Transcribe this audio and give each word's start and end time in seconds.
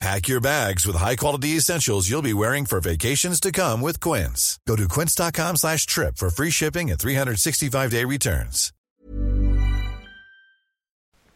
Pack 0.00 0.28
your 0.28 0.40
bags 0.40 0.86
with 0.86 0.96
high-quality 0.96 1.56
essentials 1.56 2.08
you'll 2.10 2.22
be 2.22 2.32
wearing 2.34 2.66
for 2.66 2.80
vacations 2.80 3.40
to 3.40 3.50
come 3.52 3.80
with 3.86 4.00
Quince. 4.00 4.60
Go 4.68 4.76
to 4.76 4.86
quince.com 4.88 5.56
slash 5.56 5.86
trip 5.86 6.16
for 6.16 6.30
free 6.30 6.50
shipping 6.50 6.90
and 6.90 6.98
365-day 7.00 8.04
returns. 8.04 8.72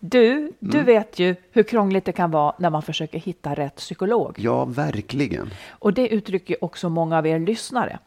Du, 0.05 0.53
du 0.61 0.79
Mm. 0.79 0.87
vet 0.87 1.19
ju 1.19 1.37
hur 1.51 1.63
krångligt 1.63 2.05
det 2.05 2.13
kan 2.13 2.31
vara 2.31 2.55
när 2.59 2.71
man 2.71 2.83
försöker 2.83 3.19
hitta 3.19 3.55
rätt 3.55 3.77
psykolog. 3.77 4.35
Ja, 4.39 4.65
verkligen. 4.65 5.51
Och 5.69 5.93
det 5.93 6.09
uttrycker 6.09 6.65
också 6.65 6.89
många 6.89 7.19
av 7.19 7.27
er 7.27 7.39
lyssnare. 7.39 7.99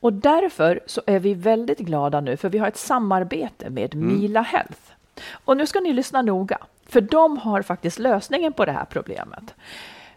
Och 0.00 0.12
därför 0.12 0.80
så 0.86 1.02
är 1.06 1.18
vi 1.18 1.34
väldigt 1.34 1.78
glada 1.78 2.20
nu 2.20 2.36
för 2.36 2.48
vi 2.48 2.58
har 2.58 2.68
ett 2.68 2.76
samarbete 2.76 3.70
med 3.70 3.94
Mm. 3.94 4.08
Mila 4.20 4.42
Health. 4.42 4.80
Och 5.44 5.56
nu 5.56 5.66
ska 5.66 5.80
ni 5.80 5.92
lyssna 5.92 6.22
noga, 6.22 6.58
för 6.86 7.00
de 7.00 7.38
har 7.38 7.62
faktiskt 7.62 7.98
lösningen 7.98 8.52
på 8.52 8.64
det 8.64 8.72
här 8.72 8.84
problemet. 8.84 9.54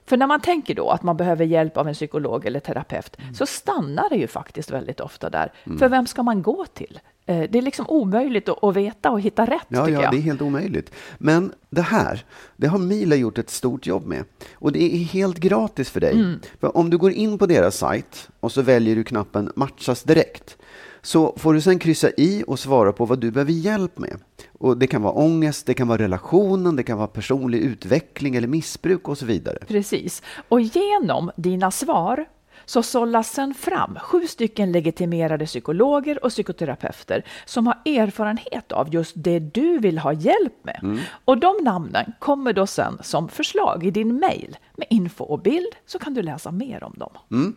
För 0.07 0.17
när 0.17 0.27
man 0.27 0.41
tänker 0.41 0.75
då 0.75 0.89
att 0.89 1.03
man 1.03 1.17
behöver 1.17 1.45
hjälp 1.45 1.77
av 1.77 1.87
en 1.87 1.93
psykolog 1.93 2.45
eller 2.45 2.59
terapeut 2.59 3.17
Mm. 3.21 3.33
så 3.35 3.45
stannar 3.45 4.09
det 4.09 4.15
ju 4.15 4.27
faktiskt 4.27 4.71
väldigt 4.71 4.99
ofta 4.99 5.29
där. 5.29 5.51
För 5.79 5.89
vem 5.89 6.07
ska 6.07 6.23
man 6.23 6.41
gå 6.41 6.65
till? 6.73 6.99
Eh, 7.25 7.43
Det 7.49 7.57
är 7.57 7.61
liksom 7.61 7.85
omöjligt 7.89 8.49
att 8.49 8.75
veta 8.75 9.11
och 9.11 9.21
hitta 9.21 9.45
rätt 9.45 9.65
Ja, 9.67 9.89
ja, 9.89 10.01
jag. 10.01 10.11
det 10.11 10.17
är 10.17 10.21
helt 10.21 10.41
omöjligt. 10.41 10.91
Men 11.17 11.53
det 11.69 11.81
här, 11.81 12.25
det 12.55 12.67
har 12.67 12.77
Mila 12.79 13.15
gjort 13.15 13.37
ett 13.37 13.49
stort 13.49 13.87
jobb 13.87 14.05
med. 14.05 14.23
Och 14.53 14.71
det 14.71 14.83
är 14.83 14.97
helt 14.97 15.37
gratis 15.37 15.89
för 15.89 15.99
dig. 15.99 16.13
Mm. 16.13 16.39
För 16.59 16.77
om 16.77 16.89
du 16.89 16.97
går 16.97 17.11
in 17.11 17.37
på 17.37 17.45
deras 17.45 17.77
sajt 17.77 18.29
och 18.39 18.51
så 18.51 18.61
väljer 18.61 18.95
du 18.95 19.03
knappen 19.03 19.51
matchas 19.55 20.03
direkt. 20.03 20.57
Så 21.05 21.33
får 21.37 21.53
du 21.53 21.61
sen 21.61 21.79
kryssa 21.79 22.09
i 22.17 22.43
och 22.47 22.59
svara 22.59 22.93
på 22.93 23.05
vad 23.05 23.19
du 23.19 23.31
behöver 23.31 23.51
hjälp 23.51 23.99
med. 23.99 24.19
Och 24.59 24.77
det 24.77 24.87
kan 24.87 25.01
vara 25.01 25.13
ångest, 25.13 25.65
det 25.65 25.73
kan 25.73 25.87
vara 25.87 25.97
relationen, 25.97 26.75
det 26.75 26.83
kan 26.83 26.97
vara 26.97 27.07
personlig 27.07 27.59
utveckling 27.59 28.35
eller 28.35 28.47
missbruk 28.47 29.07
och 29.07 29.17
så 29.17 29.25
vidare. 29.25 29.57
Precis. 29.67 30.21
Och 30.49 30.61
genom 30.61 31.31
dina 31.35 31.71
svar 31.71 32.25
så 32.65 32.83
sållas 32.83 33.31
sen 33.31 33.53
fram 33.53 33.97
sju 34.01 34.27
stycken 34.27 34.71
legitimerade 34.71 35.45
psykologer 35.45 36.23
och 36.23 36.29
psykoterapeuter 36.29 37.25
som 37.45 37.67
har 37.67 37.81
erfarenhet 37.85 38.71
av 38.71 38.93
just 38.93 39.13
det 39.15 39.39
du 39.39 39.79
vill 39.79 39.97
ha 39.97 40.13
hjälp 40.13 40.53
med. 40.63 40.99
Och 41.25 41.37
de 41.37 41.55
namnen 41.63 42.13
kommer 42.19 42.53
då 42.53 42.67
sen 42.67 42.97
som 43.01 43.29
förslag 43.29 43.85
i 43.85 43.91
din 43.91 44.19
mail 44.19 44.57
med 44.75 44.87
info 44.89 45.23
och 45.23 45.39
bild 45.39 45.75
så 45.85 45.99
kan 45.99 46.13
du 46.13 46.21
läsa 46.21 46.51
mer 46.51 46.83
om 46.83 46.93
dem. 46.97 47.53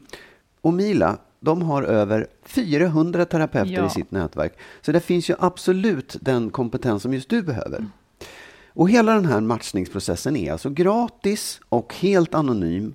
Och 0.61 0.73
Mila, 0.73 1.19
de 1.41 1.63
har 1.63 1.83
över 1.83 2.27
400 2.45 3.25
terapeuter 3.25 3.73
Ja. 3.73 3.87
i 3.87 3.91
sitt 3.91 4.11
nätverk. 4.11 4.59
Så 4.81 4.93
det 4.93 5.01
finns 5.01 5.31
ju 5.31 5.35
absolut 5.39 6.17
den 6.21 6.51
kompetens 6.51 7.03
som 7.03 7.15
just 7.15 7.29
du 7.29 7.43
behöver. 7.43 7.87
Och 8.69 8.91
hela 8.91 9.13
den 9.15 9.27
här 9.27 9.41
matchningsprocessen 9.41 10.37
är 10.37 10.53
alltså 10.53 10.71
gratis 10.71 11.61
och 11.69 11.95
helt 11.95 12.35
anonym 12.35 12.95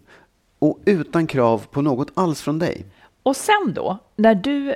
och 0.59 0.79
utan 0.85 1.27
krav 1.27 1.65
på 1.71 1.81
något 1.81 2.11
alls 2.13 2.41
från 2.41 2.59
dig. 2.59 2.85
Och 3.23 3.35
sen 3.35 3.73
då, 3.75 3.97
när 4.15 4.35
du 4.35 4.75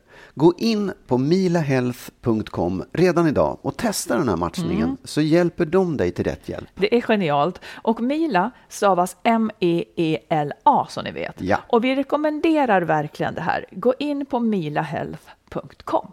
Gå 0.35 0.53
in 0.57 0.91
på 1.07 1.17
milahealth.com 1.17 2.83
redan 2.91 3.27
idag 3.27 3.57
och 3.61 3.77
testa 3.77 4.17
den 4.17 4.29
här 4.29 4.35
matchningen 4.35 4.97
så 5.03 5.21
hjälper 5.21 5.65
de 5.65 5.97
dig 5.97 6.11
till 6.11 6.25
rätt 6.25 6.49
hjälp. 6.49 6.69
Det 6.75 6.95
är 6.97 7.01
genialt. 7.01 7.61
Och 7.81 8.01
Mila 8.01 8.51
stavas 8.69 9.17
M-E-E-L-A 9.23 10.85
som 10.89 11.03
ni 11.03 11.11
vet. 11.11 11.41
Ja. 11.41 11.57
Och 11.67 11.83
vi 11.83 11.95
rekommenderar 11.95 12.81
verkligen 12.81 13.33
det 13.33 13.41
här. 13.41 13.65
Gå 13.71 13.93
in 13.99 14.25
på 14.25 14.39
milahealth.com. 14.39 16.07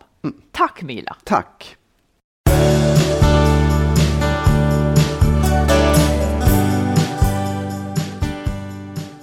Tack 0.53 0.83
Mila! 0.83 1.17
Tack! 1.25 1.77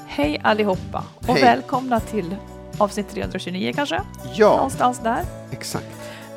Hej 0.07 0.41
allihopa 0.43 1.03
och 1.27 1.33
Hej. 1.33 1.43
välkomna 1.43 1.99
till 1.99 2.35
avsnitt 2.79 3.09
329 3.09 3.71
kanske? 3.75 4.01
Ja, 4.35 4.55
Någonstans 4.55 4.99
där. 4.99 5.25
exakt. 5.51 5.85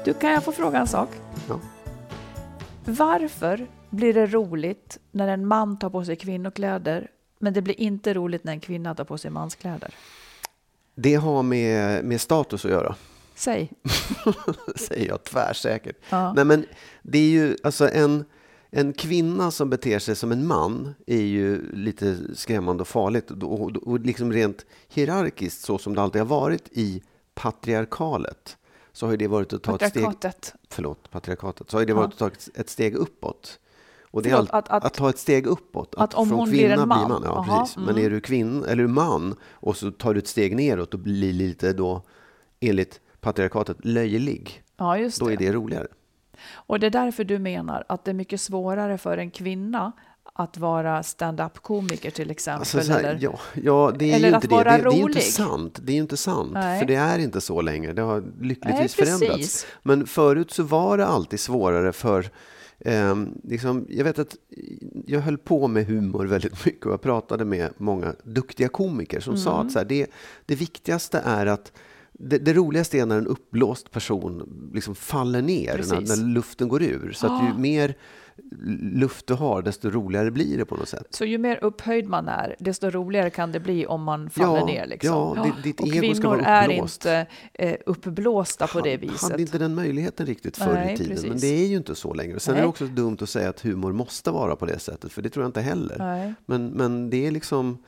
Du, 0.04 0.14
kan 0.14 0.30
jag 0.30 0.44
få 0.44 0.52
fråga 0.52 0.78
en 0.78 0.86
sak? 0.86 1.08
Ja. 1.48 1.60
Varför 2.84 3.66
blir 3.90 4.14
det 4.14 4.26
roligt 4.26 4.98
när 5.10 5.28
en 5.28 5.46
man 5.46 5.78
tar 5.78 5.90
på 5.90 6.04
sig 6.04 6.16
kvinnokläder 6.16 7.10
men 7.38 7.52
det 7.52 7.62
blir 7.62 7.80
inte 7.80 8.14
roligt 8.14 8.44
när 8.44 8.52
en 8.52 8.60
kvinna 8.60 8.94
tar 8.94 9.04
på 9.04 9.18
sig 9.18 9.30
manskläder? 9.30 9.94
Det 10.94 11.14
har 11.14 11.42
med, 11.42 12.04
med 12.04 12.20
status 12.20 12.64
att 12.64 12.70
göra, 12.70 12.94
Säg. 13.34 13.70
säger 14.76 15.08
jag 15.08 15.24
tvärsäkert. 15.24 15.96
Ja. 16.10 16.32
Nej, 16.32 16.44
men 16.44 16.66
det 17.02 17.18
är 17.18 17.30
ju 17.30 17.56
alltså 17.62 17.90
en, 17.90 18.24
en 18.70 18.92
kvinna 18.92 19.50
som 19.50 19.70
beter 19.70 19.98
sig 19.98 20.16
som 20.16 20.32
en 20.32 20.46
man 20.46 20.94
är 21.06 21.22
ju 21.22 21.72
lite 21.72 22.16
skrämmande 22.34 22.80
och 22.80 22.88
farligt. 22.88 23.30
Och, 23.30 23.60
och, 23.60 23.76
och 23.76 24.00
liksom 24.00 24.32
rent 24.32 24.66
hierarkiskt, 24.88 25.60
så 25.64 25.78
som 25.78 25.94
det 25.94 26.02
alltid 26.02 26.20
har 26.20 26.26
varit 26.26 26.68
i 26.72 27.02
patriarkalet, 27.34 28.56
så 28.92 29.06
har 29.06 29.16
det 29.16 29.26
varit 29.26 29.52
att 29.52 29.62
ta 29.62 29.76
ett 29.76 29.90
steg... 29.90 30.06
Förlåt, 30.70 31.10
patriarkatet. 31.10 31.70
Så 31.70 31.78
har 31.78 31.84
det 31.84 31.92
varit 31.94 32.12
att 32.12 32.18
ta 32.18 32.30
ett- 32.54 32.68
steg 32.70 32.94
uppåt. 32.94 33.58
Och 34.10 34.22
det 34.22 34.30
är 34.30 34.36
att- 34.36 34.50
att, 34.50 34.84
att- 34.84 34.94
ta 34.94 35.10
ett 35.10 35.18
steg 35.18 35.46
uppåt. 35.46 35.94
att 35.96 36.14
om 36.14 36.28
från 36.28 36.38
hon 36.38 36.50
blir 36.50 36.64
en 36.64 36.68
kvinna 36.70 36.86
man. 36.86 37.22
Ja, 37.24 37.30
Aha, 37.30 37.60
precis. 37.60 37.76
Men 37.76 37.88
mm. 37.88 38.04
är 38.04 38.10
du 38.10 38.20
kvinna 38.20 38.66
eller 38.66 38.86
man 38.86 39.34
och 39.50 39.76
så 39.76 39.90
tar 39.90 40.14
du 40.14 40.18
ett 40.18 40.28
steg 40.28 40.56
neråt 40.56 40.94
och 40.94 41.00
blir 41.00 41.32
lite 41.32 41.72
då, 41.72 42.02
enligt 42.60 43.00
patriarkatet, 43.20 43.84
löjlig. 43.84 44.62
Ja, 44.76 44.98
just 44.98 45.20
Då 45.20 45.26
det. 45.28 45.32
är 45.32 45.36
det 45.36 45.52
roligare. 45.52 45.86
Och 46.52 46.80
det 46.80 46.86
är 46.86 46.90
därför 46.90 47.24
du 47.24 47.38
menar 47.38 47.84
att 47.88 48.04
det 48.04 48.10
är 48.10 48.14
mycket 48.14 48.40
svårare 48.40 48.98
för 48.98 49.18
en 49.18 49.30
kvinna 49.30 49.92
att 50.34 50.58
vara 50.58 51.02
stand-up-komiker 51.02 52.10
till 52.10 52.30
exempel? 52.30 52.60
Alltså, 52.60 52.80
så 52.80 52.92
här, 52.92 52.98
eller? 52.98 53.18
ja, 53.20 53.38
ja, 53.62 53.92
det 53.98 54.12
är 54.12 54.16
eller 54.16 54.28
ju 54.28 54.34
inte 54.34 54.46
det. 54.46 54.54
vara 54.54 54.76
Det, 54.76 54.82
det 54.82 54.88
är 54.88 54.96
ju 54.96 55.02
inte 55.02 55.20
sant. 55.20 55.78
Det 55.82 55.92
är 55.92 55.96
inte 55.96 56.16
sant. 56.16 56.50
Nej. 56.52 56.78
För 56.80 56.86
det 56.86 56.94
är 56.94 57.18
inte 57.18 57.40
så 57.40 57.60
längre. 57.60 57.92
Det 57.92 58.02
har 58.02 58.24
lyckligtvis 58.40 58.98
Nej, 58.98 59.06
förändrats. 59.06 59.66
Men 59.82 60.06
förut 60.06 60.50
så 60.50 60.62
var 60.62 60.98
det 60.98 61.06
alltid 61.06 61.40
svårare 61.40 61.92
för 61.92 62.30
ehm, 62.84 63.40
liksom, 63.44 63.86
jag 63.88 64.04
vet 64.04 64.18
att 64.18 64.36
jag 65.06 65.20
höll 65.20 65.38
på 65.38 65.68
med 65.68 65.86
humor 65.86 66.26
väldigt 66.26 66.64
mycket 66.66 66.86
och 66.86 66.92
jag 66.92 67.02
pratade 67.02 67.44
med 67.44 67.70
många 67.76 68.14
duktiga 68.24 68.68
komiker 68.68 69.20
som 69.20 69.36
sa 69.36 69.54
Mm. 69.54 69.66
att 69.66 69.72
så 69.72 69.78
här, 69.78 69.86
det, 69.86 70.06
det 70.46 70.54
viktigaste 70.54 71.22
är 71.24 71.46
att 71.46 71.72
det, 72.20 72.38
det 72.38 72.52
roligaste 72.52 72.98
är 72.98 73.06
när 73.06 73.18
en 73.18 73.26
uppblåst 73.26 73.90
person 73.90 74.70
liksom 74.74 74.94
faller 74.94 75.42
ner, 75.42 75.84
när, 75.90 76.00
när 76.00 76.28
luften 76.34 76.68
går 76.68 76.82
ur. 76.82 77.12
Så 77.12 77.26
Ah. 77.26 77.46
ju 77.52 77.60
mer 77.60 77.94
luft 78.94 79.26
du 79.26 79.34
har, 79.34 79.62
desto 79.62 79.90
roligare 79.90 80.30
blir 80.30 80.58
det 80.58 80.64
på 80.64 80.76
något 80.76 80.88
sätt. 80.88 81.06
Så 81.10 81.24
ju 81.24 81.38
mer 81.38 81.58
upphöjd 81.64 82.08
man 82.08 82.28
är, 82.28 82.56
desto 82.58 82.90
roligare 82.90 83.30
kan 83.30 83.52
det 83.52 83.60
bli 83.60 83.86
om 83.86 84.02
man 84.02 84.30
faller 84.30 84.58
Ja, 84.60 84.66
ner. 84.66 84.86
Liksom. 84.86 85.10
ja, 85.36 85.44
ditt- 85.44 85.62
ditt 85.62 85.80
och 85.80 85.86
ego 85.88 85.96
ska 85.96 86.22
kvinnor 86.22 86.36
vara 86.36 86.46
är 86.46 86.68
uppblåst. 86.68 87.04
inte 87.04 87.26
eh, 87.54 87.74
uppblåsta 87.86 88.66
på 88.66 88.80
det 88.80 88.96
viset. 88.96 89.22
hade 89.30 89.42
inte 89.42 89.58
den 89.58 89.74
möjligheten 89.74 90.26
riktigt 90.26 90.56
förr 90.56 90.74
Nej, 90.74 90.94
i 90.94 90.96
tiden. 90.96 91.12
precis. 91.12 91.28
Men 91.28 91.38
det 91.40 91.46
är 91.62 91.66
ju 91.66 91.76
inte 91.76 91.94
så 91.94 92.14
längre. 92.14 92.40
Sen 92.40 92.52
är 92.52 92.56
Nej. 92.56 92.62
det 92.62 92.68
också 92.68 92.86
dumt 92.86 93.16
att 93.20 93.28
säga 93.28 93.48
att 93.48 93.60
humor 93.60 93.92
måste 93.92 94.30
vara 94.30 94.56
på 94.56 94.66
det 94.66 94.78
sättet, 94.78 95.12
för 95.12 95.22
det 95.22 95.30
tror 95.30 95.42
jag 95.44 95.48
inte 95.48 95.60
heller. 95.60 95.96
Nej. 95.98 96.34
Men, 96.46 96.66
men 96.68 97.10
det 97.10 97.26
är 97.26 97.30
liksom 97.30 97.78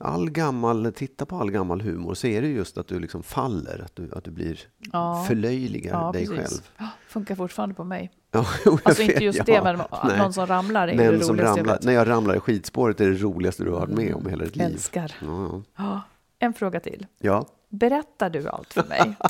all 0.00 0.30
gammal, 0.30 0.92
titta 0.96 1.26
på 1.26 1.36
all 1.36 1.50
gammal 1.50 1.80
humor 1.80 2.14
så 2.14 2.26
är 2.26 2.42
det 2.42 2.48
just 2.48 2.78
att 2.78 2.88
du 2.88 3.00
liksom 3.00 3.22
faller, 3.22 3.82
att 3.84 3.96
du, 3.96 4.10
att 4.14 4.24
du 4.24 4.30
blir 4.30 4.60
Ja. 4.92 5.24
förlöjligar 5.28 6.00
Ja, 6.00 6.12
dig 6.12 6.26
precis. 6.28 6.62
själv. 6.76 6.88
Funkar 7.08 7.34
fortfarande 7.34 7.74
på 7.74 7.84
mig. 7.84 8.10
Ja, 8.30 8.44
Alltså 8.82 9.02
inte 9.02 9.14
vet, 9.14 9.22
just 9.22 9.38
ja. 9.38 9.44
det, 9.44 9.62
men 9.62 9.80
Nej. 10.04 10.18
någon 10.18 10.32
som 10.32 10.46
ramlar 10.46 10.88
är 10.88 10.92
ju 11.12 11.18
det 11.18 11.24
som 11.24 11.36
ramlar, 11.36 11.78
när 11.82 11.92
jag 11.92 12.08
ramlar 12.08 12.36
i 12.36 12.40
skidspåret 12.40 13.00
är 13.00 13.10
det 13.10 13.16
roligaste 13.16 13.64
du 13.64 13.70
har 13.70 13.80
varit 13.80 13.90
med 13.96 14.14
om 14.14 14.26
i 14.26 14.30
hela 14.30 14.44
ditt 14.44 14.56
liv. 14.56 14.66
Älskar. 14.66 15.12
Ja, 15.22 15.62
Ja, 15.76 16.00
en 16.38 16.54
fråga 16.54 16.80
till. 16.80 17.06
ja. 17.18 17.46
Berättar 17.68 18.30
du 18.30 18.48
allt 18.48 18.72
för 18.74 18.84
mig? 18.84 19.16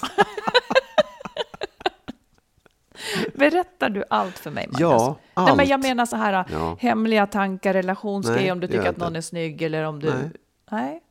Berättar 3.34 3.90
du 3.90 4.04
allt 4.10 4.38
för 4.38 4.50
mig, 4.50 4.66
Magnus? 4.66 4.80
Ja, 4.80 5.16
Nej, 5.36 5.46
men 5.46 5.60
allt. 5.60 5.68
jag 5.68 5.80
menar 5.80 6.06
så 6.06 6.16
här, 6.16 6.44
Ja. 6.52 6.76
hemliga 6.80 7.26
tankar, 7.26 7.72
relationsgrejer, 7.72 8.52
om 8.52 8.60
du 8.60 8.66
tycker 8.66 8.88
att 8.88 8.96
någon 8.96 9.06
inte. 9.08 9.18
är 9.18 9.22
snygg 9.22 9.62
eller 9.62 9.82
om 9.84 10.00
du... 10.00 10.10
Nej. 10.10 10.30
Nej. 10.70 11.02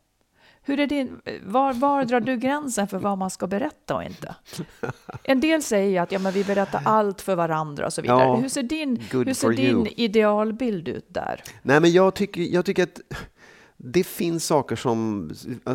Hur 0.61 0.79
är 0.79 0.87
din, 0.87 1.21
var, 1.43 1.73
var 1.73 2.05
drar 2.05 2.19
du 2.19 2.37
gränsen 2.37 2.87
för 2.87 2.97
vad 2.97 3.17
man 3.17 3.29
ska 3.29 3.47
berätta 3.47 3.95
och 3.95 4.03
inte? 4.03 4.35
En 5.23 5.39
del 5.39 5.63
säger 5.63 6.01
att 6.01 6.11
ja, 6.11 6.19
men 6.19 6.33
vi 6.33 6.43
berättar 6.43 6.81
allt 6.85 7.21
för 7.21 7.35
varandra 7.35 7.85
och 7.85 7.93
så 7.93 8.01
vidare. 8.01 8.23
Ja, 8.23 8.35
hur 8.35 8.49
ser 8.49 8.63
din, 8.63 8.95
hur 9.11 9.33
ser 9.33 9.49
din 9.49 9.77
you. 9.77 9.87
idealbild 9.95 10.87
ut 10.87 11.05
där? 11.07 11.43
Nej, 11.61 11.79
men 11.79 11.91
jag 11.91 12.15
tycker, 12.15 12.41
jag 12.41 12.65
tycker 12.65 12.83
att 12.83 13.01
det 13.77 14.03
finns 14.03 14.45
saker 14.45 14.75
som... 14.75 15.31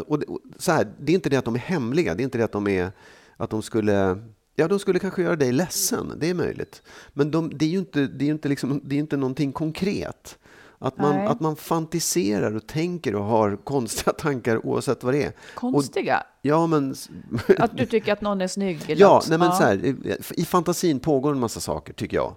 Och 0.07 0.23
så 0.59 0.73
här, 0.73 0.93
det 1.01 1.13
är 1.13 1.15
inte 1.15 1.31
det 1.31 1.37
att 1.37 1.45
de 1.45 1.55
är 1.55 1.59
hemliga, 1.59 2.15
det 2.15 2.23
är 2.23 2.25
inte 2.25 2.39
det 2.39 2.45
att 2.45 2.53
de 2.53 2.69
är... 2.69 2.93
Att 3.37 3.51
de 3.51 3.63
skulle... 3.63 4.19
Ja, 4.55 4.69
de 4.69 4.79
skulle 4.79 4.99
kanske 4.99 5.23
göra 5.23 5.37
dig 5.37 5.53
ledsen, 5.53 6.13
det 6.17 6.31
är 6.31 6.35
möjligt. 6.35 6.83
Men 7.13 7.31
de, 7.31 7.59
det 7.59 7.65
är 7.65 7.69
ju 7.69 7.79
inte, 7.79 8.07
det 8.07 8.25
är 8.25 8.31
inte, 8.31 8.49
liksom, 8.49 8.81
det 8.85 8.95
är 8.97 8.99
inte 9.01 9.17
någonting 9.17 9.53
konkret. 9.53 10.39
Att 10.83 10.99
man, 10.99 11.15
Nej. 11.17 11.27
att 11.27 11.41
man 11.41 11.57
fantiserar 11.57 12.57
och 12.57 12.67
tänker 12.67 13.15
och 13.15 13.25
har 13.25 13.57
konstiga 13.57 14.13
tankar 14.19 14.67
oavsett 14.67 15.05
vad 15.05 15.15
det 15.15 15.23
är. 15.25 15.33
Konstiga? 15.55 16.23
Ja, 16.43 16.67
men... 16.67 16.95
Att 17.59 17.77
du 17.77 17.87
tycker 17.87 18.13
att 18.13 18.21
någon 18.21 18.41
är 18.41 18.49
snygg? 18.49 18.91
Eller 18.91 19.01
Ja, 19.01 19.19
att, 19.19 19.29
nej, 19.29 19.39
men 19.39 19.53
Så 19.53 19.63
här, 19.63 19.85
i- 19.85 20.17
i 20.31 20.45
fantasin 20.45 21.01
pågår 21.01 21.33
en 21.33 21.41
massa 21.41 21.61
saker, 21.61 21.93
tycker 21.93 22.17
jag. 22.17 22.35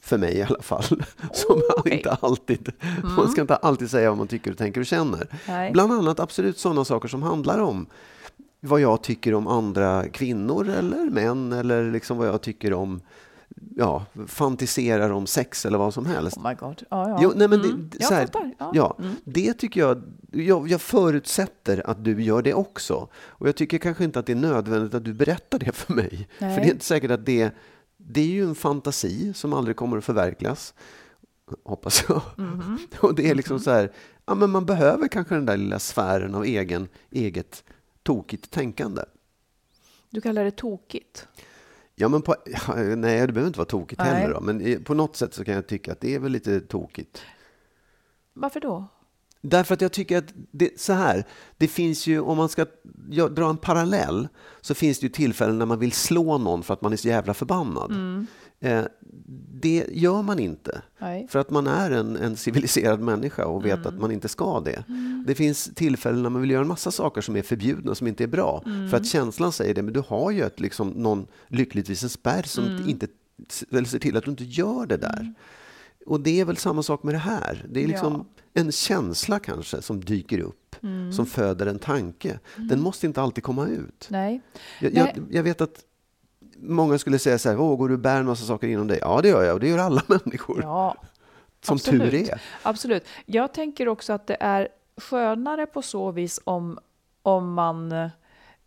För 0.00 0.18
mig 0.18 0.36
i 0.36 0.42
alla 0.42 0.62
fall. 0.62 0.82
Som 1.32 1.56
man, 1.56 1.62
okej. 1.78 1.92
inte 1.96 2.10
alltid, 2.20 2.72
man 3.16 3.28
ska 3.28 3.40
inte 3.40 3.56
alltid 3.56 3.90
säga 3.90 4.08
vad 4.08 4.18
man 4.18 4.28
tycker 4.28 4.50
och 4.50 4.58
tänker 4.58 4.80
och 4.80 4.86
känner. 4.86 5.26
Nej. 5.48 5.72
Bland 5.72 5.92
annat 5.92 6.20
absolut 6.20 6.58
sådana 6.58 6.84
saker 6.84 7.08
som 7.08 7.22
handlar 7.22 7.58
om 7.58 7.86
vad 8.60 8.80
jag 8.80 9.02
tycker 9.02 9.34
om 9.34 9.46
andra 9.46 10.08
kvinnor 10.08 10.68
eller 10.68 11.04
män 11.10 11.52
eller 11.52 11.90
liksom 11.92 12.18
vad 12.18 12.28
jag 12.28 12.40
tycker 12.42 12.72
om, 12.72 13.00
ja, 13.76 14.04
fantiserar 14.26 15.10
om 15.10 15.26
sex 15.26 15.66
eller 15.66 15.78
vad 15.78 15.94
som 15.94 16.06
helst. 16.06 16.36
Oh 16.36 16.48
my 16.48 16.54
god. 16.54 16.82
Ja, 16.90 17.08
ja. 17.08 17.18
Jo, 17.22 17.32
nej, 17.36 17.48
men 17.48 17.60
Mm. 17.60 17.90
det- 17.92 18.04
så 18.04 18.14
här. 18.14 18.28
Ja. 18.58 18.70
ja, 18.74 18.96
Mm. 18.98 19.14
det 19.24 19.54
tycker 19.54 19.80
jag, 19.80 20.02
jag, 20.32 20.68
jag 20.68 20.80
förutsätter 20.80 21.90
att 21.90 22.04
du 22.04 22.22
gör 22.22 22.42
det 22.42 22.54
också. 22.54 23.08
Och 23.14 23.48
jag 23.48 23.56
tycker 23.56 23.78
kanske 23.78 24.04
inte 24.04 24.18
att 24.18 24.26
det 24.26 24.32
är 24.32 24.36
nödvändigt 24.36 24.94
att 24.94 25.04
du 25.04 25.12
berättar 25.14 25.58
det 25.58 25.72
för 25.72 25.92
mig. 25.94 26.28
Nej. 26.38 26.54
För 26.54 26.62
det 26.62 26.68
är 26.68 26.72
inte 26.72 26.84
säkert 26.84 27.10
att 27.10 27.26
det, 27.26 27.50
det 27.96 28.20
är 28.20 28.26
ju 28.26 28.44
en 28.44 28.54
fantasi 28.54 29.32
som 29.34 29.52
aldrig 29.52 29.76
kommer 29.76 29.98
att 29.98 30.04
förverkligas. 30.04 30.74
Hoppas 31.64 32.04
jag. 32.08 32.22
Mhm. 32.36 32.78
Och 33.00 33.14
det 33.14 33.30
är 33.30 33.34
liksom 33.34 33.60
så 33.60 33.70
här, 33.70 33.92
ja 34.26 34.34
men 34.34 34.50
man 34.50 34.66
behöver 34.66 35.08
kanske 35.08 35.34
den 35.34 35.46
där 35.46 35.56
lilla 35.56 35.78
sfären 35.78 36.34
av 36.34 36.44
egen, 36.44 36.88
eget 37.10 37.64
tokigt 38.02 38.50
tänkande. 38.50 39.02
Du 40.10 40.20
kallar 40.20 40.44
det 40.44 40.50
tokigt. 40.50 41.26
Ja, 41.94 42.08
men 42.08 42.22
på, 42.22 42.36
nej, 42.76 43.26
det 43.26 43.32
behöver 43.32 43.46
inte 43.46 43.58
vara 43.58 43.68
tokigt 43.68 44.00
Nej. 44.00 44.14
heller. 44.14 44.34
Då, 44.34 44.40
men 44.40 44.84
på 44.84 44.94
något 44.94 45.16
sätt 45.16 45.34
så 45.34 45.44
kan 45.44 45.54
jag 45.54 45.66
tycka 45.66 45.92
att 45.92 46.00
det 46.00 46.14
är 46.14 46.18
väl 46.18 46.32
lite 46.32 46.60
tokigt. 46.60 47.22
Varför 48.34 48.60
då? 48.60 48.88
Därför 49.40 49.74
att 49.74 49.80
jag 49.80 49.92
tycker 49.92 50.18
att 50.18 50.32
det, 50.50 50.80
så 50.80 50.92
här, 50.92 51.24
det 51.56 51.68
finns 51.68 52.06
ju, 52.06 52.20
om 52.20 52.36
man 52.36 52.48
ska 52.48 52.66
ja, 53.10 53.28
dra 53.28 53.50
en 53.50 53.56
parallell, 53.56 54.28
så 54.60 54.74
finns 54.74 54.98
det 54.98 55.06
ju 55.06 55.10
tillfällen 55.10 55.58
när 55.58 55.66
man 55.66 55.78
vill 55.78 55.92
slå 55.92 56.38
någon 56.38 56.62
för 56.62 56.74
att 56.74 56.82
man 56.82 56.92
är 56.92 56.96
så 56.96 57.08
jävla 57.08 57.34
förbannad. 57.34 57.90
Mm. 57.90 58.26
Eh, 58.62 58.84
det 59.60 59.86
gör 59.90 60.22
man 60.22 60.38
inte, 60.38 60.82
Nej. 60.98 61.26
för 61.30 61.38
att 61.38 61.50
man 61.50 61.66
är 61.66 61.90
en, 61.90 62.16
en 62.16 62.36
civiliserad 62.36 63.00
människa 63.00 63.44
och 63.44 63.66
vet 63.66 63.86
att 63.86 63.94
man 63.94 64.10
inte 64.10 64.28
ska 64.28 64.60
det. 64.60 64.84
Det 65.26 65.34
finns 65.34 65.70
tillfällen 65.74 66.22
när 66.22 66.30
man 66.30 66.40
vill 66.40 66.50
göra 66.50 66.62
en 66.62 66.68
massa 66.68 66.90
saker 66.90 67.20
som 67.20 67.36
är 67.36 67.42
förbjudna, 67.42 67.94
som 67.94 68.06
inte 68.06 68.24
är 68.24 68.28
bra, 68.28 68.62
för 68.90 68.96
att 68.96 69.06
känslan 69.06 69.52
säger 69.52 69.74
det, 69.74 69.82
men 69.82 69.92
du 69.92 70.02
har 70.06 70.30
ju 70.30 70.42
ett, 70.42 70.60
liksom, 70.60 70.88
någon, 70.88 71.26
lyckligtvis 71.48 72.02
en 72.02 72.08
spärr 72.08 72.42
som 72.42 72.84
inte 72.88 73.06
eller 73.70 73.84
ser 73.84 73.98
till 73.98 74.16
att 74.16 74.24
du 74.24 74.30
inte 74.30 74.44
gör 74.44 74.86
det 74.86 74.96
där. 74.96 75.34
Och 76.06 76.20
det 76.20 76.40
är 76.40 76.44
väl 76.44 76.56
samma 76.56 76.82
sak 76.82 77.02
med 77.02 77.14
det 77.14 77.18
här. 77.18 77.66
Det 77.70 77.84
är 77.84 77.88
liksom 77.88 78.26
en 78.54 78.72
känsla 78.72 79.38
kanske 79.38 79.82
som 79.82 80.04
dyker 80.04 80.38
upp, 80.38 80.76
som 81.16 81.26
föder 81.26 81.66
en 81.66 81.78
tanke. 81.78 82.38
Den 82.56 82.80
måste 82.80 83.06
inte 83.06 83.22
alltid 83.22 83.44
komma 83.44 83.66
ut. 83.66 84.06
Nej. 84.10 84.40
Jag, 84.80 84.94
jag, 84.94 85.08
jag 85.30 85.42
vet 85.42 85.60
att 85.60 85.84
många 86.62 86.98
skulle 86.98 87.18
säga 87.18 87.38
så 87.38 87.48
här, 87.48 87.60
Åh, 87.60 87.76
går 87.76 87.88
du 87.88 87.94
och 87.94 88.00
bär 88.00 88.20
en 88.20 88.26
massa 88.26 88.44
saker 88.44 88.68
inom 88.68 88.86
dig? 88.86 88.98
Ja, 89.02 89.20
det 89.22 89.28
gör 89.28 89.42
jag 89.42 89.54
och 89.54 89.60
det 89.60 89.68
gör 89.68 89.78
alla 89.78 90.02
människor. 90.08 90.62
Ja, 90.62 90.96
som 91.60 91.74
absolut. 91.74 92.10
tur 92.10 92.30
är. 92.30 92.40
absolut. 92.62 93.06
Jag 93.26 93.52
tänker 93.52 93.88
också 93.88 94.12
att 94.12 94.26
det 94.26 94.36
är 94.40 94.68
skönare 94.96 95.66
på 95.66 95.82
så 95.82 96.10
vis 96.10 96.40
om, 96.44 96.78
om 97.22 97.54
man... 97.54 98.10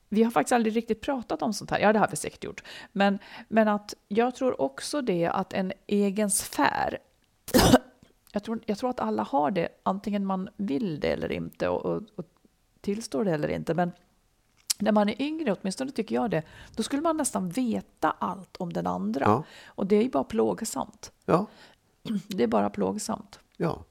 Vi 0.09 0.23
har 0.23 0.31
faktiskt 0.31 0.53
aldrig 0.53 0.75
riktigt 0.75 1.01
pratat 1.01 1.41
om 1.41 1.53
sånt 1.53 1.71
här. 1.71 1.79
Ja, 1.79 1.93
det 1.93 1.99
har 1.99 2.07
vi 2.07 2.15
säkert 2.15 2.43
gjort. 2.43 2.63
Men, 2.91 3.19
men 3.47 3.67
att 3.67 3.93
jag 4.07 4.35
tror 4.35 4.61
också 4.61 5.01
det 5.01 5.25
att 5.25 5.53
en 5.53 5.73
egen 5.87 6.31
sfär 6.31 6.97
jag 8.31 8.43
tror, 8.43 8.59
jag 8.65 8.77
tror 8.77 8.89
att 8.89 8.99
alla 8.99 9.23
har 9.23 9.51
det, 9.51 9.67
antingen 9.83 10.25
man 10.25 10.49
vill 10.57 10.99
det 10.99 11.07
eller 11.07 11.31
inte 11.31 11.69
och, 11.69 11.85
och, 11.85 12.01
och 12.15 12.25
tillstår 12.81 13.25
det 13.25 13.31
eller 13.31 13.47
inte. 13.47 13.73
Men 13.73 13.91
när 14.79 14.91
man 14.91 15.09
är 15.09 15.21
yngre, 15.21 15.53
åtminstone 15.61 15.91
tycker 15.91 16.15
jag 16.15 16.31
det, 16.31 16.43
då 16.75 16.83
skulle 16.83 17.01
man 17.01 17.17
nästan 17.17 17.49
veta 17.49 18.15
allt 18.19 18.57
om 18.57 18.73
den 18.73 18.87
andra. 18.87 19.25
Ja. 19.25 19.43
Och 19.65 19.87
det 19.87 19.95
är 19.95 20.03
ju 20.03 20.09
bara 20.09 20.23
plågsamt. 20.23 21.11
Ja, 21.25 21.45
Det 22.27 22.43
är 22.43 22.47
bara 22.47 22.69
plågsamt. 22.69 23.39
ja. 23.57 23.83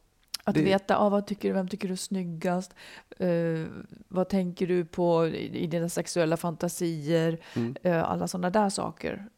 Att 0.46 0.54
Det- 0.54 0.62
veta 0.62 0.98
ah, 0.98 1.08
vad 1.08 1.26
tycker 1.26 1.48
du, 1.48 1.54
vem 1.54 1.68
tycker 1.68 1.88
du 1.88 1.92
är 1.94 1.96
snyggast, 1.96 2.74
Eh, 3.18 3.66
vad 4.08 4.28
tänker 4.28 4.66
du 4.66 4.84
på 4.84 5.26
i, 5.26 5.58
i 5.58 5.66
dina 5.66 5.88
sexuella 5.88 6.36
fantasier, 6.36 7.38
Mm. 7.56 7.76
Eh, 7.82 8.04
alla 8.10 8.28
sådana 8.28 8.50
där 8.50 8.68
saker. 8.68 9.28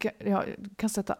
Kan, 0.00 0.12
ja, 0.18 0.44
kan 0.76 0.90
sätta 0.90 1.16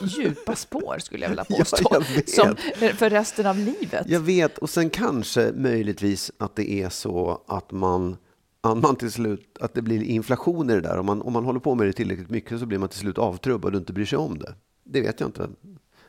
djupa 0.00 0.56
spår 0.56 0.96
skulle 0.98 1.24
jag 1.24 1.28
vilja 1.30 1.44
Ja, 1.48 1.56
påstå, 1.58 1.88
jag 1.90 2.00
vet. 2.00 2.30
som, 2.30 2.48
eh, 2.80 2.94
för 2.94 3.10
resten 3.10 3.46
av 3.46 3.58
livet. 3.58 4.06
Jag 4.08 4.20
vet, 4.20 4.58
och 4.58 4.70
sen 4.70 4.90
kanske 4.90 5.52
möjligtvis 5.56 6.32
att 6.38 6.56
det 6.56 6.70
är 6.70 6.88
så 6.88 7.42
att 7.48 7.70
man, 7.72 8.16
att 8.60 8.76
man 8.78 8.96
till 8.96 9.12
slut, 9.12 9.58
att 9.60 9.74
det 9.74 9.82
blir 9.82 10.02
inflation 10.02 10.70
i 10.70 10.74
det 10.74 10.80
där. 10.80 10.98
Om 10.98 11.06
man, 11.06 11.22
om 11.22 11.32
man 11.32 11.44
håller 11.44 11.60
på 11.60 11.74
med 11.74 11.86
det 11.86 11.92
tillräckligt 11.92 12.30
mycket 12.30 12.60
så 12.60 12.66
blir 12.66 12.78
man 12.78 12.88
till 12.88 12.98
slut 12.98 13.18
avtrubbad 13.18 13.74
och 13.74 13.78
inte 13.80 13.92
bryr 13.92 14.06
sig 14.06 14.18
om 14.18 14.38
det. 14.38 14.54
Det 14.84 15.00
vet 15.00 15.20
jag 15.20 15.28
inte. 15.28 15.48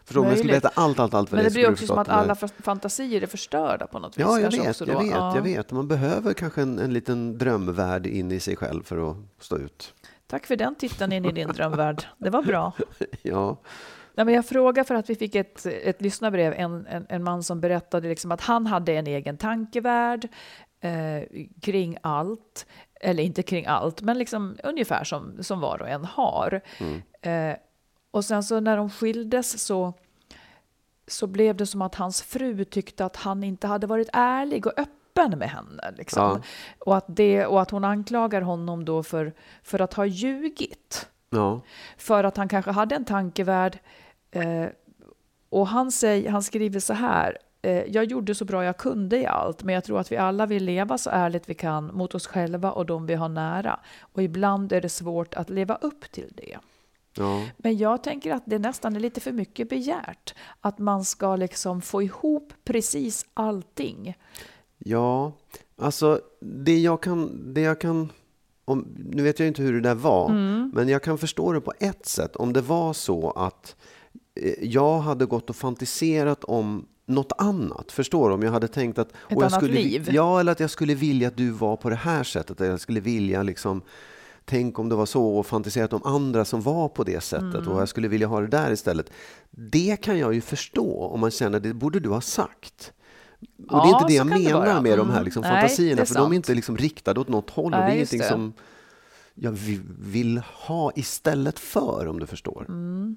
Förstår? 0.06 0.22
Om 0.22 0.28
jag 0.28 0.38
skulle 0.38 0.54
berätta 0.54 0.72
allt, 0.74 1.00
allt, 1.00 1.14
allt 1.14 1.30
för 1.30 1.36
Men 1.38 1.44
dig 1.44 1.50
det 1.50 1.54
så 1.54 1.60
blir 1.60 1.72
också 1.72 1.88
som 1.88 1.98
att 2.00 2.08
det 2.08 2.14
är- 2.14 2.18
alla 2.18 2.34
fa- 2.34 2.62
fantasier 2.64 3.22
är 3.22 3.28
förstörda 3.28 3.88
på 3.88 4.00
något 4.00 4.18
vis. 4.18 4.22
Ja, 4.22 4.40
jag 4.40 4.52
vet, 4.52 4.80
jag 4.80 4.88
vet, 5.04 5.12
Ja. 5.12 5.36
jag 5.36 5.42
vet. 5.44 5.72
Man 5.72 5.88
behöver 5.88 6.34
kanske 6.34 6.62
en, 6.62 6.80
en 6.80 6.94
liten 6.94 7.38
drömvärld 7.38 8.06
in 8.06 8.32
i 8.32 8.40
sig 8.40 8.56
själv 8.56 8.84
för 8.84 9.12
att 9.12 9.18
stå 9.40 9.58
ut. 9.58 9.94
Tack 10.28 10.46
för 10.46 10.56
den 10.56 10.76
titeln 10.76 11.12
in 11.12 11.26
i 11.26 11.32
din 11.32 11.48
drömvärld. 11.48 12.06
Det 12.18 12.30
var 12.30 12.42
bra. 12.42 12.74
Ja, 13.22 13.58
Nej, 14.18 14.26
men 14.26 14.36
jag 14.36 14.46
frågar 14.46 14.84
för 14.84 14.96
att 14.96 15.10
vi 15.10 15.16
fick 15.16 15.36
ett, 15.36 15.66
ett 15.66 16.02
lyssnarbrev, 16.02 16.54
en, 16.54 16.88
en, 16.88 17.06
en 17.10 17.24
man 17.24 17.44
som 17.44 17.62
berättade 17.62 18.08
liksom 18.08 18.32
att 18.32 18.42
han 18.42 18.68
hade 18.68 18.94
en 18.94 19.08
egen 19.08 19.38
tankevärld 19.38 20.28
eh, 20.82 21.46
kring 21.62 21.98
allt, 22.02 22.66
eller 23.02 23.24
inte 23.24 23.44
kring 23.44 23.66
allt, 23.66 24.02
men 24.02 24.18
liksom 24.18 24.58
ungefär 24.64 25.04
som, 25.04 25.44
som 25.44 25.60
var 25.60 25.82
och 25.82 25.90
en 25.90 26.06
har. 26.06 26.62
Eh, 27.22 27.56
och 28.12 28.26
sen 28.26 28.44
så 28.44 28.60
när 28.60 28.78
de 28.78 28.90
skildes 28.90 29.64
så, 29.64 29.94
så 31.08 31.28
blev 31.28 31.56
det 31.56 31.66
som 31.66 31.82
att 31.82 31.96
hans 31.96 32.22
fru 32.22 32.66
tyckte 32.66 33.06
att 33.06 33.16
han 33.16 33.44
inte 33.44 33.68
hade 33.68 33.88
varit 33.88 34.10
ärlig 34.14 34.68
och 34.68 34.74
öppen 34.78 34.96
med 35.16 35.50
henne. 35.50 35.94
Liksom. 35.98 36.24
Ja. 36.24 36.42
Och, 36.80 36.98
att 36.98 37.06
det, 37.08 37.46
och 37.46 37.62
att 37.62 37.72
hon 37.72 37.84
anklagar 37.84 38.42
honom 38.42 38.86
då 38.86 39.04
för, 39.04 39.34
för 39.64 39.82
att 39.82 39.94
ha 39.94 40.06
ljugit. 40.06 41.10
ja, 41.30 41.62
För 41.98 42.24
att 42.24 42.38
han 42.38 42.48
kanske 42.48 42.72
hade 42.72 42.96
en 42.96 43.06
tankevärld. 43.06 43.80
Eh, 44.32 44.66
och 45.50 45.68
han, 45.68 45.92
säger, 45.92 46.30
han 46.32 46.44
skriver 46.44 46.80
så 46.80 46.94
här. 46.94 47.38
Eh, 47.62 47.84
jag 47.84 48.06
gjorde 48.06 48.36
så 48.36 48.46
bra 48.46 48.64
jag 48.64 48.78
kunde 48.78 49.18
i 49.18 49.26
allt, 49.26 49.64
men 49.64 49.76
jag 49.76 49.84
tror 49.84 50.00
att 50.00 50.12
vi 50.12 50.18
alla 50.18 50.46
vill 50.46 50.64
leva 50.66 50.98
så 50.98 51.10
ärligt 51.10 51.50
vi 51.50 51.54
kan 51.54 51.86
mot 51.94 52.16
oss 52.16 52.28
själva 52.28 52.72
och 52.72 52.86
de 52.86 53.06
vi 53.06 53.14
har 53.14 53.30
nära. 53.30 53.80
Och 54.00 54.24
ibland 54.24 54.72
är 54.72 54.82
det 54.82 54.90
svårt 54.90 55.34
att 55.34 55.50
leva 55.50 55.76
upp 55.76 56.12
till 56.12 56.34
det. 56.36 56.58
ja. 57.18 57.42
Men 57.58 57.78
jag 57.78 58.04
tänker 58.04 58.34
att 58.34 58.44
det 58.46 58.60
nästan 58.60 58.96
är 58.96 59.00
lite 59.00 59.22
för 59.22 59.32
mycket 59.32 59.70
begärt. 59.70 60.36
Att 60.62 60.80
man 60.80 61.06
ska 61.06 61.36
liksom 61.36 61.82
få 61.82 62.02
ihop 62.02 62.54
precis 62.64 63.26
allting. 63.34 64.16
Ja, 64.88 65.32
alltså 65.78 66.20
det 66.40 66.80
jag 66.80 67.02
kan... 67.02 67.54
Det 67.54 67.62
jag 67.62 67.82
kan 67.82 68.10
om, 68.68 68.88
nu 69.10 69.24
vet 69.24 69.40
jag 69.40 69.48
inte 69.48 69.62
hur 69.62 69.74
det 69.74 69.82
där 69.82 69.96
var, 69.96 70.30
Mm. 70.30 70.72
men 70.74 70.90
jag 70.90 71.04
kan 71.04 71.18
förstå 71.18 71.54
det 71.54 71.62
på 71.62 71.74
ett 71.80 72.06
sätt. 72.06 72.36
Om 72.36 72.54
det 72.54 72.62
var 72.62 72.94
så 72.94 73.32
att 73.32 73.76
eh, 74.42 74.54
jag 74.62 75.00
hade 75.00 75.26
gått 75.26 75.50
och 75.50 75.56
fantiserat 75.56 76.44
om 76.44 76.86
något 77.06 77.32
annat. 77.38 77.92
Förstår 77.92 78.30
du? 78.30 78.36
Om 78.36 78.44
jag 78.44 78.52
hade 78.52 78.68
tänkt 78.68 79.00
att... 79.00 79.10
Ett 79.30 79.38
annat 79.38 79.54
skulle, 79.54 79.74
liv. 79.74 80.10
Ja, 80.12 80.40
eller 80.40 80.52
att 80.52 80.60
jag 80.60 80.70
skulle 80.70 80.96
vilja 80.96 81.28
att 81.28 81.38
du 81.38 81.50
var 81.50 81.76
på 81.76 81.90
det 81.90 81.96
här 81.96 82.24
sättet. 82.24 82.62
Eller 82.62 82.70
jag 82.72 82.80
skulle 82.80 83.00
vilja 83.00 83.44
liksom... 83.44 83.82
tänk 84.46 84.80
om 84.80 84.90
det 84.90 84.96
var 84.96 85.06
så 85.06 85.38
och 85.38 85.46
fantiserat 85.46 85.94
om 85.94 86.04
andra 86.04 86.46
som 86.46 86.62
var 86.62 86.90
på 86.90 87.04
det 87.04 87.22
sättet 87.24 87.54
Mm. 87.56 87.68
och 87.68 87.82
jag 87.82 87.90
skulle 87.90 88.08
vilja 88.08 88.28
ha 88.28 88.42
det 88.42 88.48
där 88.48 88.72
istället. 88.72 89.10
Det 89.52 89.98
kan 90.02 90.20
jag 90.20 90.34
ju 90.34 90.42
förstå 90.42 91.00
om 91.14 91.20
man 91.20 91.32
känner 91.32 91.60
det 91.60 91.74
borde 91.74 92.00
du 92.00 92.10
ha 92.10 92.22
sagt. 92.22 92.92
Och 93.70 93.82
det 93.86 93.90
är 93.90 93.94
inte 93.94 94.08
det 94.08 94.14
jag 94.14 94.28
det 94.28 94.38
menar 94.44 94.60
vara. 94.66 94.82
med 94.82 94.98
de 94.98 95.08
här 95.10 95.14
Mm. 95.16 95.26
liksom 95.26 95.42
Nej, 95.42 95.52
fantasierna, 95.52 95.96
det 95.96 96.02
är 96.02 96.06
för 96.06 96.14
de 96.16 96.20
är 96.20 96.24
sant. 96.26 96.34
inte 96.34 96.54
liksom 96.54 96.78
riktade 96.78 97.20
åt 97.20 97.28
något 97.28 97.50
håll 97.50 97.66
och 97.66 97.72
det 97.72 97.78
är 97.78 97.82
Nej, 97.88 97.96
ingenting 97.96 98.20
det. 98.20 98.28
som 98.28 98.54
jag 99.36 99.52
vi- 99.52 99.82
vill 100.00 100.38
ha 100.68 100.92
istället 100.96 101.60
för, 101.60 102.08
om 102.08 102.20
du 102.20 102.26
förstår. 102.28 102.66
Mm. 102.70 103.16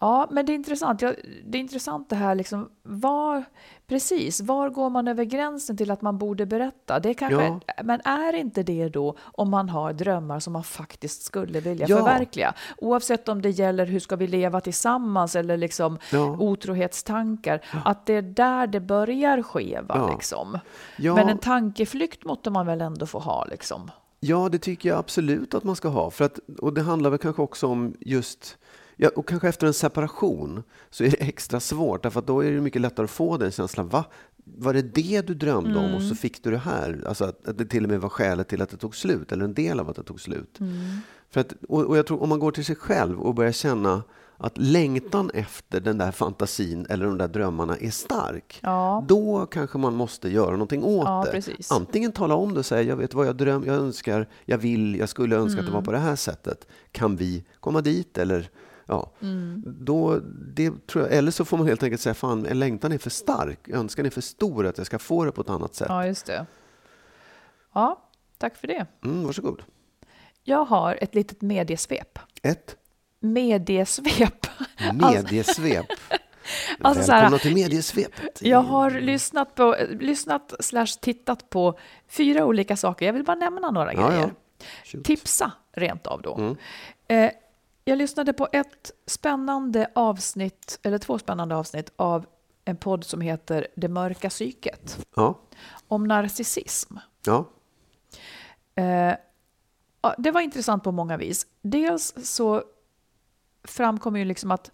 Ja, 0.00 0.28
men 0.30 0.46
det 0.46 0.52
är 0.52 0.54
intressant. 0.54 1.02
Ja, 1.02 1.12
det 1.46 1.58
är 1.58 1.60
intressant 1.60 2.10
det 2.10 2.16
här 2.16 2.34
liksom, 2.34 2.68
var, 2.82 3.44
precis, 3.86 4.40
var 4.40 4.70
går 4.70 4.90
man 4.90 5.08
över 5.08 5.24
gränsen 5.24 5.76
till 5.76 5.90
att 5.90 6.02
man 6.02 6.18
borde 6.18 6.46
berätta? 6.46 7.00
Det 7.00 7.08
är 7.08 7.14
kanske, 7.14 7.44
Ja. 7.44 7.60
Men 7.84 8.00
är 8.00 8.32
inte 8.32 8.62
det 8.62 8.88
då 8.88 9.16
om 9.20 9.50
man 9.50 9.68
har 9.68 9.92
drömmar 9.92 10.40
som 10.40 10.52
man 10.52 10.64
faktiskt 10.64 11.22
skulle 11.22 11.60
vilja 11.60 11.86
Ja. 11.88 11.96
förverkliga? 11.96 12.54
Oavsett 12.78 13.28
om 13.28 13.42
det 13.42 13.50
gäller 13.50 13.86
hur 13.86 14.00
ska 14.00 14.16
vi 14.16 14.26
leva 14.26 14.60
tillsammans 14.60 15.36
eller 15.36 15.56
liksom 15.56 15.98
Ja. 16.12 16.36
otrohetstankar, 16.38 17.60
att 17.84 18.06
det 18.06 18.14
är 18.14 18.22
där 18.22 18.66
det 18.66 18.80
börjar 18.80 19.42
skeva. 19.42 20.10
Liksom. 20.10 20.58
Men 20.98 21.28
en 21.28 21.38
tankeflykt 21.38 22.24
måste 22.24 22.50
man 22.50 22.66
väl 22.66 22.80
ändå 22.80 23.06
få 23.06 23.18
ha? 23.18 23.44
Liksom. 23.44 23.90
Ja, 24.20 24.48
det 24.48 24.58
tycker 24.58 24.88
jag 24.88 24.98
absolut 24.98 25.54
att 25.54 25.64
man 25.64 25.76
ska 25.76 25.88
ha. 25.88 26.10
För 26.10 26.24
att, 26.24 26.38
och 26.58 26.72
det 26.74 26.82
handlar 26.82 27.10
väl 27.10 27.18
kanske 27.18 27.42
också 27.42 27.66
om 27.66 27.94
just 28.00 28.58
Ja, 28.96 29.10
och 29.16 29.28
kanske 29.28 29.48
efter 29.48 29.66
en 29.66 29.72
separation 29.74 30.62
så 30.90 31.04
är 31.04 31.10
det 31.10 31.16
extra 31.20 31.60
svårt, 31.60 32.02
därför 32.02 32.20
att 32.20 32.26
då 32.26 32.44
är 32.44 32.50
det 32.52 32.60
mycket 32.60 32.82
lättare 32.82 33.04
att 33.04 33.10
få 33.10 33.36
den 33.36 33.50
känslan. 33.50 33.88
Va? 33.88 34.04
Var 34.44 34.74
det 34.74 34.82
det 34.82 35.26
du 35.26 35.34
drömde 35.34 35.78
om 35.78 35.94
och 35.94 36.02
så 36.02 36.14
fick 36.14 36.44
du 36.44 36.50
det 36.50 36.58
här? 36.58 37.04
Alltså 37.06 37.24
att, 37.24 37.48
att 37.48 37.58
det 37.58 37.66
till 37.66 37.84
och 37.84 37.90
med 37.90 38.00
var 38.00 38.08
skälet 38.08 38.48
till 38.48 38.62
att 38.62 38.70
det 38.70 38.76
tog 38.76 38.96
slut, 38.96 39.32
eller 39.32 39.44
en 39.44 39.54
del 39.54 39.80
av 39.80 39.90
att 39.90 39.96
det 39.96 40.02
tog 40.02 40.20
slut. 40.20 40.58
För 41.30 41.40
att, 41.40 41.52
och, 41.68 41.82
och 41.84 41.96
jag 41.98 42.06
tror 42.06 42.22
om 42.22 42.28
man 42.28 42.38
går 42.38 42.50
till 42.52 42.64
sig 42.64 42.76
själv 42.76 43.20
och 43.20 43.34
börjar 43.34 43.52
känna 43.52 44.02
att 44.38 44.58
längtan 44.58 45.30
efter 45.34 45.80
den 45.80 45.98
där 45.98 46.12
fantasin 46.12 46.86
eller 46.90 47.04
de 47.06 47.18
där 47.18 47.28
drömmarna 47.28 47.76
är 47.76 47.90
stark, 47.90 48.58
Ja. 48.62 49.04
då 49.08 49.46
kanske 49.46 49.78
man 49.78 49.94
måste 49.94 50.28
göra 50.28 50.50
någonting 50.50 50.84
åt 50.84 51.04
Ja, 51.06 51.22
det. 51.26 51.30
precis. 51.32 51.72
Antingen 51.72 52.12
tala 52.12 52.34
om 52.34 52.52
det 52.54 52.58
och 52.58 52.66
säga, 52.66 52.82
jag 52.82 52.96
vet 52.96 53.14
vad 53.14 53.26
jag 53.26 53.36
drömmer, 53.36 53.66
jag 53.66 53.76
önskar, 53.76 54.28
jag 54.44 54.58
vill, 54.58 54.94
jag 54.98 55.08
skulle 55.08 55.36
önska 55.36 55.60
att 55.60 55.66
det 55.66 55.72
var 55.72 55.78
Mm. 55.78 55.84
på 55.84 55.92
det 55.92 55.98
här 55.98 56.16
sättet. 56.16 56.66
Kan 56.92 57.16
vi 57.16 57.44
komma 57.60 57.80
dit? 57.80 58.18
Eller, 58.18 58.50
ja. 58.86 59.10
Mm. 59.22 59.62
Då, 59.66 60.18
det 60.54 60.86
tror 60.86 61.04
jag, 61.04 61.14
eller 61.14 61.30
så 61.30 61.44
får 61.44 61.56
man 61.58 61.66
helt 61.66 61.82
enkelt 61.82 62.00
säga, 62.02 62.14
fan, 62.14 62.42
längtan 62.42 62.92
är 62.92 62.98
för 62.98 63.10
stark, 63.10 63.68
önskan 63.68 64.06
är 64.06 64.10
för 64.10 64.20
stor 64.20 64.66
att 64.66 64.78
jag 64.78 64.86
ska 64.86 64.98
få 64.98 65.24
det 65.24 65.32
på 65.32 65.40
ett 65.40 65.50
annat 65.50 65.74
sätt. 65.74 65.86
Ja, 65.90 66.06
just 66.06 66.26
det. 66.26 66.46
Ja, 67.72 68.02
tack 68.38 68.56
för 68.56 68.66
det. 68.68 68.86
Mm, 69.04 69.24
varsågod. 69.26 69.62
Jag 70.44 70.64
har 70.64 70.98
ett 71.00 71.14
litet 71.14 71.40
mediesvep. 71.42 72.18
Ett 72.42 72.76
Mediesvep. 73.20 74.46
mediesvep. 74.92 75.86
Alltså 76.80 77.02
så 77.02 77.12
Välkomna 77.12 77.36
här, 77.36 77.42
till 77.42 77.54
mediesvepet. 77.54 78.42
jag 78.42 78.62
har 78.62 78.90
lyssnat, 78.90 79.54
på, 79.54 79.76
lyssnat 80.00 80.52
slash 80.60 80.86
tittat 81.00 81.50
på 81.50 81.78
fyra 82.08 82.44
olika 82.44 82.76
saker. 82.76 83.06
Jag 83.06 83.12
vill 83.12 83.24
bara 83.24 83.34
nämna 83.36 83.70
några 83.70 83.94
Ja, 83.94 84.08
grejer. 84.08 84.30
ja. 84.92 84.98
Tipsa 85.04 85.52
rent 85.72 86.06
av 86.06 86.22
då. 86.22 86.34
Mm. 86.36 86.56
Eh, 87.08 87.30
jag 87.88 87.98
lyssnade 87.98 88.32
på 88.32 88.48
ett 88.52 88.90
spännande 89.06 89.90
avsnitt, 89.94 90.78
eller 90.82 90.98
två 90.98 91.18
spännande 91.18 91.56
avsnitt 91.56 91.92
av 91.96 92.26
en 92.64 92.76
podd 92.76 93.04
som 93.04 93.20
heter 93.20 93.66
Det 93.76 93.88
mörka 93.88 94.28
psyket. 94.30 95.06
Ja, 95.16 95.38
Om 95.88 96.04
narcissism. 96.04 96.96
ja. 97.26 97.44
Eh, 98.74 99.14
det 100.18 100.30
var 100.30 100.40
intressant 100.40 100.84
på 100.84 100.92
många 100.92 101.16
vis. 101.16 101.46
Dels 101.62 102.14
så 102.22 102.62
framkommer 103.64 104.18
ju 104.18 104.24
liksom 104.24 104.50
att 104.50 104.70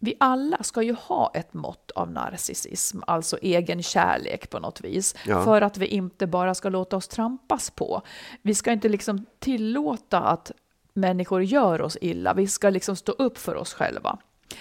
vi 0.00 0.14
alla 0.20 0.62
ska 0.62 0.82
ju 0.82 0.92
ha 0.94 1.30
ett 1.34 1.54
mått 1.54 1.90
av 1.90 2.10
narcissism, 2.10 3.00
alltså 3.06 3.38
egen 3.42 3.82
kärlek 3.82 4.50
på 4.50 4.58
något 4.58 4.80
vis, 4.80 5.14
Ja. 5.26 5.44
för 5.44 5.62
att 5.62 5.78
vi 5.78 5.86
inte 5.86 6.26
bara 6.26 6.54
ska 6.54 6.68
låta 6.68 6.96
oss 6.96 7.08
trampas 7.08 7.70
på. 7.70 8.02
Vi 8.42 8.54
ska 8.54 8.72
inte 8.72 8.88
liksom 8.88 9.26
tillåta 9.38 10.20
att 10.20 10.52
människor 11.00 11.42
gör 11.42 11.82
oss 11.82 11.96
illa, 12.00 12.34
vi 12.34 12.46
ska 12.46 12.70
liksom 12.70 12.96
stå 12.96 13.12
upp 13.12 13.38
för 13.38 13.54
oss 13.54 13.74
själva. 13.74 14.18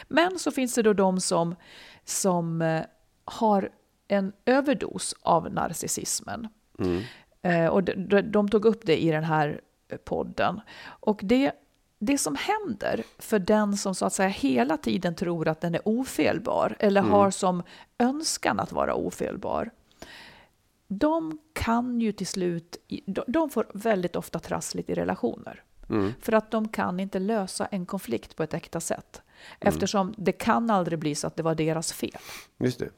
Men 0.08 0.39
så 0.39 0.51
finns 0.51 0.74
det 0.74 0.82
då 0.82 0.94
de 0.94 1.20
som, 1.22 1.56
som 2.06 2.62
eh, 2.62 2.82
har 3.25 3.70
en 4.08 4.34
överdos 4.46 5.15
av 5.22 5.53
narcissismen. 5.53 6.48
Eh, 7.41 7.67
och 7.67 7.84
de, 7.84 8.22
de, 8.22 8.50
tog 8.50 8.65
upp 8.65 8.82
det 8.86 9.03
i 9.03 9.12
den 9.12 9.24
här 9.24 9.62
eh, 9.89 9.98
podden. 9.98 10.62
Och 10.86 11.20
det, 11.24 11.51
det 12.00 12.17
som 12.17 12.38
händer 12.39 13.03
för 13.17 13.39
den 13.39 13.77
som 13.77 13.96
så 13.96 14.06
att 14.06 14.13
säga 14.13 14.29
hela 14.29 14.77
tiden 14.77 15.15
tror 15.15 15.48
att 15.48 15.62
den 15.62 15.75
är 15.75 15.82
ofelbar 15.86 16.75
eller 16.79 17.01
har 17.01 17.32
som 17.32 17.63
önskan 17.98 18.60
att 18.60 18.72
vara 18.72 18.96
ofelbar. 18.96 19.72
De 20.88 21.39
kan 21.53 22.01
ju 22.01 22.12
till 22.12 22.27
slut, 22.27 22.77
de 23.27 23.50
får 23.50 23.67
väldigt 23.74 24.15
ofta 24.15 24.39
trassligt 24.39 24.89
i 24.89 24.94
relationer. 24.94 25.63
För 26.22 26.34
att 26.34 26.51
de 26.51 26.67
kan 26.67 27.00
inte 27.00 27.20
lösa 27.20 27.65
en 27.65 27.86
konflikt 27.86 28.36
på 28.36 28.44
ett 28.44 28.53
äkta 28.53 28.79
sätt. 28.79 29.22
Eftersom 29.60 30.13
det 30.17 30.32
kan 30.32 30.70
aldrig 30.70 31.00
bli 31.00 31.15
så 31.15 31.27
att 31.27 31.36
det 31.36 31.44
var 31.44 31.56
deras 31.56 31.94
fel. 31.94 32.17
Just 32.58 32.79
det. 32.79 32.89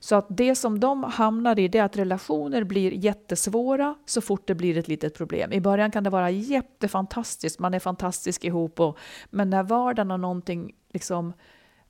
Så 0.00 0.16
att 0.16 0.26
det 0.28 0.54
som 0.54 0.80
de 0.80 1.04
hamnar 1.04 1.58
i 1.58 1.68
det 1.68 1.78
är 1.78 1.84
att 1.84 1.96
relationer 1.96 2.64
blir 2.64 2.92
jättesvåra 2.92 3.94
så 4.06 4.20
fort 4.20 4.46
det 4.46 4.54
blir 4.54 4.78
ett 4.78 4.88
litet 4.88 5.14
problem. 5.14 5.52
I 5.52 5.60
början 5.60 5.90
kan 5.90 6.04
det 6.04 6.10
vara 6.10 6.30
jättefantastiskt, 6.30 7.58
man 7.58 7.74
är 7.74 7.78
fantastisk 7.78 8.44
ihop, 8.44 8.80
och, 8.80 8.98
men 9.30 9.50
när 9.50 9.62
vardagen 9.62 10.10
och 10.10 10.20
någonting 10.20 10.74
liksom 10.92 11.32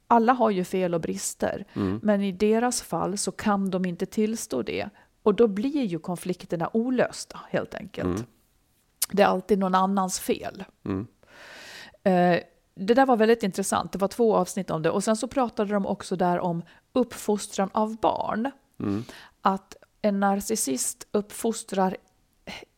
alla 0.06 0.32
har 0.32 0.50
ju 0.50 0.64
fel 0.64 0.94
och 0.94 1.00
brister, 1.00 1.64
men 2.02 2.20
i 2.22 2.32
deras 2.32 2.82
fall 2.82 3.18
så 3.18 3.32
kan 3.32 3.70
de 3.70 3.84
inte 3.84 4.06
tillstå 4.06 4.62
det. 4.62 4.88
Och 5.22 5.34
då 5.34 5.46
blir 5.48 5.84
ju 5.84 5.98
konflikterna 5.98 6.70
olösta 6.72 7.40
helt 7.50 7.74
enkelt. 7.74 8.26
Det 9.12 9.22
är 9.22 9.26
alltid 9.26 9.58
någon 9.58 9.74
annans 9.74 10.20
fel. 10.20 10.64
Eh, 12.02 12.40
det 12.74 12.94
där 12.94 13.06
var 13.06 13.16
väldigt 13.16 13.42
intressant. 13.42 13.92
Det 13.92 13.98
var 13.98 14.08
två 14.08 14.36
avsnitt 14.36 14.70
om 14.70 14.82
det. 14.82 14.90
Och 14.90 15.04
sen 15.04 15.16
så 15.16 15.28
pratade 15.28 15.72
de 15.72 15.86
också 15.86 16.16
där 16.16 16.40
om 16.40 16.62
uppfostran 16.92 17.70
av 17.72 17.96
barn. 18.00 18.50
Att 19.42 19.76
en 20.02 20.20
narcissist 20.20 21.06
uppfostrar 21.12 21.96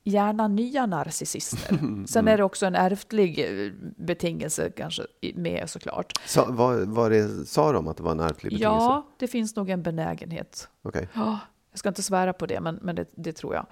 gärna 0.05 0.49
nya 0.49 0.87
narcissister. 0.87 2.07
Sen 2.07 2.29
är 2.29 2.37
det 2.37 2.45
också 2.45 2.67
en 2.67 2.75
ärftlig 2.75 3.39
eh, 3.39 3.73
betingelse 3.97 4.71
kanske 4.77 5.03
med 5.35 5.71
såklart. 5.71 6.13
Sa, 6.27 6.45
var, 6.45 6.87
var 6.87 7.11
det, 7.11 7.47
sa 7.47 7.73
de 7.73 7.89
att 7.89 7.97
det 7.97 8.03
var 8.03 8.13
en 8.13 8.21
ärftlig 8.21 8.53
betingelse? 8.53 8.85
Ja, 8.85 9.07
det 9.19 9.29
finns 9.29 9.57
nog 9.57 9.71
en 9.71 9.83
benägenhet. 9.83 10.69
Ja, 10.83 11.39
jag 11.71 11.79
ska 11.79 11.89
inte 11.89 12.03
svära 12.03 12.33
på 12.33 12.47
det, 12.47 12.61
men, 12.61 12.79
men 12.83 12.95
det, 12.95 13.07
det 13.15 13.33
tror 13.33 13.55
jag. 13.55 13.67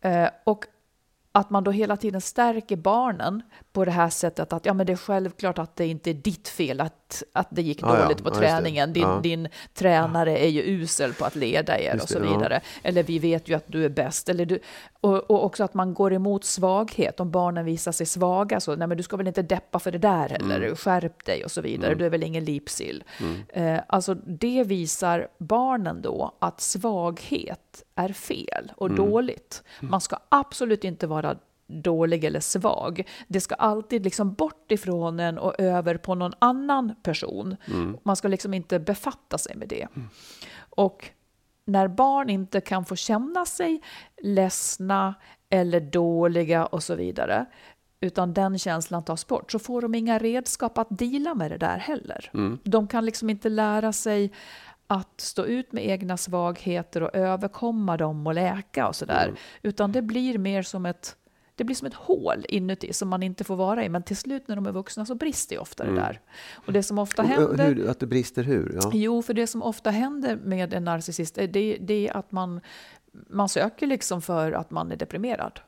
Eh, 0.00 0.30
och 0.44 0.64
att 1.32 1.50
man 1.50 1.64
då 1.64 1.70
hela 1.70 1.96
tiden 1.96 2.20
stärker 2.20 2.76
barnen 2.76 3.42
på 3.72 3.84
det 3.84 3.90
här 3.90 4.08
sättet 4.10 4.52
att 4.52 4.66
ja, 4.66 4.74
men 4.74 4.86
det 4.86 4.92
är 4.92 4.96
självklart 4.96 5.58
att 5.58 5.76
det 5.76 5.86
inte 5.86 6.10
är 6.10 6.14
ditt 6.14 6.48
fel 6.48 6.80
att, 6.80 7.22
att 7.32 7.48
det 7.50 7.62
gick 7.62 7.82
ja. 7.82 8.02
dåligt 8.02 8.22
på 8.22 8.28
Ja, 8.28 8.34
det. 8.34 8.38
träningen. 8.38 8.92
Din, 8.92 9.02
Ja. 9.02 9.20
din 9.22 9.48
tränare 9.74 10.38
är 10.38 10.48
ju 10.48 10.62
usel 10.62 11.12
på 11.12 11.24
att 11.24 11.34
leda 11.36 11.78
er 11.80 11.92
Just 11.92 12.04
och 12.04 12.10
så 12.10 12.18
det, 12.18 12.26
vidare. 12.26 12.60
Eller 12.82 13.02
vi 13.02 13.18
vet 13.18 13.48
ju 13.48 13.54
att 13.54 13.64
du 13.66 13.84
är 13.84 13.88
bäst. 13.88 14.28
Eller 14.28 14.46
du, 14.46 14.58
och, 15.00 15.30
och 15.30 15.44
också 15.44 15.64
att 15.64 15.74
man 15.74 15.94
går 15.94 16.12
emot 16.12 16.44
svaghet. 16.44 17.20
Om 17.20 17.30
barnen 17.30 17.64
visar 17.64 17.92
sig 17.92 18.06
svaga 18.06 18.60
så, 18.60 18.76
nej 18.76 18.88
men 18.88 18.96
du 18.96 19.02
ska 19.02 19.16
väl 19.16 19.28
inte 19.28 19.42
deppa 19.42 19.78
för 19.78 19.90
det 19.92 19.98
där 19.98 20.28
heller. 20.28 20.60
Mm. 20.60 20.76
Skärp 20.76 21.24
dig 21.24 21.44
och 21.44 21.50
så 21.50 21.60
vidare. 21.60 21.94
Du 21.94 22.06
är 22.06 22.10
väl 22.10 22.22
ingen 22.22 22.44
lipsill. 22.44 23.04
Eh, 23.48 23.78
alltså 23.86 24.14
det 24.14 24.64
visar 24.64 25.28
barnen 25.38 26.02
då 26.02 26.34
att 26.38 26.60
svaghet 26.60 27.71
är 27.94 28.08
fel 28.08 28.72
och 28.76 28.94
dåligt. 28.94 29.62
Man 29.80 30.00
ska 30.00 30.16
absolut 30.28 30.84
inte 30.84 31.06
vara 31.06 31.36
dålig 31.66 32.24
eller 32.24 32.40
svag. 32.40 33.08
Det 33.28 33.40
ska 33.40 33.54
alltid 33.54 34.04
liksom 34.04 34.34
bort 34.34 34.72
ifrån 34.72 35.20
en 35.20 35.38
och 35.38 35.60
över 35.60 35.96
på 35.96 36.14
någon 36.14 36.32
annan 36.38 36.94
person. 37.02 37.56
Man 38.02 38.16
ska 38.16 38.28
liksom 38.28 38.54
inte 38.54 38.78
befatta 38.78 39.38
sig 39.38 39.56
med 39.56 39.68
det. 39.68 39.88
Och 40.58 41.10
när 41.64 41.88
barn 41.88 42.30
inte 42.30 42.60
kan 42.60 42.84
få 42.84 42.96
känna 42.96 43.46
sig 43.46 43.82
ledsna 44.22 45.14
eller 45.50 45.80
dåliga 45.80 46.66
och 46.66 46.82
så 46.82 46.94
vidare, 46.94 47.46
utan 48.00 48.32
den 48.34 48.58
känslan 48.58 49.04
tas 49.04 49.26
bort, 49.26 49.52
så 49.52 49.58
får 49.58 49.82
de 49.82 49.94
inga 49.94 50.18
redskap 50.18 50.78
att 50.78 50.86
dela 50.90 51.34
med 51.34 51.50
det 51.50 51.58
där 51.58 51.78
heller. 51.78 52.30
De 52.64 52.88
kan 52.88 53.04
liksom 53.04 53.30
inte 53.30 53.48
lära 53.48 53.92
sig 53.92 54.32
att 54.92 55.20
stå 55.20 55.44
ut 55.44 55.72
med 55.72 55.86
egna 55.86 56.16
svagheter 56.16 57.02
och 57.02 57.14
överkomma 57.14 57.96
dem 57.96 58.26
och 58.26 58.34
läka 58.34 58.88
och 58.88 58.96
sådär. 58.96 59.34
Utan 59.62 59.92
det 59.92 60.02
blir 60.02 60.38
mer 60.38 60.62
som 60.62 60.86
ett, 60.86 61.16
det 61.54 61.64
blir 61.64 61.76
som 61.76 61.86
ett 61.86 61.94
hål 61.94 62.44
inuti 62.48 62.92
som 62.92 63.08
man 63.08 63.22
inte 63.22 63.44
får 63.44 63.56
vara 63.56 63.84
i. 63.84 63.88
Men 63.88 64.02
till 64.02 64.16
slut 64.16 64.48
när 64.48 64.56
de 64.56 64.66
är 64.66 64.72
vuxna 64.72 65.06
så 65.06 65.14
brister 65.14 65.56
ju 65.56 65.60
ofta 65.60 65.84
det 65.84 65.94
där. 65.94 66.20
Och 66.66 66.72
det 66.72 66.82
som 66.82 66.98
ofta 66.98 67.22
händer... 67.22 67.74
hur, 67.74 67.88
att 67.88 68.00
det 68.00 68.06
brister 68.06 68.42
hur? 68.42 68.78
Ja. 68.82 68.90
Jo, 68.94 69.22
för 69.22 69.34
det 69.34 69.46
som 69.46 69.62
ofta 69.62 69.90
händer 69.90 70.36
med 70.36 70.74
en 70.74 70.84
narcissist 70.84 71.38
är 71.38 71.46
det, 71.46 71.78
det 71.80 72.08
är 72.08 72.16
att 72.16 72.32
man, 72.32 72.60
man 73.30 73.48
söker 73.48 73.86
liksom 73.86 74.22
för 74.22 74.52
att 74.52 74.70
man 74.70 74.92
är 74.92 74.96
deprimerad. 74.96 75.60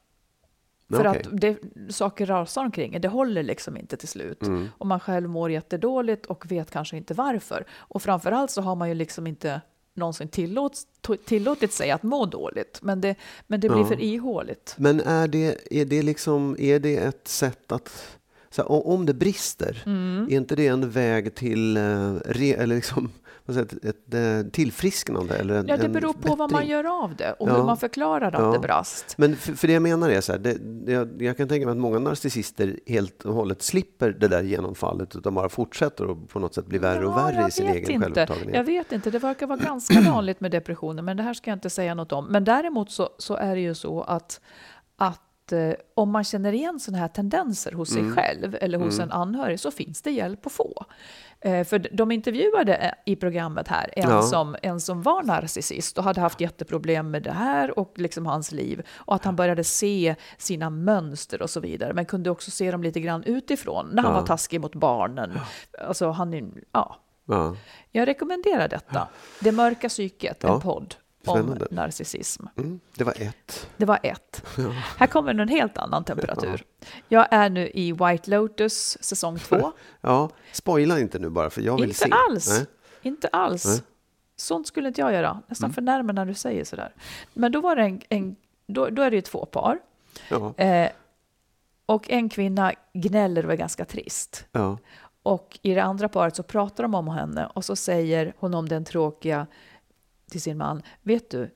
För 0.90 1.08
Okej. 1.08 1.22
att 1.32 1.40
det, 1.40 1.56
saker 1.94 2.26
rasar 2.26 2.64
omkring 2.64 3.00
det 3.00 3.08
håller 3.08 3.42
liksom 3.42 3.76
inte 3.76 3.96
till 3.96 4.08
slut. 4.08 4.42
Mm. 4.42 4.68
Och 4.78 4.86
man 4.86 5.00
själv 5.00 5.28
mår 5.28 5.50
jättedåligt 5.50 6.26
och 6.26 6.50
vet 6.52 6.70
kanske 6.70 6.96
inte 6.96 7.14
varför. 7.14 7.64
Och 7.72 8.02
framförallt 8.02 8.50
så 8.50 8.62
har 8.62 8.74
man 8.74 8.88
ju 8.88 8.94
liksom 8.94 9.26
inte 9.26 9.60
någonsin 9.96 10.28
tillåts, 10.28 10.86
tillåtit 11.24 11.72
sig 11.72 11.90
att 11.90 12.02
må 12.02 12.26
dåligt. 12.26 12.78
Men 12.82 13.00
det, 13.00 13.14
men 13.46 13.60
det 13.60 13.68
blir 13.68 13.80
Ja. 13.80 13.86
för 13.86 14.00
ihåligt. 14.00 14.74
Men 14.78 15.00
är 15.00 15.28
det, 15.28 15.58
är 15.80 15.84
det, 15.84 16.02
liksom, 16.02 16.56
är 16.58 16.78
det 16.78 16.96
ett 16.96 17.28
sätt 17.28 17.72
att... 17.72 18.18
Så 18.50 18.62
här, 18.62 18.86
om 18.86 19.06
det 19.06 19.14
brister, 19.14 19.82
Mm. 19.86 20.26
är 20.30 20.36
inte 20.36 20.56
det 20.56 20.66
en 20.66 20.90
väg 20.90 21.34
till 21.34 21.76
eh, 21.76 22.14
re, 22.24 22.52
eller 22.54 22.74
liksom, 22.76 23.10
jag, 23.46 23.56
ett, 23.56 23.84
ett, 23.84 24.14
eh, 24.14 24.50
tillfrisknande? 24.50 25.36
Eller 25.36 25.54
en, 25.54 25.66
Ja, 25.68 25.76
det 25.76 25.88
beror 25.88 26.12
på 26.12 26.34
vad 26.34 26.52
man 26.52 26.66
gör 26.66 27.02
av 27.04 27.16
det 27.16 27.32
och 27.32 27.48
Ja. 27.48 27.56
hur 27.56 27.64
man 27.64 27.76
förklarar 27.76 28.26
att 28.32 28.40
Ja. 28.42 28.52
det 28.52 28.58
brast. 28.58 29.14
Men 29.18 29.36
för, 29.36 29.52
för 29.52 29.66
det 29.66 29.72
jag 29.72 29.82
menar 29.82 30.08
är 30.10 30.20
så 30.20 30.32
här, 30.32 30.38
det, 30.38 30.54
det, 30.54 30.92
jag, 30.92 31.22
jag 31.22 31.36
kan 31.36 31.48
tänka 31.48 31.66
mig 31.66 31.72
att 31.72 31.78
många 31.78 31.98
narcissister 31.98 32.78
helt 32.86 33.22
och 33.24 33.34
hållet 33.34 33.62
slipper 33.62 34.10
det 34.10 34.28
där 34.28 34.42
genomfallet 34.42 35.16
utan 35.16 35.34
bara 35.34 35.48
fortsätter 35.48 36.04
och 36.06 36.28
på 36.28 36.38
något 36.38 36.54
sätt 36.54 36.66
blir 36.66 36.78
värre 36.80 37.06
och 37.06 37.12
Ja, 37.12 37.24
värre 37.26 37.34
jag 37.40 37.48
i 37.48 37.52
sin 37.52 37.68
egen 37.68 37.78
inte. 37.90 37.92
självupptagenhet. 38.04 38.54
Jag 38.56 38.64
vet 38.64 38.92
inte, 38.92 39.10
det 39.10 39.18
verkar 39.18 39.46
vara 39.46 39.58
ganska 39.58 40.00
vanligt 40.12 40.40
med 40.40 40.50
depressioner, 40.50 41.02
men 41.02 41.16
det 41.16 41.22
här 41.22 41.34
ska 41.34 41.50
jag 41.50 41.56
inte 41.56 41.70
säga 41.70 41.94
något 41.94 42.12
om. 42.12 42.26
Men 42.26 42.44
däremot 42.44 42.90
så, 42.90 43.08
så 43.18 43.34
är 43.36 43.54
det 43.54 43.60
ju 43.60 43.74
så 43.74 44.02
att, 44.02 44.40
att 44.96 45.52
eh, 45.52 45.72
om 45.94 46.10
man 46.10 46.24
känner 46.24 46.52
igen 46.52 46.80
sådana 46.80 46.98
här 46.98 47.08
tendenser 47.08 47.72
hos 47.72 47.88
sig 47.90 48.00
Mm. 48.00 48.14
själv 48.16 48.56
eller 48.60 48.78
hos 48.78 48.98
en 48.98 49.12
anhörig 49.12 49.60
så 49.60 49.70
finns 49.70 50.02
det 50.02 50.10
hjälp 50.10 50.46
att 50.46 50.52
få. 50.52 50.84
Eh, 51.44 51.64
för 51.64 51.78
de 51.92 52.10
intervjuade 52.12 52.74
eh, 52.76 52.90
i 53.04 53.16
programmet 53.16 53.68
här 53.68 53.90
en, 53.96 54.10
Ja. 54.10 54.22
som, 54.22 54.56
en 54.62 54.80
som 54.80 55.02
var 55.02 55.22
narcissist 55.22 55.98
och 55.98 56.04
hade 56.04 56.20
haft 56.20 56.40
jätteproblem 56.40 57.10
med 57.10 57.22
det 57.22 57.32
här 57.32 57.78
och 57.78 57.92
liksom 57.96 58.26
hans 58.26 58.52
liv 58.52 58.82
och 58.94 59.14
att 59.14 59.24
han 59.24 59.36
började 59.36 59.64
se 59.64 60.14
sina 60.38 60.70
mönster 60.70 61.42
och 61.42 61.50
så 61.50 61.60
vidare 61.60 61.92
men 61.94 62.06
kunde 62.06 62.30
också 62.30 62.50
se 62.50 62.70
dem 62.70 62.82
lite 62.82 63.00
grann 63.00 63.22
utifrån 63.24 63.88
när 63.92 64.02
han 64.02 64.12
Ja. 64.14 64.20
var 64.20 64.26
taskig 64.26 64.60
mot 64.60 64.74
barnen. 64.74 65.38
Alltså 65.88 66.10
han, 66.10 66.52
ja, 66.72 66.96
Ja. 67.28 67.56
jag 67.90 68.08
rekommenderar 68.08 68.68
detta. 68.68 69.08
Det 69.40 69.52
mörka 69.52 69.88
psyket, 69.88 70.44
en 70.44 70.60
podd 70.60 70.94
om 71.26 71.38
spännande. 71.38 71.66
narcissism. 71.70 72.46
Mm, 72.56 72.80
det 72.96 73.04
var 73.04 73.14
ett. 73.22 73.68
Det 73.76 73.84
var 73.84 73.98
ett. 74.02 74.42
Här 74.98 75.06
kommer 75.06 75.34
en 75.34 75.48
helt 75.48 75.78
annan 75.78 76.04
temperatur. 76.04 76.64
Jag 77.08 77.26
är 77.30 77.50
nu 77.50 77.70
i 77.74 77.92
White 77.92 78.30
Lotus 78.30 78.98
säsong 79.00 79.38
två. 79.38 79.72
Ja, 80.00 80.30
spoila 80.52 81.00
inte 81.00 81.18
nu 81.18 81.28
bara 81.30 81.50
för 81.50 81.60
jag 81.62 81.74
vill 81.76 81.84
Inte 81.84 81.94
se. 81.98 82.10
alls. 82.30 82.48
Nej. 82.48 82.66
Inte 83.02 83.28
alls. 83.28 83.64
Nej. 83.66 83.80
Sånt 84.36 84.66
skulle 84.66 84.88
inte 84.88 85.00
jag 85.00 85.12
göra. 85.12 85.42
Nästan 85.46 85.66
Mm. 85.66 85.74
förnärmar 85.74 86.12
när 86.12 86.24
du 86.26 86.34
säger 86.34 86.64
sådär. 86.64 86.94
Men 87.34 87.52
då 87.52 87.60
var 87.60 87.76
det 87.76 87.82
en, 87.82 88.00
en 88.08 88.36
då, 88.66 88.88
då 88.88 89.02
är 89.02 89.10
det 89.10 89.16
ju 89.16 89.22
två 89.22 89.46
par. 89.46 89.78
Ja, 90.28 90.54
Eh, 90.56 90.90
och 91.86 92.10
en 92.10 92.28
kvinna 92.28 92.72
gnäller 92.92 93.46
och 93.46 93.52
är 93.52 93.56
ganska 93.56 93.84
trist. 93.84 94.46
ja. 94.52 94.78
Och 95.22 95.58
i 95.62 95.74
det 95.74 95.82
andra 95.82 96.08
paret 96.08 96.36
så 96.36 96.42
pratar 96.42 96.84
de 96.84 96.94
om 96.94 97.08
henne 97.08 97.46
och 97.46 97.64
så 97.64 97.76
säger 97.76 98.34
hon 98.38 98.54
om 98.54 98.68
den 98.68 98.84
tråkiga 98.84 99.46
till 100.34 100.42
sin 100.42 100.58
man. 100.58 100.82
Vet 101.02 101.30
du, 101.30 101.50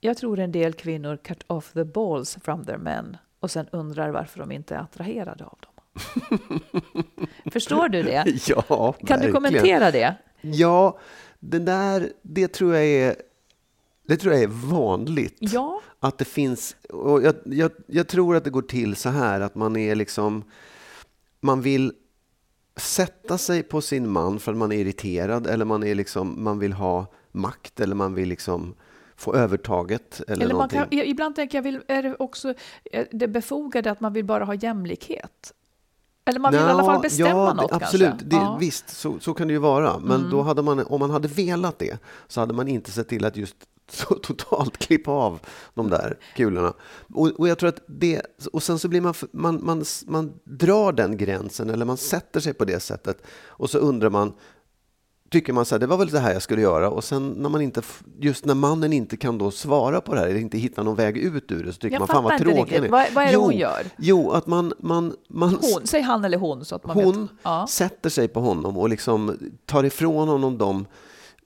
jag 0.00 0.16
tror 0.16 0.38
en 0.38 0.52
del 0.52 0.72
kvinnor 0.72 1.16
cut 1.16 1.44
off 1.46 1.72
the 1.72 1.84
balls 1.84 2.38
from 2.42 2.64
their 2.64 2.78
men 2.78 3.16
och 3.40 3.50
sen 3.50 3.66
undrar 3.72 4.10
varför 4.10 4.40
de 4.40 4.52
inte 4.52 4.74
är 4.74 4.78
attraherade 4.78 5.44
av 5.44 5.58
dem. 5.60 5.72
Förstår 7.52 7.88
du 7.88 8.02
det? 8.02 8.24
ja 8.48 8.62
Kan 8.62 8.94
du 8.98 9.06
verkligen. 9.08 9.32
kommentera 9.32 9.90
det? 9.90 10.14
Ja, 10.40 10.98
den 11.38 11.64
där, 11.64 12.12
det 12.22 12.48
tror 12.48 12.74
jag 12.74 12.84
är, 12.84 13.16
det 14.08 14.16
tror 14.16 14.34
jag 14.34 14.42
är 14.42 14.70
vanligt. 14.70 15.36
Ja, 15.38 15.80
Att 16.00 16.18
det 16.18 16.24
finns, 16.24 16.76
och 16.88 17.22
jag, 17.22 17.34
jag, 17.44 17.70
jag 17.86 18.08
tror 18.08 18.36
att 18.36 18.44
det 18.44 18.50
går 18.50 18.62
till 18.62 18.96
så 18.96 19.08
här 19.08 19.40
att 19.40 19.54
man 19.54 19.76
är 19.76 19.94
liksom, 19.94 20.44
man 21.40 21.62
vill 21.62 21.92
sätta 22.76 23.38
sig 23.38 23.62
på 23.62 23.80
sin 23.80 24.10
man 24.10 24.40
för 24.40 24.52
att 24.52 24.58
man 24.58 24.72
är 24.72 24.76
irriterad 24.76 25.46
eller 25.46 25.64
man, 25.64 25.82
är 25.84 25.94
liksom, 25.94 26.44
man 26.44 26.58
vill 26.58 26.72
ha 26.72 27.06
makt 27.32 27.80
eller 27.80 27.94
man 27.94 28.14
vill 28.14 28.28
liksom 28.28 28.74
få 29.16 29.34
övertaget 29.34 30.20
eller, 30.20 30.32
eller 30.32 30.54
man 30.54 30.68
någonting. 30.68 30.98
kan, 30.98 31.08
ibland 31.08 31.36
tänker 31.36 31.58
jag, 31.58 31.62
vill, 31.62 31.80
är 31.88 32.02
det 32.02 32.16
också 32.18 32.54
det 33.10 33.28
befogade 33.28 33.90
att 33.90 34.00
man 34.00 34.12
vill 34.12 34.24
bara 34.24 34.44
ha 34.44 34.54
jämlikhet? 34.54 35.52
Eller 36.24 36.40
man 36.40 36.52
vill 36.52 36.60
i 36.60 36.64
alla 36.64 36.84
fall 36.84 37.00
bestämma 37.00 37.28
ja, 37.28 37.52
något 37.52 37.72
Absolut, 37.72 38.08
kanske? 38.08 38.26
det, 38.26 38.36
Ja. 38.36 38.48
Mm. 38.48 38.60
visst, 38.60 38.88
så, 38.88 39.18
så 39.20 39.34
kan 39.34 39.46
det 39.48 39.52
ju 39.52 39.58
vara. 39.58 39.98
Men 39.98 40.30
då 40.30 40.42
hade 40.42 40.62
man, 40.62 40.86
om 40.86 41.00
man 41.00 41.10
hade 41.10 41.28
velat 41.28 41.78
det 41.78 41.98
så 42.26 42.40
hade 42.40 42.54
man 42.54 42.68
inte 42.68 42.90
sett 42.90 43.08
till 43.08 43.24
att 43.24 43.36
just 43.36 43.56
så 43.90 44.14
totalt 44.22 44.78
klippa 44.78 45.10
av 45.10 45.40
de 45.74 45.90
där 45.90 46.18
kulorna. 46.36 46.72
Och, 47.14 47.26
och 47.26 47.48
jag 47.48 47.58
tror 47.58 47.68
att 47.68 47.82
det, 47.86 48.22
och 48.52 48.62
sen 48.62 48.78
så 48.78 48.88
blir 48.88 49.00
man, 49.00 49.14
man, 49.32 49.64
man, 49.64 49.84
man 50.06 50.32
drar 50.44 50.92
den 50.92 51.16
gränsen 51.16 51.70
eller 51.70 51.84
man 51.84 51.96
sätter 51.96 52.40
sig 52.40 52.54
på 52.54 52.64
det 52.64 52.80
sättet 52.80 53.22
och 53.46 53.70
så 53.70 53.78
undrar 53.78 54.10
man 54.10 54.32
tycker 55.30 55.52
man 55.52 55.64
så 55.64 55.74
här, 55.74 55.80
det 55.80 55.86
var 55.86 55.96
väl 55.96 56.08
det 56.08 56.18
här 56.18 56.32
jag 56.32 56.42
skulle 56.42 56.62
göra 56.62 56.90
och 56.90 57.04
sen 57.04 57.28
när 57.30 57.48
man 57.48 57.60
inte, 57.60 57.82
just 58.20 58.44
när 58.44 58.54
mannen 58.54 58.92
inte 58.92 59.16
kan 59.16 59.38
då 59.38 59.50
svara 59.50 60.00
på 60.00 60.14
det 60.14 60.20
här 60.20 60.26
eller 60.26 60.40
inte 60.40 60.58
hitta 60.58 60.82
någon 60.82 60.94
väg 60.96 61.16
ut 61.16 61.52
ur 61.52 61.64
det 61.64 61.72
så 61.72 61.78
tycker 61.78 61.94
Jag 61.94 62.00
man 62.00 62.08
fan 62.08 62.24
vad 62.24 62.38
tråkig 62.38 62.58
riktigt. 62.60 62.74
han 62.76 62.84
är." 62.84 62.88
Vad- 62.90 63.06
vad 63.14 63.24
är 63.24 63.28
det 63.28 63.34
jo, 63.34 63.40
hon 63.40 63.56
gör? 63.56 63.86
Jo, 63.98 64.30
att 64.30 64.46
man, 64.46 64.72
man, 64.78 65.14
man 65.28 65.48
Hon, 65.48 65.86
säg 65.86 66.00
han 66.02 66.24
eller 66.24 66.38
hon 66.38 66.64
så 66.64 66.74
att 66.74 66.86
man 66.86 66.96
hon 66.96 67.28
vet. 67.44 67.70
Sätter 67.70 68.10
sig 68.10 68.28
på 68.28 68.40
honom 68.40 68.76
och 68.78 68.88
liksom 68.88 69.38
tar 69.66 69.84
ifrån 69.84 70.28
honom 70.28 70.58
de 70.58 70.86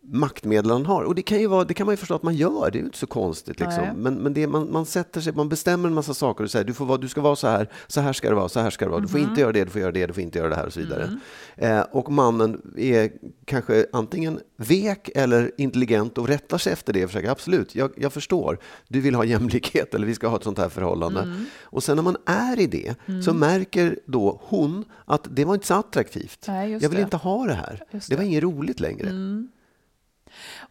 maktmedel 0.05 0.71
han 0.71 0.87
har. 0.87 1.03
Och 1.05 1.15
det 1.15 1.23
kan, 1.23 1.41
ju 1.41 1.47
vara, 1.47 1.65
det 1.65 1.75
kan 1.75 1.87
man 1.87 1.93
ju 1.93 1.97
förstå 1.97 2.15
att 2.15 2.23
man 2.23 2.35
gör, 2.35 2.71
det 2.71 2.79
är 2.79 2.81
ju 2.81 2.85
inte 2.87 2.99
så 2.99 3.07
konstigt. 3.07 3.61
Liksom. 3.61 3.83
Nej. 3.85 3.93
Men, 3.97 4.15
men 4.15 4.35
det, 4.35 4.47
man, 4.47 4.73
man 4.73 4.87
sätter 4.87 5.21
sig, 5.21 5.33
man 5.33 5.49
bestämmer 5.49 5.89
en 5.89 5.95
massa 5.95 6.15
saker 6.15 6.45
och 6.45 6.51
säger 6.51 6.65
du, 6.65 6.73
får 6.75 6.87
vara, 6.87 6.99
du 6.99 7.09
ska 7.09 7.21
vara 7.21 7.37
så 7.37 7.47
här, 7.49 7.69
så 7.87 8.01
här 8.01 8.13
ska 8.13 8.29
det 8.29 8.35
vara, 8.35 8.49
så 8.49 8.61
här 8.61 8.71
ska 8.71 8.85
det 8.85 8.91
vara. 8.91 9.01
Du 9.01 9.09
får 9.09 9.19
Mhm. 9.19 9.29
inte 9.29 9.41
göra 9.41 9.53
det, 9.53 9.65
du 9.65 9.71
får 9.71 9.81
göra 9.81 9.93
det, 9.93 10.07
du 10.07 10.13
får 10.13 10.23
inte 10.23 10.39
göra 10.39 10.49
det 10.49 10.55
här 10.57 10.67
och 10.67 10.73
så 10.73 10.81
vidare. 10.81 11.05
Mm. 11.59 11.79
Eh, 11.79 11.85
och 11.93 12.13
mannen 12.13 12.61
är 12.77 13.11
kanske 13.45 13.87
antingen 13.93 14.41
vek 14.57 15.11
eller 15.15 15.51
intelligent 15.59 16.19
och 16.19 16.29
rättar 16.29 16.59
sig 16.59 16.73
efter 16.73 16.93
det 16.93 17.05
och 17.05 17.11
försöker, 17.11 17.31
absolut, 17.31 17.75
jag, 17.75 17.91
jag 17.97 18.13
förstår, 18.13 18.59
du 18.89 19.01
vill 19.01 19.15
ha 19.15 19.25
jämlikhet 19.25 19.95
eller 19.95 20.07
vi 20.07 20.15
ska 20.15 20.29
ha 20.29 20.37
ett 20.37 20.45
sånt 20.45 20.59
här 20.59 20.69
förhållande. 20.69 21.21
Mm. 21.21 21.45
Och 21.63 21.83
sen 21.83 21.97
när 21.97 22.03
man 22.03 22.17
är 22.27 22.61
i 22.61 22.67
det 22.67 22.95
så 23.25 23.35
märker 23.35 23.99
då 24.07 24.41
hon 24.43 24.85
att 25.05 25.27
det 25.31 25.45
var 25.45 25.55
inte 25.55 25.67
så 25.67 25.75
attraktivt. 25.75 26.45
Nej, 26.49 26.73
jag 26.73 26.81
vill 26.81 26.91
det. 26.91 27.03
inte 27.03 27.17
ha 27.17 27.47
det 27.47 27.55
här. 27.55 27.83
Just 27.91 28.09
det 28.09 28.17
var 28.17 28.23
det. 28.23 28.29
inget 28.29 28.43
roligt 28.43 28.81
längre. 28.81 29.09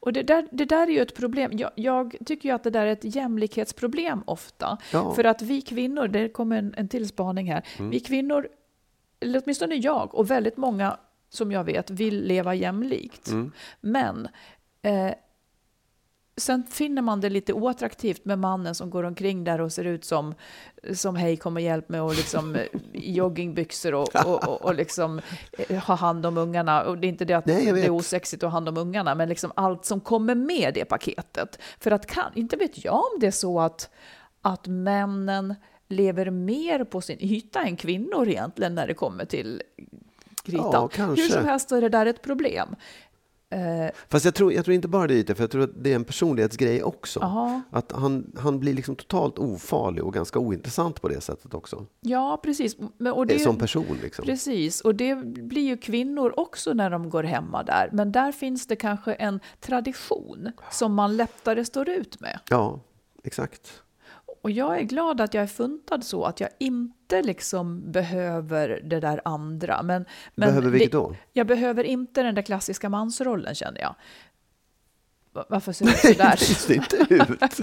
Och 0.02 0.14
det 0.14 0.24
där, 0.24 0.48
det 0.52 0.66
där 0.66 0.88
är 0.88 0.92
ju 0.92 1.02
ett 1.02 1.16
problem. 1.16 1.52
Jag, 1.58 1.72
jag 1.76 2.16
tycker 2.26 2.50
ju 2.50 2.56
att 2.56 2.64
det 2.64 2.70
där 2.70 2.86
är 2.86 2.92
ett 2.92 3.16
jämlikhetsproblem 3.16 4.24
ofta. 4.26 4.78
Ja. 4.94 5.14
För 5.14 5.24
att 5.24 5.42
vi 5.42 5.62
kvinnor, 5.62 6.08
det 6.08 6.30
kommer 6.30 6.58
en, 6.58 6.74
en 6.78 6.88
till 6.88 7.08
spaning 7.08 7.52
här, 7.52 7.66
Mm. 7.80 7.92
vi 7.92 8.00
kvinnor, 8.00 8.48
eller 9.20 9.42
åtminstone 9.44 9.76
jag 9.76 10.16
och 10.16 10.32
väldigt 10.32 10.58
många 10.58 10.98
som 11.30 11.52
jag 11.52 11.64
vet 11.64 11.90
vill 11.90 12.24
leva 12.28 12.56
jämlikt. 12.56 13.28
Mm. 13.28 13.52
Men 13.82 14.28
eh, 14.82 15.12
sen 16.38 16.64
finner 16.64 17.02
man 17.02 17.22
det 17.22 17.30
lite 17.30 17.54
oattraktivt 17.54 18.26
med 18.26 18.40
mannen 18.40 18.76
som 18.76 18.90
går 18.90 19.04
omkring 19.04 19.44
där 19.44 19.62
och 19.62 19.72
ser 19.72 19.84
ut 19.84 20.06
som, 20.06 20.36
som 20.94 21.16
hej 21.16 21.38
kom 21.38 21.56
och 21.56 21.62
hjälp 21.62 21.90
mig 21.90 22.02
och 22.02 22.16
liksom 22.16 22.56
eh, 22.56 22.66
joggingbyxor 22.94 23.94
och, 23.94 24.16
och, 24.26 24.48
och, 24.48 24.62
och 24.62 24.76
liksom 24.76 25.22
eh, 25.52 25.84
ha 25.84 25.96
hand 25.96 26.26
om 26.26 26.38
ungarna. 26.38 26.84
Och 26.84 26.98
det 26.98 27.08
är 27.08 27.10
inte 27.10 27.26
det 27.26 27.34
att 27.34 27.46
Nej, 27.46 27.72
det 27.72 27.86
är 27.86 27.90
osexigt 27.90 28.44
att 28.44 28.52
ha 28.52 28.58
hand 28.58 28.70
om 28.70 28.78
ungarna, 28.78 29.16
men 29.16 29.30
liksom 29.30 29.52
allt 29.56 29.86
som 29.86 30.00
kommer 30.00 30.36
med 30.36 30.74
det 30.74 30.86
paketet. 30.86 31.60
För 31.80 31.92
att 31.92 32.06
kan, 32.06 32.32
inte 32.36 32.56
vet 32.56 32.84
jag 32.84 32.96
om 32.96 33.20
det 33.20 33.28
är 33.28 33.32
så 33.32 33.60
att, 33.60 33.90
att 34.42 34.68
männen 34.68 35.56
lever 35.88 36.30
mer 36.30 36.84
på 36.84 37.02
sin 37.02 37.18
yta 37.20 37.62
än 37.62 37.76
kvinnor 37.76 38.30
egentligen 38.30 38.76
när 38.76 38.88
det 38.88 38.94
kommer 38.94 39.26
till 39.26 39.62
kritan. 40.44 40.90
Ja. 40.98 41.06
Hur 41.06 41.16
som 41.16 41.46
helst 41.46 41.72
är 41.72 41.82
det 41.82 41.90
där 41.90 42.06
ett 42.06 42.22
problem. 42.22 42.76
Eh, 43.52 43.90
Fast 44.10 44.26
jag 44.26 44.36
tror, 44.36 44.54
jag 44.54 44.66
tror 44.66 44.76
inte 44.76 44.88
bara 44.88 45.08
det 45.08 45.20
är 45.20 45.24
det, 45.24 45.36
för 45.36 45.44
jag 45.44 45.52
tror 45.52 45.64
att 45.64 45.84
det 45.84 45.92
är 45.92 45.96
en 45.96 46.04
personlighetsgrej 46.04 46.84
också. 46.84 47.20
Jaha. 47.20 47.62
Att 47.70 47.92
han, 47.92 48.32
han 48.38 48.60
blir 48.60 48.74
liksom 48.74 48.96
totalt 48.96 49.40
ofarlig 49.40 50.04
och 50.04 50.14
ganska 50.14 50.40
ointressant 50.40 51.02
på 51.02 51.08
det 51.08 51.22
sättet 51.22 51.54
också. 51.54 51.86
ja, 52.02 52.40
precis. 52.44 52.78
Men, 52.98 53.14
och 53.14 53.28
Det, 53.28 53.34
det, 53.34 53.40
som 53.40 53.58
person. 53.58 53.98
Liksom. 54.02 54.26
Precis, 54.26 54.82
och 54.82 54.96
det 54.96 55.16
blir 55.26 55.62
ju 55.62 55.78
kvinnor 55.78 56.34
också 56.38 56.74
när 56.74 56.90
de 56.90 57.10
går 57.10 57.24
hemma 57.24 57.64
där. 57.64 57.90
Men 57.94 58.12
där 58.12 58.32
finns 58.32 58.68
det 58.68 58.76
kanske 58.76 59.14
en 59.14 59.40
tradition 59.60 60.52
som 60.72 60.94
man 60.94 61.18
lättare 61.18 61.66
står 61.66 61.90
ut 61.90 62.20
med. 62.20 62.40
Ja, 62.50 62.80
exakt. 63.24 63.82
Och 64.42 64.52
jag 64.52 64.78
är 64.80 64.84
glad 64.84 65.22
att 65.22 65.34
jag 65.34 65.44
är 65.44 65.48
funtad 65.48 66.04
så 66.04 66.24
att 66.26 66.40
jag 66.40 66.50
inte 66.60 67.22
liksom 67.22 67.92
behöver 67.92 68.82
det 68.84 69.00
där 69.00 69.22
andra. 69.26 69.84
Men, 69.84 70.06
men 70.36 70.50
Behöver 70.50 70.70
vilket 70.70 70.92
det, 70.92 70.98
då? 70.98 71.16
Jag 71.34 71.48
behöver 71.48 71.84
inte 71.84 72.24
den 72.24 72.36
där 72.36 72.42
klassiska 72.42 72.90
mansrollen 72.90 73.56
känner 73.56 73.82
jag. 73.82 73.96
Va- 75.34 75.46
Varför 75.50 75.72
ser 75.74 75.86
du 75.86 75.92
sådär? 75.92 76.36
det 76.40 76.46
ser 76.46 76.74
inte 76.76 76.98
ut. 77.10 77.60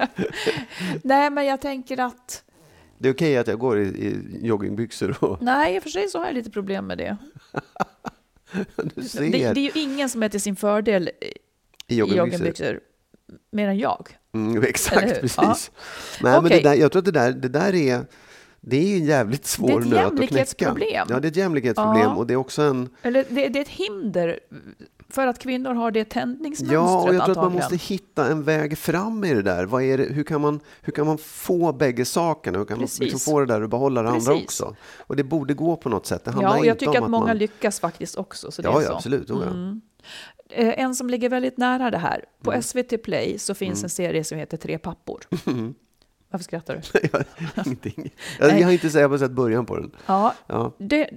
Nej, 1.05 1.31
men 1.31 1.47
jag 1.47 1.61
tänker 1.61 2.01
att... 2.01 2.45
Det 2.99 3.09
är 3.09 3.13
okej 3.13 3.37
att 3.39 3.47
jag 3.47 3.59
går 3.59 3.79
i, 3.81 3.83
i 3.89 4.39
joggingbyxor 4.47 5.25
och 5.25 5.43
Nej, 5.43 5.77
i 5.77 5.79
och 5.79 5.83
för 5.83 5.91
sig 5.91 6.09
så 6.09 6.19
har 6.19 6.27
jag 6.27 6.35
lite 6.35 6.51
problem 6.51 6.87
med 6.87 6.99
det. 6.99 7.17
Det, 8.77 9.29
det 9.29 9.47
är 9.47 9.55
ju 9.55 9.71
ingen 9.75 10.09
som 10.09 10.23
är 10.23 10.29
till 10.29 10.41
sin 10.41 10.57
fördel 10.57 11.09
i- 11.09 11.25
i 11.95 11.95
i 11.95 12.17
joggingbyxor. 12.17 12.81
Mer 13.53 13.69
än 13.69 13.79
jag. 13.79 14.09
Mm, 14.35 14.63
exakt, 14.69 15.21
precis. 15.21 15.37
Ja. 15.37 15.55
Nej, 16.23 16.33
men 16.33 16.47
Okej. 16.47 16.63
det 16.63 16.69
där, 16.69 16.75
jag 16.77 16.93
tror 16.93 17.01
att 17.01 17.05
det 17.05 17.11
där, 17.11 17.33
det 17.33 17.49
där 17.49 17.75
är 17.75 18.07
Det 18.61 18.77
är 18.77 18.97
en 18.97 19.05
jävligt 19.05 19.47
svår 19.47 19.69
Det 19.69 19.75
är 19.75 19.81
ett 19.81 19.87
nöt 19.89 19.99
att 20.05 20.11
knäcka. 20.11 20.23
jämlikhetsproblem. 20.25 21.07
Ja, 21.11 21.21
det 21.21 21.27
är 21.27 21.31
ett 21.31 21.37
jämlikhetsproblem 21.37 22.03
Ja. 22.03 22.15
och 22.15 22.27
det 22.27 22.35
är 22.35 22.37
också 22.37 22.63
en... 22.63 22.89
Eller 23.03 23.25
det, 23.29 23.49
det 23.49 23.59
är 23.59 23.63
ett 23.63 23.69
hinder 23.69 24.41
för 25.11 25.27
att 25.27 25.39
kvinnor 25.39 25.75
har 25.75 25.91
det 25.91 26.05
tändningsmönstret 26.05 26.73
Ja, 26.73 27.03
och 27.03 27.15
jag 27.15 27.25
tror 27.25 27.31
att 27.39 27.43
man 27.45 27.53
måste 27.53 27.77
hitta 27.77 28.27
en 28.31 28.43
väg 28.43 28.79
fram 28.79 29.25
i 29.25 29.35
det 29.35 29.43
där. 29.43 29.65
Vad 29.65 29.83
är 29.83 29.99
det, 29.99 30.05
hur, 30.05 30.25
kan 30.25 30.41
man, 30.41 30.61
hur 30.83 30.93
kan 30.93 31.07
man 31.07 31.19
få 31.19 31.73
bägge 31.73 32.05
sakerna? 32.05 32.59
Hur 32.59 32.65
kan 32.65 32.77
man 32.79 32.87
Precis. 32.87 33.01
liksom 33.01 33.21
få 33.21 33.41
det 33.41 33.47
där 33.47 33.63
och 33.63 33.69
behålla 33.69 34.03
det 34.03 34.09
andra 34.09 34.33
Precis. 34.33 34.45
också? 34.45 34.77
Och 34.99 35.17
det 35.17 35.25
borde 35.25 35.55
gå 35.55 35.77
på 35.77 35.89
något 35.89 36.07
sätt. 36.07 36.25
Det 36.25 36.31
handlar 36.31 36.51
Ja, 36.53 36.59
och 36.59 36.67
jag 36.67 36.75
inte 36.75 36.85
tycker 36.85 36.99
om 36.99 37.05
att 37.05 37.11
många 37.11 37.27
man... 37.27 37.39
lyckas 37.39 37.81
faktiskt 37.81 38.17
också. 38.17 38.51
Så 38.51 38.63
det 38.63 38.69
Ja, 38.69 38.79
är 38.79 38.83
ja, 38.83 38.89
så. 38.89 38.95
absolut. 38.97 39.31
Oh, 39.31 39.43
ja. 39.45 39.51
Eh, 39.51 39.75
En 40.51 40.95
som 40.95 41.11
ligger 41.11 41.29
väldigt 41.29 41.57
nära 41.59 41.91
det 41.91 41.99
här. 41.99 42.25
På 42.43 42.51
Mm. 42.51 42.63
SVT 42.63 43.03
Play 43.03 43.39
så 43.39 43.55
finns 43.55 43.85
en 43.85 43.91
serie 43.91 44.25
som 44.25 44.39
heter 44.39 44.57
Tre 44.57 44.79
pappor. 44.79 45.21
Varför 46.31 46.45
skrattar 46.45 46.83
du? 46.93 47.09
Ingenting. 47.67 48.11
Jag, 48.41 48.61
jag 48.61 48.67
har 48.67 48.73
inte 48.73 48.87
jag 48.99 49.11
bara 49.11 49.19
sett 49.19 49.31
början 49.31 49.67
på 49.67 49.77
den. 49.77 49.91
Ja, 50.07 50.35
Ja. 50.47 50.73
det, 50.79 51.11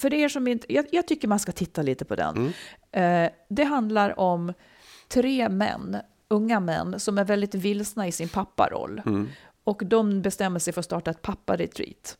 för 0.00 0.14
er 0.14 0.28
som 0.28 0.48
inte... 0.48 0.72
Jag, 0.74 0.86
jag 0.90 1.08
tycker 1.08 1.28
man 1.28 1.38
ska 1.38 1.52
titta 1.52 1.82
lite 1.82 2.04
på 2.04 2.14
den. 2.16 2.52
Eh, 2.92 3.30
det 3.48 3.64
handlar 3.64 4.18
om 4.20 4.52
tre 5.08 5.48
män, 5.48 5.96
unga 6.28 6.60
män, 6.60 7.00
som 7.00 7.18
är 7.18 7.24
väldigt 7.24 7.54
vilsna 7.54 8.08
i 8.08 8.12
sin 8.12 8.28
papparoll. 8.28 9.02
Och 9.64 9.82
de 9.86 10.22
bestämmer 10.22 10.58
sig 10.58 10.72
för 10.72 10.80
att 10.80 10.84
starta 10.84 11.10
ett 11.10 11.22
papparetreat. 11.22 12.16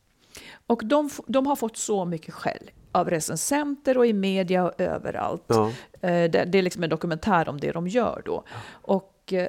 Och 0.66 0.84
de, 0.84 1.10
de 1.26 1.46
har 1.46 1.56
fått 1.56 1.76
så 1.76 2.04
mycket 2.04 2.34
skäll 2.34 2.70
av 2.92 3.11
recensenter 3.11 3.98
och 3.98 4.07
i 4.07 4.12
media 4.12 4.64
och 4.64 4.81
överallt. 4.81 5.44
Ja. 5.46 5.70
Eh, 6.00 6.31
Det, 6.31 6.44
det 6.44 6.59
är 6.59 6.62
liksom 6.62 6.83
en 6.83 6.90
dokumentär 6.90 7.48
om 7.48 7.61
det 7.61 7.72
de 7.72 7.88
gör 7.88 8.22
då. 8.24 8.44
Och 8.70 9.33
eh, 9.33 9.48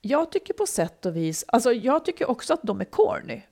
jag 0.00 0.30
tycker 0.32 0.54
på 0.54 0.66
sätt 0.66 1.06
och 1.06 1.16
vis, 1.16 1.44
alltså 1.48 1.72
jag 1.72 2.04
tycker 2.04 2.30
också 2.30 2.54
att 2.54 2.62
de 2.62 2.80
är 2.80 2.84
corny. 2.84 3.42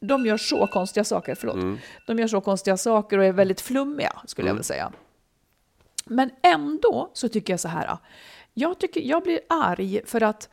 De 0.00 0.26
gör 0.26 0.36
så 0.36 0.66
konstiga 0.66 1.04
saker, 1.04 1.34
förlåt. 1.34 1.78
De 2.06 2.18
gör 2.18 2.26
så 2.26 2.40
konstiga 2.40 2.76
saker 2.76 3.18
och 3.18 3.24
är 3.24 3.32
väldigt 3.32 3.60
flummiga, 3.60 4.12
skulle 4.26 4.48
jag 4.48 4.54
vilja 4.54 4.62
säga. 4.64 4.92
Men 6.04 6.30
ändå 6.42 7.10
så 7.12 7.28
tycker 7.28 7.52
jag 7.52 7.60
så 7.60 7.68
här, 7.68 7.98
jag, 8.54 8.78
tycker, 8.78 9.00
jag 9.00 9.22
blir 9.22 9.40
arg 9.48 10.00
för 10.04 10.22
att 10.22 10.48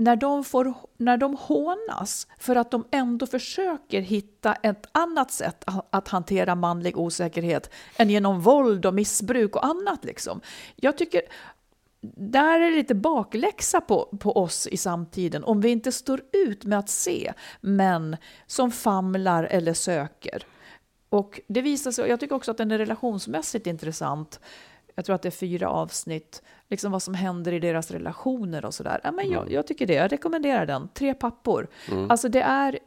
när 0.00 0.16
de, 0.16 0.44
får, 0.44 0.74
när 0.96 1.16
de 1.16 1.36
hånas 1.36 2.26
för 2.38 2.56
att 2.56 2.70
de 2.70 2.84
ändå 2.90 3.26
försöker 3.26 4.00
hitta 4.00 4.54
ett 4.54 4.86
annat 4.92 5.30
sätt 5.30 5.64
att- 5.90 6.08
hantera 6.08 6.54
manlig 6.54 6.98
osäkerhet 6.98 7.70
än 7.96 8.10
genom 8.10 8.40
våld 8.40 8.86
och 8.86 8.94
missbruk 8.94 9.56
och 9.56 9.64
annat. 9.64 10.04
Liksom. 10.04 10.40
Jag 10.76 10.98
tycker 10.98 11.22
där 12.16 12.60
är 12.60 12.70
det 12.70 12.76
lite 12.76 12.94
bakläxa 12.94 13.80
på, 13.80 14.08
på 14.20 14.36
oss 14.36 14.66
i 14.66 14.76
samtiden 14.76 15.44
om 15.44 15.60
vi 15.60 15.68
inte 15.68 15.92
står 15.92 16.20
ut 16.32 16.64
med 16.64 16.78
att 16.78 16.88
se 16.88 17.32
män 17.60 18.16
som 18.46 18.70
famlar 18.70 19.44
eller 19.44 19.74
söker. 19.74 20.46
Och 21.08 21.40
det 21.46 21.62
visar 21.62 21.90
sig, 21.90 22.08
jag 22.08 22.20
tycker 22.20 22.34
också 22.34 22.50
att 22.50 22.58
den 22.58 22.70
är 22.70 22.78
relationsmässigt 22.78 23.66
intressant. 23.66 24.40
Jag 24.94 25.04
tror 25.04 25.14
att 25.14 25.22
det 25.22 25.28
är 25.28 25.30
fyra 25.30 25.68
avsnitt, 25.68 26.42
liksom 26.70 26.92
vad 26.92 27.02
som 27.02 27.14
händer 27.14 27.52
i 27.52 27.58
deras 27.58 27.90
relationer 27.90 28.64
och 28.64 28.74
sådär. 28.74 29.00
Ja, 29.04 29.12
men 29.12 29.30
jag, 29.30 29.52
jag 29.52 29.66
tycker 29.66 29.86
det, 29.86 29.94
jag 29.94 30.12
rekommenderar 30.12 30.66
den. 30.66 30.88
Tre 30.94 31.14
pappor. 31.14 31.68
Alltså 32.08 32.28
det 32.28 32.42
är 32.42 32.78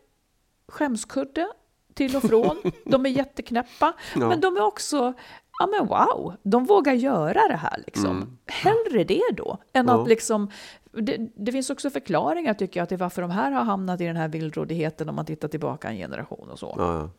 skämskudde 0.67 1.47
till 1.93 2.15
och 2.15 2.23
från. 2.23 2.57
De 2.85 3.05
är 3.05 3.09
jätteknäppa, 3.09 3.93
men 4.15 4.41
de 4.41 4.57
är 4.57 4.61
också 4.61 5.13
Ja 5.59 5.67
men 5.67 5.87
wow, 5.87 6.33
de 6.43 6.65
vågar 6.65 6.93
göra 6.93 7.47
det 7.47 7.55
här 7.55 7.83
liksom. 7.85 8.37
Hellre 8.45 9.03
det 9.03 9.21
då, 9.33 9.57
än 9.73 9.87
Ja. 9.87 10.01
att 10.01 10.07
liksom... 10.07 10.49
Det, 10.91 11.17
det 11.35 11.51
finns 11.51 11.69
också 11.69 11.89
förklaringar 11.89 12.53
tycker 12.53 12.79
jag 12.79 12.89
till 12.89 12.97
varför 12.97 13.21
de 13.21 13.31
här 13.31 13.51
har 13.51 13.63
hamnat 13.63 14.01
i 14.01 14.05
den 14.05 14.15
här 14.15 14.27
vildrådigheten 14.27 15.09
om 15.09 15.15
man 15.15 15.25
tittar 15.25 15.47
tillbaka 15.47 15.89
en 15.89 15.97
generation 15.97 16.49
och 16.49 16.59
så. 16.59 16.75
Ja, 16.77 17.09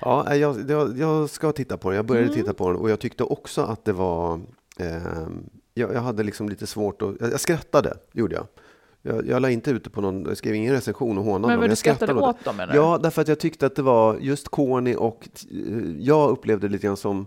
ja. 0.00 0.24
ja 0.26 0.36
jag, 0.36 0.70
jag, 0.70 0.98
jag 0.98 1.30
ska 1.30 1.52
titta 1.52 1.76
på 1.76 1.90
den. 1.90 1.96
Jag 1.96 2.06
började 2.06 2.34
titta 2.34 2.54
på 2.54 2.68
den 2.68 2.76
och 2.80 2.90
jag 2.90 3.00
tyckte 3.00 3.24
också 3.24 3.62
att 3.62 3.84
det 3.84 3.92
var... 3.92 4.40
Eh, 4.78 5.26
jag, 5.74 5.94
jag 5.94 6.00
hade 6.00 6.22
liksom 6.22 6.48
lite 6.48 6.66
svårt 6.66 7.02
att... 7.02 7.14
Jag, 7.20 7.32
jag 7.32 7.40
skrattade, 7.40 7.96
gjorde 8.12 8.34
jag. 8.34 8.46
Jag, 9.02 9.26
jag 9.26 9.42
la 9.42 9.50
inte 9.50 9.70
ut 9.70 9.84
det 9.84 9.90
på 9.90 10.00
någon, 10.00 10.24
jag 10.24 10.36
skrev 10.36 10.54
ingen 10.54 10.74
recension 10.74 11.18
och 11.18 11.24
hånade 11.24 11.40
Men 11.40 11.50
dem. 11.50 11.60
vad 11.60 11.70
du 11.70 11.76
skrattade 11.76 12.14
åt 12.14 12.22
åt 12.22 12.44
dem, 12.44 12.56
du? 12.56 12.76
Ja, 12.76 12.98
därför 13.02 13.22
att 13.22 13.28
jag 13.28 13.38
tyckte 13.38 13.66
att 13.66 13.76
det 13.76 13.82
var 13.82 14.16
just 14.16 14.48
corny 14.48 14.94
och 14.94 15.28
eh, 15.50 15.56
jag 15.98 16.30
upplevde 16.30 16.68
det 16.68 16.72
lite 16.72 16.86
grann 16.86 16.96
som 16.96 17.26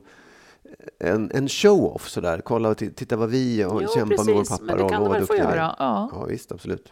en, 1.00 1.32
en 1.34 1.50
show-off 1.50 2.10
sådär. 2.10 2.42
Kolla 2.46 2.70
och 2.70 2.78
titta 2.78 3.16
vad 3.16 3.30
vi 3.30 3.62
har 3.62 3.80
kämpat 3.96 4.26
med 4.26 4.36
vår 4.36 4.44
pappa. 4.46 4.64
men 4.64 4.78
det 4.78 4.90
kan 4.90 5.04
de 5.04 5.12
väl 5.12 5.26
få 5.26 5.36
göra. 5.36 5.76
Ja. 5.80 6.10
Ja, 6.14 6.26
visst, 6.26 6.52
absolut. 6.52 6.92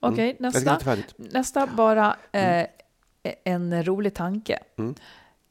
Okej, 0.00 0.36
Jag 0.40 0.54
ska 0.54 0.72
nästa. 0.72 0.96
Nästa 1.16 1.66
bara 1.66 2.16
eh, 2.32 2.66
en 3.44 3.84
rolig 3.84 4.14
tanke. 4.14 4.58
Mm. 4.78 4.94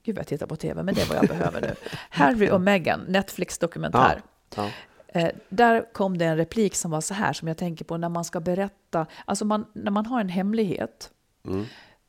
Gud 0.03 0.17
jag 0.17 0.27
tittar 0.27 0.45
på 0.47 0.55
tv, 0.55 0.83
men 0.83 0.95
det 0.95 1.01
är 1.01 1.05
vad 1.05 1.17
jag 1.17 1.27
behöver 1.27 1.61
nu. 1.61 1.75
Harry 2.09 2.49
och 2.49 2.61
Meghan, 2.61 3.01
Netflix-dokumentär. 3.07 4.21
Ja. 4.55 4.69
Eh, 5.07 5.29
där 5.49 5.93
kom 5.93 6.17
det 6.17 6.25
en 6.25 6.37
replik 6.37 6.75
som 6.75 6.91
var 6.91 7.01
så 7.01 7.13
här, 7.13 7.33
som 7.33 7.47
jag 7.47 7.57
tänker 7.57 7.85
på 7.85 7.97
när 7.97 8.09
man 8.09 8.25
ska 8.25 8.39
berätta, 8.39 9.05
alltså 9.25 9.45
man, 9.45 9.65
när 9.73 9.91
man 9.91 10.05
har 10.05 10.19
en 10.21 10.29
hemlighet, 10.29 11.11
Mm. 11.45 11.65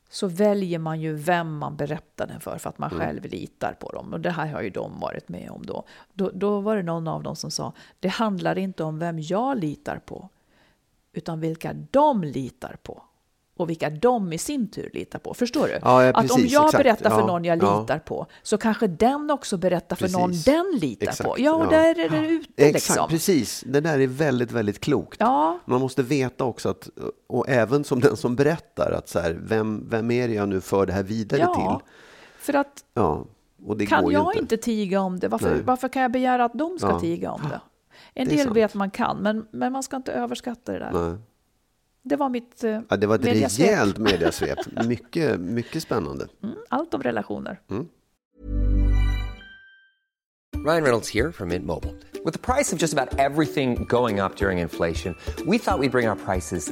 så 0.09 0.27
väljer 0.27 0.79
man 0.79 1.01
ju 1.01 1.13
vem 1.13 1.57
man 1.57 1.75
berättar 1.77 2.27
den 2.27 2.39
för, 2.39 2.57
för 2.57 2.69
att 2.69 2.77
man 2.77 2.91
Mm. 2.91 2.99
själv 3.05 3.25
litar 3.25 3.73
på 3.73 3.91
dem. 3.91 4.13
Och 4.13 4.19
det 4.19 4.31
här 4.31 4.47
har 4.47 4.61
ju 4.61 4.69
de 4.69 4.99
varit 4.99 5.29
med 5.29 5.49
om 5.51 5.65
då. 5.65 5.83
då. 6.13 6.31
Då 6.33 6.59
var 6.59 6.75
det 6.75 6.83
någon 6.83 7.07
av 7.07 7.23
dem 7.23 7.35
som 7.35 7.51
sa, 7.51 7.73
det 7.99 8.07
handlar 8.07 8.57
inte 8.57 8.83
om 8.83 8.99
vem 8.99 9.19
jag 9.19 9.57
litar 9.57 9.97
på, 9.97 10.29
utan 11.13 11.39
vilka 11.39 11.73
de 11.91 12.23
litar 12.23 12.75
på. 12.83 13.03
Och 13.59 13.69
vilka 13.69 13.89
de 13.89 14.33
i 14.33 14.37
sin 14.37 14.67
tur 14.71 14.89
litar 14.93 15.19
på. 15.19 15.33
Förstår 15.33 15.67
du? 15.67 15.79
Ja, 15.81 16.03
ja, 16.03 16.09
att 16.09 16.15
om 16.17 16.27
precis, 16.37 16.51
jag 16.51 16.65
exakt. 16.65 16.83
berättar 16.83 17.09
för 17.09 17.27
någon 17.27 17.45
jag 17.45 17.63
ja. 17.63 17.81
litar 17.81 17.99
på, 17.99 18.25
så 18.43 18.57
kanske 18.57 18.87
den 18.87 19.31
också 19.31 19.57
berättar 19.57 19.95
för 19.95 20.09
någon 20.09 20.29
Precis. 20.29 20.45
den 20.45 20.65
litar 20.81 21.05
på. 21.05 21.11
Exakt, 21.11 21.39
Ja, 21.39 21.53
och 21.53 21.67
där 21.67 21.99
är 21.99 22.09
det 22.09 22.27
ute 22.27 22.47
Exakt, 22.55 22.73
liksom. 22.89 23.09
precis. 23.09 23.63
Det 23.67 23.81
där 23.81 23.99
är 23.99 24.07
väldigt, 24.07 24.51
väldigt 24.51 24.79
klokt. 24.79 25.19
Man 25.65 25.79
måste 25.81 26.03
veta 26.03 26.43
också 26.43 26.69
att, 26.69 26.89
och 27.27 27.49
även 27.49 27.83
som 27.83 27.99
den 27.99 28.17
som 28.17 28.35
berättar, 28.35 28.91
att 28.91 29.09
så 29.09 29.19
här, 29.19 29.39
vem, 29.43 29.87
vem 29.89 30.11
är 30.11 30.27
det 30.27 30.33
jag 30.33 30.49
nu 30.49 30.61
för 30.61 30.85
det 30.85 30.93
här 30.93 31.03
vidare 31.03 31.41
ja. 31.41 31.53
till? 31.79 31.87
För 32.39 32.53
att 32.53 32.83
Ja, 32.93 33.25
och 33.65 33.77
det 33.77 33.85
kan 33.85 34.11
jag 34.11 34.25
inte. 34.31 34.39
inte 34.39 34.57
tiga 34.57 35.01
om 35.01 35.19
det, 35.19 35.27
varför, 35.27 35.51
Nej. 35.51 35.63
varför 35.63 35.87
kan 35.87 36.01
jag 36.01 36.11
begära 36.11 36.45
att 36.45 36.53
de 36.53 36.79
ska 36.79 36.99
tiga 36.99 37.31
om 37.31 37.41
det? 37.49 37.61
En 38.13 38.27
Det 38.27 38.35
del 38.35 38.43
sant. 38.45 38.57
vet 38.57 38.73
man 38.73 38.91
kan, 38.91 39.17
men, 39.17 39.45
men 39.51 39.71
man 39.73 39.83
ska 39.83 39.95
inte 39.97 40.11
överskatta 40.11 40.71
det 40.71 40.79
där. 40.79 40.91
Nej. 40.91 41.17
Det 42.09 42.15
var 42.15 42.29
mitt 42.29 42.63
eh, 42.63 42.79
Ja, 42.89 42.97
det 42.97 43.07
var 43.07 43.15
ett 43.15 43.23
mediasvep. 43.23 43.67
rejält 43.67 43.97
mediasvep. 43.97 44.59
Mycket, 44.87 45.39
mycket 45.39 45.83
spännande. 45.83 46.27
Mm, 46.43 46.55
allt 46.69 46.93
om 46.93 47.01
relationer. 47.03 47.59
Ryan 50.65 50.83
Reynolds 50.83 51.09
here 51.09 51.31
from 51.31 51.49
Mint 51.49 51.65
Mobile. 51.65 51.95
With 52.25 52.33
the 52.33 52.53
price 52.53 52.73
of 52.75 52.79
just 52.81 52.93
about 52.93 53.17
everything 53.19 53.85
going 53.85 54.19
up 54.19 54.35
during 54.35 54.59
inflation, 54.59 55.15
we 55.45 55.57
thought 55.57 55.79
we'd 55.79 55.91
bring 55.91 56.09
our 56.09 56.15
prices 56.17 56.71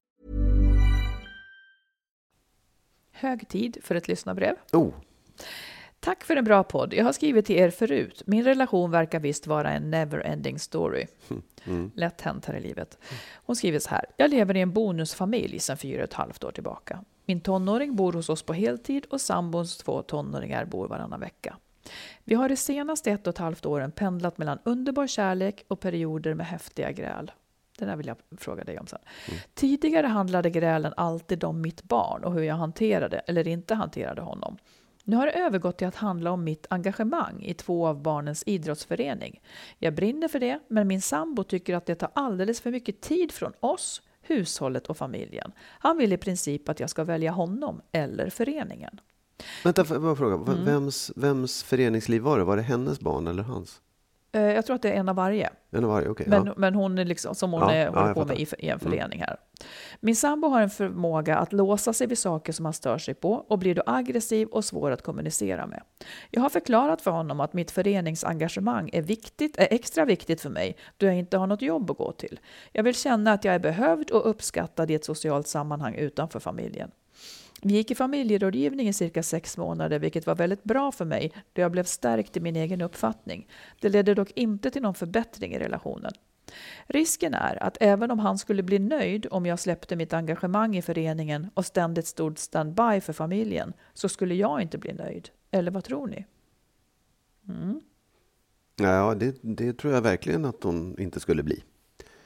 Hög 3.21 3.47
tid 3.47 3.77
för 3.83 3.95
ett 3.95 4.07
lyssnarbrev. 4.07 4.55
Oh, 4.73 4.93
Tack 5.99 6.23
för 6.23 6.35
en 6.35 6.43
bra 6.43 6.63
podd. 6.63 6.93
Jag 6.93 7.05
har 7.05 7.13
skrivit 7.13 7.45
till 7.45 7.55
er 7.55 7.69
förut. 7.69 8.23
Min 8.25 8.43
relation 8.43 8.91
verkar 8.91 9.19
visst 9.19 9.47
vara 9.47 9.71
en 9.71 9.93
never-ending 9.93 10.57
story. 10.57 11.05
Lätt 11.95 12.21
hänt 12.21 12.45
här 12.45 12.55
i 12.55 12.59
livet. 12.59 12.97
Hon 13.33 13.55
skriver 13.55 13.79
så 13.79 13.89
här. 13.89 14.05
Jag 14.17 14.29
lever 14.29 14.57
i 14.57 14.61
en 14.61 14.73
bonusfamilj 14.73 15.59
sedan 15.59 15.77
fyra 15.77 16.01
och 16.01 16.07
ett 16.07 16.13
halvt 16.13 16.43
år 16.43 16.51
tillbaka. 16.51 17.03
Min 17.25 17.41
tonåring 17.41 17.95
bor 17.95 18.13
hos 18.13 18.29
oss 18.29 18.43
på 18.43 18.53
heltid 18.53 19.05
och 19.09 19.21
sambons 19.21 19.77
två 19.77 20.01
tonåringar 20.01 20.65
bor 20.65 20.87
varannan 20.87 21.19
vecka. 21.19 21.57
Vi 22.23 22.35
har 22.35 22.49
de 22.49 22.55
senaste 22.55 23.11
ett 23.11 23.27
och 23.27 23.33
ett 23.33 23.37
halvt 23.37 23.65
åren 23.65 23.91
pendlat 23.91 24.37
mellan 24.37 24.59
underbar 24.65 25.07
kärlek 25.07 25.65
och 25.67 25.79
perioder 25.79 26.33
med 26.33 26.45
häftiga 26.45 26.91
gräl. 26.91 27.31
Det 27.81 27.87
där 27.87 27.95
vill 27.95 28.07
jag 28.07 28.17
fråga 28.37 28.63
dig 28.63 28.79
om 28.79 28.87
sen. 28.87 28.99
Tidigare 29.53 30.07
handlade 30.07 30.49
grälen 30.49 30.93
alltid 30.97 31.43
om 31.43 31.61
mitt 31.61 31.83
barn 31.83 32.23
och 32.23 32.33
hur 32.33 32.41
jag 32.41 32.55
hanterade 32.55 33.19
eller 33.19 33.47
inte 33.47 33.75
hanterade 33.75 34.21
honom. 34.21 34.57
Nu 35.03 35.15
har 35.15 35.25
det 35.25 35.31
övergått 35.31 35.77
till 35.77 35.87
att 35.87 35.95
handla 35.95 36.31
om 36.31 36.43
mitt 36.43 36.67
engagemang 36.69 37.43
i 37.43 37.53
två 37.53 37.87
av 37.87 38.01
barnens 38.01 38.43
idrottsförening. 38.45 39.41
Jag 39.77 39.95
brinner 39.95 40.27
för 40.27 40.39
det, 40.39 40.59
men 40.67 40.87
min 40.87 41.01
sambo 41.01 41.43
tycker 41.43 41.75
att 41.75 41.85
det 41.85 41.95
tar 41.95 42.09
alldeles 42.13 42.61
för 42.61 42.71
mycket 42.71 43.01
tid 43.01 43.31
från 43.31 43.53
oss, 43.59 44.01
hushållet 44.21 44.87
och 44.87 44.97
familjen. 44.97 45.51
Han 45.79 45.97
vill 45.97 46.13
i 46.13 46.17
princip 46.17 46.69
att 46.69 46.79
jag 46.79 46.89
ska 46.89 47.03
välja 47.03 47.31
honom 47.31 47.81
eller 47.91 48.29
föreningen. 48.29 48.99
vänta, 49.63 49.85
får 49.85 49.95
jag 49.95 50.03
bara 50.03 50.15
fråga. 50.15 50.35
Mm. 50.35 50.65
Vems, 50.65 51.11
vems 51.15 51.63
föreningsliv 51.63 52.21
var 52.21 52.37
det? 52.37 52.43
Var 52.43 52.55
det 52.57 52.63
hennes 52.63 52.99
barn 52.99 53.27
eller 53.27 53.43
hans? 53.43 53.81
Eh, 54.31 54.41
Jag 54.41 54.65
tror 54.65 54.75
att 54.75 54.81
det 54.81 54.89
är 54.89 54.95
en 54.95 55.09
av 55.09 55.15
varje. 55.15 55.49
En 55.71 55.83
av 55.83 55.89
varje, 55.89 56.07
okej. 56.09 56.25
Men, 56.29 56.45
ja. 56.45 56.53
men 56.57 56.75
hon 56.75 56.97
är 56.97 57.05
liksom, 57.05 57.35
som 57.35 57.51
hon 57.53 57.61
Ja, 57.61 57.71
är, 57.71 57.85
ja, 57.85 57.91
håller 57.91 58.05
jag 58.07 58.15
på 58.15 58.25
med 58.25 58.39
i. 58.39 58.43
Mm. 58.43 58.55
i 58.59 58.69
en 58.69 58.79
förening 58.79 59.19
här. 59.19 59.37
Min 59.99 60.15
sambo 60.15 60.47
har 60.47 60.61
en 60.61 60.69
förmåga 60.69 61.37
att 61.37 61.53
låsa 61.53 61.93
sig 61.93 62.07
vid 62.07 62.17
saker 62.17 62.53
som 62.53 62.65
han 62.65 62.73
stör 62.73 62.97
sig 62.97 63.13
på 63.13 63.31
och 63.33 63.59
blir 63.59 63.75
då 63.75 63.83
aggressiv 63.85 64.47
och 64.47 64.65
svår 64.65 64.91
att 64.91 65.01
kommunicera 65.01 65.67
med. 65.67 65.83
Jag 66.29 66.41
har 66.41 66.49
förklarat 66.49 67.01
för 67.01 67.11
honom 67.11 67.39
att 67.39 67.53
mitt 67.53 67.71
föreningsengagemang 67.71 68.89
är, 68.93 69.01
viktigt, 69.01 69.57
är 69.57 69.67
extra 69.71 70.05
viktigt 70.05 70.41
för 70.41 70.49
mig 70.49 70.77
då 70.97 71.05
jag 71.05 71.15
inte 71.15 71.37
har 71.37 71.47
något 71.47 71.61
jobb 71.61 71.91
att 71.91 71.97
gå 71.97 72.11
till. 72.11 72.39
Jag 72.71 72.83
vill 72.83 72.95
känna 72.95 73.31
att 73.33 73.45
jag 73.45 73.55
är 73.55 73.59
behövd 73.59 74.11
och 74.11 74.29
uppskattad 74.29 74.91
i 74.91 74.93
ett 74.93 75.05
socialt 75.05 75.47
sammanhang 75.47 75.95
utanför 75.95 76.39
familjen. 76.39 76.91
Vi 77.61 77.73
gick 77.73 77.91
i 77.91 77.95
familjerådgivning 77.95 78.87
i 78.87 78.93
cirka 78.93 79.23
sex 79.23 79.57
månader, 79.57 79.99
vilket 79.99 80.27
var 80.27 80.35
väldigt 80.35 80.63
bra 80.63 80.91
för 80.91 81.05
mig 81.05 81.31
då 81.53 81.61
jag 81.61 81.71
blev 81.71 81.83
stärkt 81.83 82.37
i 82.37 82.39
min 82.39 82.55
egen 82.55 82.81
uppfattning. 82.81 83.47
Det 83.81 83.89
ledde 83.89 84.13
dock 84.13 84.31
inte 84.35 84.71
till 84.71 84.81
någon 84.81 84.93
förbättring 84.93 85.53
i 85.53 85.59
relationen. 85.59 86.11
Risken 86.87 87.33
är 87.33 87.63
att 87.63 87.77
även 87.79 88.11
om 88.11 88.19
han 88.19 88.37
skulle 88.37 88.63
bli 88.63 88.79
nöjd 88.79 89.27
om 89.31 89.45
jag 89.45 89.59
släppte 89.59 89.95
mitt 89.95 90.13
engagemang 90.13 90.75
i 90.77 90.81
föreningen 90.81 91.49
och 91.53 91.65
ständigt 91.65 92.07
stod 92.07 92.39
standby 92.39 93.01
för 93.01 93.13
familjen, 93.13 93.73
så 93.93 94.09
skulle 94.09 94.35
jag 94.35 94.61
inte 94.61 94.77
bli 94.77 94.93
nöjd. 94.93 95.29
Eller 95.51 95.71
vad 95.71 95.83
tror 95.83 96.07
ni? 96.07 96.25
Ja, 98.75 99.15
det, 99.15 99.35
det 99.41 99.73
tror 99.73 99.93
jag 99.93 100.01
verkligen 100.01 100.45
att 100.45 100.63
hon 100.63 100.99
inte 100.99 101.19
skulle 101.19 101.43
bli. 101.43 101.63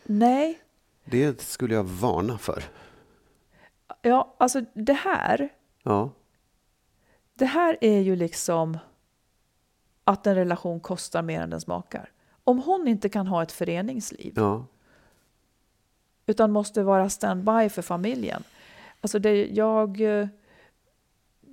Nej, 0.05 0.59
Det 1.05 1.41
skulle 1.41 1.73
jag 1.73 1.83
varna 1.83 2.37
för. 2.37 2.63
Ja, 4.01 4.35
alltså 4.37 4.61
det 4.73 4.93
här, 4.93 5.49
Ja, 5.83 6.09
det 7.33 7.45
här 7.45 7.77
är 7.81 7.99
ju 7.99 8.15
liksom 8.15 8.77
att 10.03 10.27
en 10.27 10.35
relation 10.35 10.79
kostar 10.79 11.21
mer 11.21 11.41
än 11.41 11.49
den 11.49 11.61
smakar. 11.61 12.09
Om 12.43 12.59
hon 12.59 12.87
inte 12.87 13.09
kan 13.09 13.27
ha 13.27 13.43
ett 13.43 13.51
föreningsliv, 13.51 14.33
ja. 14.35 14.65
utan 16.25 16.51
måste 16.51 16.83
vara 16.83 17.09
standby 17.09 17.69
för 17.69 17.81
familjen. 17.81 18.43
Alltså 19.01 19.19
det, 19.19 19.45
jag... 19.45 20.01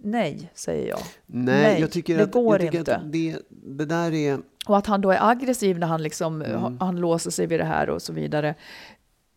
Nej, 0.04 0.50
säger 0.54 0.88
jag. 0.88 1.00
Nej, 1.26 1.62
Nej, 1.62 1.80
jag 1.80 1.90
tycker 1.90 2.16
det 2.16 2.22
att, 2.22 2.32
går 2.32 2.58
tycker 2.58 2.78
inte. 2.78 2.96
Att 2.96 3.12
det, 3.12 3.38
det 3.48 3.84
där 3.84 4.12
är... 4.12 4.38
Och 4.66 4.76
att 4.78 4.86
han 4.86 5.00
då 5.00 5.10
är 5.10 5.30
aggressiv 5.30 5.78
när 5.78 5.86
han, 5.86 6.02
liksom, 6.02 6.42
Mm. 6.42 6.78
han 6.80 6.96
låser 6.96 7.30
sig 7.30 7.46
vid 7.46 7.60
det 7.60 7.64
här 7.64 7.90
och 7.90 8.02
så 8.02 8.12
vidare. 8.12 8.54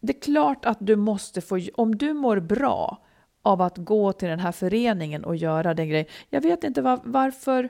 Det 0.05 0.17
är 0.17 0.21
klart 0.21 0.65
att 0.65 0.77
du 0.81 0.95
måste 0.95 1.41
få... 1.41 1.59
Om 1.73 1.97
du 1.97 2.13
mår 2.13 2.39
bra 2.39 3.01
av 3.41 3.61
att 3.61 3.77
gå 3.77 4.13
till 4.13 4.27
den 4.27 4.39
här 4.39 4.51
föreningen 4.51 5.25
och 5.25 5.35
göra 5.35 5.73
den 5.73 5.89
grejen. 5.89 6.05
Jag 6.29 6.41
vet 6.41 6.63
inte 6.63 6.81
var, 6.81 6.99
varför... 7.03 7.69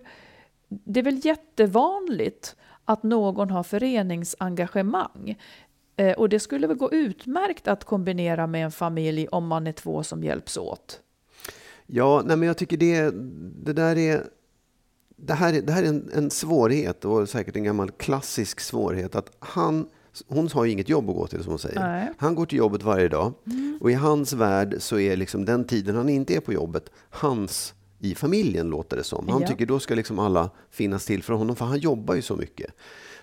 Det 0.67 1.00
är 1.00 1.04
väl 1.04 1.26
jättevanligt 1.26 2.56
att 2.86 3.04
någon 3.04 3.50
har 3.50 3.63
föreningsengagemang. 3.63 5.38
Eh, 5.95 6.13
och 6.13 6.30
det 6.30 6.39
skulle 6.39 6.67
väl 6.67 6.78
gå 6.78 6.91
utmärkt 6.91 7.67
att 7.67 7.84
kombinera 7.84 8.48
med 8.48 8.65
en 8.65 8.71
familj 8.71 9.28
om 9.28 9.48
man 9.48 9.67
är 9.67 9.71
två 9.71 10.04
som 10.04 10.24
hjälps 10.24 10.58
åt. 10.58 11.00
Ja, 11.86 12.21
nej, 12.26 12.38
men 12.38 12.48
jag 12.48 12.58
tycker 12.58 12.78
det, 12.78 13.12
det 13.65 13.74
där 13.74 13.98
är... 13.98 14.24
Det 15.17 15.34
här 15.34 15.54
är, 15.54 15.62
det 15.62 15.74
här 15.74 15.84
är 15.84 15.88
en, 15.88 16.10
en 16.13 16.32
svårighet 16.32 17.06
och 17.06 17.30
säkert 17.30 17.56
en 17.56 17.63
gammal 17.63 17.91
klassisk 17.91 18.60
svårighet. 18.60 19.15
Att 19.15 19.36
han, 19.39 19.89
hon 20.28 20.49
har 20.54 20.65
ju 20.65 20.71
inget 20.71 20.89
jobb 20.89 21.10
att 21.10 21.15
gå 21.15 21.28
till 21.28 21.43
som 21.43 21.49
hon 21.49 21.60
säger. 21.60 21.80
Nej. 21.80 22.12
Han 22.17 22.36
går 22.36 22.45
till 22.45 22.58
jobbet 22.58 22.84
varje 22.84 23.08
dag 23.08 23.34
och 23.80 23.91
i 23.91 23.93
hans 23.93 24.34
värld 24.34 24.75
så 24.80 24.99
är 24.99 25.15
liksom 25.15 25.45
den 25.45 25.63
tiden 25.65 25.95
han 25.95 26.10
inte 26.10 26.36
är 26.36 26.39
på 26.39 26.54
jobbet 26.54 26.89
hans 27.10 27.73
i 27.99 28.15
familjen 28.15 28.69
låter 28.69 28.97
det 28.97 29.04
som. 29.04 29.28
Han 29.30 29.41
Ja. 29.41 29.47
tycker 29.47 29.65
då 29.65 29.80
ska 29.80 29.95
liksom 29.95 30.19
alla 30.19 30.49
finnas 30.71 31.06
till 31.06 31.23
för 31.23 31.34
honom 31.34 31.56
för 31.56 31.65
han 31.65 31.80
jobbar 31.80 32.15
ju 32.15 32.21
så 32.21 32.36
mycket. 32.36 32.71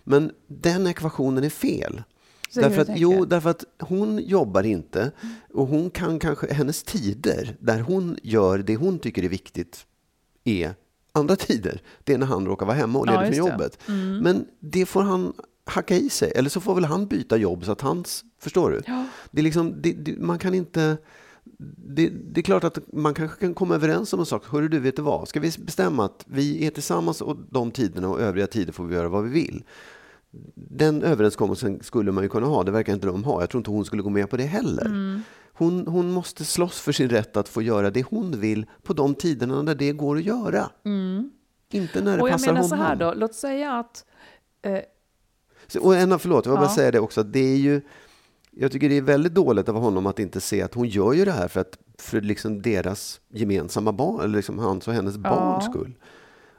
Men 0.05 0.31
den 0.47 0.87
ekvationen 0.87 1.45
är 1.45 1.49
fel. 1.51 2.03
Så 2.51 2.61
Därför 2.61 2.83
att, 2.83 2.89
jo, 2.97 3.25
därför 3.25 3.51
att 3.51 3.65
hon 3.81 4.19
jobbar 4.19 4.63
inte 4.63 5.11
och 5.55 5.67
hon 5.67 5.91
kan 5.91 6.19
kanske, 6.19 6.53
hennes 6.55 6.83
tider 6.83 7.57
där 7.61 7.81
hon 7.81 8.17
gör 8.23 8.59
det 8.59 8.77
hon 8.77 8.99
tycker 8.99 9.23
är 9.23 9.29
viktigt 9.29 9.87
är 10.45 10.75
andra 11.13 11.37
tider. 11.37 11.83
Det 12.05 12.15
är 12.15 12.19
när 12.19 12.27
han 12.27 12.47
råkar 12.47 12.67
vara 12.67 12.77
hemma 12.77 12.99
och 12.99 13.07
Ja, 13.09 13.21
ledig 13.21 13.37
från 13.37 13.47
det. 13.49 13.53
Mm. 13.53 13.53
jobbet. 13.53 13.79
Men 14.23 14.45
det 14.61 14.87
får 14.87 15.03
han 15.03 15.33
hacka 15.67 15.97
i 15.97 16.11
sig, 16.11 16.33
eller 16.35 16.51
så 16.51 16.61
får 16.61 16.75
väl 16.75 16.85
han 16.85 17.07
byta 17.07 17.37
jobb 17.37 17.65
så 17.65 17.73
att 17.73 17.81
hans, 17.81 18.25
förstår 18.41 18.71
du? 18.71 18.81
Ja. 18.87 19.05
Det 19.31 19.41
är 19.41 19.45
liksom, 19.45 19.83
det, 19.83 19.93
det, 19.93 20.19
man 20.19 20.39
kan 20.39 20.55
inte 20.55 20.97
det, 21.77 22.09
det 22.09 22.41
är 22.41 22.43
klart 22.43 22.65
att 22.65 22.79
man 22.93 23.15
kanske 23.15 23.41
kan 23.41 23.55
komma 23.55 23.75
överens 23.75 24.13
om 24.13 24.21
en 24.21 24.27
sak. 24.27 24.47
Hörru 24.47 24.69
du, 24.69 24.79
vet 24.79 24.97
du 24.97 25.03
vad? 25.03 25.29
Ska 25.29 25.41
vi 25.41 25.53
bestämma 25.59 26.05
att 26.05 26.25
vi 26.27 26.67
är 26.67 26.71
tillsammans 26.71 27.21
och 27.21 27.37
de 27.51 27.71
tiderna 27.71 28.09
och 28.09 28.21
övriga 28.21 28.47
tider 28.47 28.73
får 28.73 28.85
vi 28.85 28.95
göra 28.95 29.09
vad 29.09 29.25
vi 29.25 29.31
vill. 29.31 29.65
Den 30.55 31.03
överenskommelsen 31.03 31.83
skulle 31.83 32.13
man 32.13 32.23
ju 32.23 32.29
kunna 32.29 32.47
ha. 32.47 32.63
Det 32.63 32.71
verkar 32.71 32.93
inte 32.93 33.07
de 33.07 33.25
ha. 33.25 33.41
Jag 33.41 33.51
tror 33.51 33.61
inte 33.61 33.71
hon 33.71 33.85
skulle 33.85 34.03
gå 34.03 34.11
med 34.11 34.31
på 34.31 34.37
det 34.37 34.45
heller. 34.45 34.87
Mm. 34.87 35.23
Hon, 35.53 35.87
hon 35.87 36.13
måste 36.13 36.45
slåss 36.45 36.81
för 36.81 36.93
sin 36.93 37.09
rätt 37.09 37.37
att 37.37 37.49
få 37.49 37.63
göra 37.63 37.91
det 37.91 38.03
hon 38.03 38.41
vill 38.41 38.67
på 38.83 38.93
de 38.93 39.15
tiderna 39.15 39.63
när 39.63 39.75
det 39.75 39.93
går 39.93 40.17
att 40.17 40.25
göra. 40.25 40.71
Inte 41.73 42.01
när 42.01 42.05
det 42.05 42.11
Mm. 42.13 42.21
Och 42.23 42.29
jag 42.29 42.35
passar 42.35 42.53
menar 42.53 42.69
så 42.69 42.75
honom. 42.75 42.87
här 42.87 42.97
då, 42.97 43.15
låt 43.17 43.35
säga 43.35 43.73
att 43.73 44.05
eh, 44.63 44.79
Och 45.81 45.97
en, 45.97 46.19
förlåt, 46.19 46.47
jag 46.47 46.53
vill 46.53 46.59
bara 46.59 46.65
Ja. 46.71 46.75
säga 46.75 46.91
det 46.91 47.01
också. 47.01 47.23
Det 47.23 47.53
är 47.53 47.57
ju, 47.57 47.81
jag 48.51 48.73
tycker 48.73 48.89
det 48.89 48.97
är 48.97 49.03
väldigt 49.03 49.35
dåligt 49.35 49.69
av 49.69 49.75
honom 49.75 50.07
att 50.07 50.19
inte 50.19 50.41
se 50.41 50.63
att 50.63 50.75
hon 50.75 50.89
gör 50.89 51.13
ju 51.13 51.25
det 51.25 51.33
här 51.33 51.49
för, 51.49 51.61
att, 51.61 51.79
för 51.99 52.21
liksom 52.21 52.63
deras 52.63 53.21
gemensamma 53.29 53.93
barn, 53.93 54.21
eller 54.25 54.37
liksom 54.37 54.59
hans 54.59 54.89
och 54.89 54.95
hennes 54.95 55.17
barns 55.19 55.65
skull. 55.65 55.95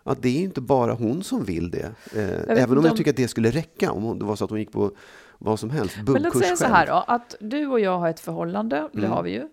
Att 0.03 0.21
det 0.21 0.29
är 0.29 0.41
inte 0.43 0.61
bara 0.61 0.93
hon 0.93 1.23
som 1.23 1.43
vill 1.43 1.71
det. 1.71 1.91
Eh, 2.15 2.57
även 2.57 2.71
om 2.71 2.77
inte 2.77 2.87
jag 2.87 2.97
tycker 2.97 3.11
att 3.11 3.17
det 3.17 3.27
skulle 3.27 3.49
räcka 3.51 3.91
om 3.91 4.03
hon, 4.03 4.19
det 4.19 4.25
var 4.25 4.35
så 4.35 4.43
att 4.43 4.49
hon 4.49 4.59
gick 4.59 4.71
på 4.71 4.91
vad 5.37 5.59
som 5.59 5.69
helst, 5.69 5.95
Men 6.07 6.23
låt 6.23 6.37
säga 6.37 6.55
så 6.55 6.65
här 6.65 6.87
då, 6.87 6.93
att 7.07 7.35
du 7.39 7.67
och 7.67 7.79
jag 7.79 7.99
har 7.99 8.09
ett 8.09 8.19
förhållande, 8.19 8.89
det 8.93 8.97
Mm. 8.99 9.11
har 9.11 9.23
vi 9.23 9.31
ju. 9.31 9.49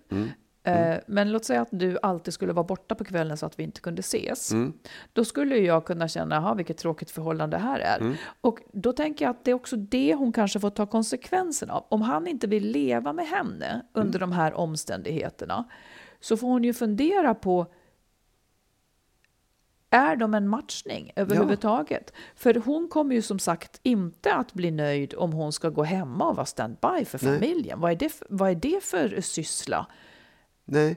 Eh, 0.62 0.96
Men 1.06 1.32
låt 1.32 1.44
säga 1.44 1.62
att 1.62 1.68
du 1.70 1.98
alltid 2.02 2.34
skulle 2.34 2.52
vara 2.52 2.64
borta 2.64 2.94
på 2.94 3.04
kvällen 3.04 3.36
så 3.36 3.46
att 3.46 3.58
vi 3.58 3.62
inte 3.62 3.80
kunde 3.80 4.00
ses. 4.00 4.52
Mm. 4.52 4.72
Då 5.12 5.24
skulle 5.24 5.56
jag 5.56 5.84
kunna 5.84 6.08
känna, 6.08 6.34
jaha 6.34 6.54
vilket 6.54 6.78
tråkigt 6.78 7.10
förhållande 7.10 7.56
det 7.56 7.62
här 7.62 7.80
är. 7.80 8.00
Mm. 8.00 8.14
Och 8.40 8.58
då 8.72 8.92
tänker 8.92 9.24
jag 9.24 9.30
att 9.30 9.44
det 9.44 9.50
är 9.50 9.54
också 9.54 9.76
det 9.76 10.14
hon 10.14 10.32
kanske 10.32 10.60
får 10.60 10.70
ta 10.70 10.86
konsekvensen 10.86 11.70
av. 11.70 11.86
Om 11.88 12.02
han 12.02 12.26
inte 12.26 12.46
vill 12.46 12.70
leva 12.70 13.12
med 13.12 13.26
henne 13.26 13.82
under 13.92 14.18
Mm. 14.18 14.30
de 14.30 14.36
här 14.36 14.54
omständigheterna 14.54 15.64
så 16.20 16.36
får 16.36 16.48
hon 16.48 16.64
ju 16.64 16.72
fundera 16.74 17.34
på 17.34 17.66
är 19.90 20.16
de 20.16 20.34
en 20.34 20.48
matchning 20.48 21.12
överhuvudtaget? 21.16 22.12
För 22.34 22.54
hon 22.54 22.88
kommer 22.88 23.14
ju 23.14 23.22
som 23.22 23.38
sagt 23.38 23.80
inte 23.82 24.34
att 24.34 24.52
bli 24.52 24.70
nöjd 24.70 25.14
om 25.14 25.32
hon 25.32 25.52
ska 25.52 25.68
gå 25.68 25.82
hemma 25.82 26.28
och 26.28 26.36
vara 26.36 26.46
standby 26.46 27.04
för 27.04 27.18
familjen. 27.18 27.80
Vad 27.80 27.90
är, 27.92 27.96
det 27.96 28.08
för, 28.08 28.26
vad 28.30 28.50
är 28.50 28.54
det 28.54 28.84
för 28.84 29.20
syssla? 29.20 29.86
Nej, 30.70 30.96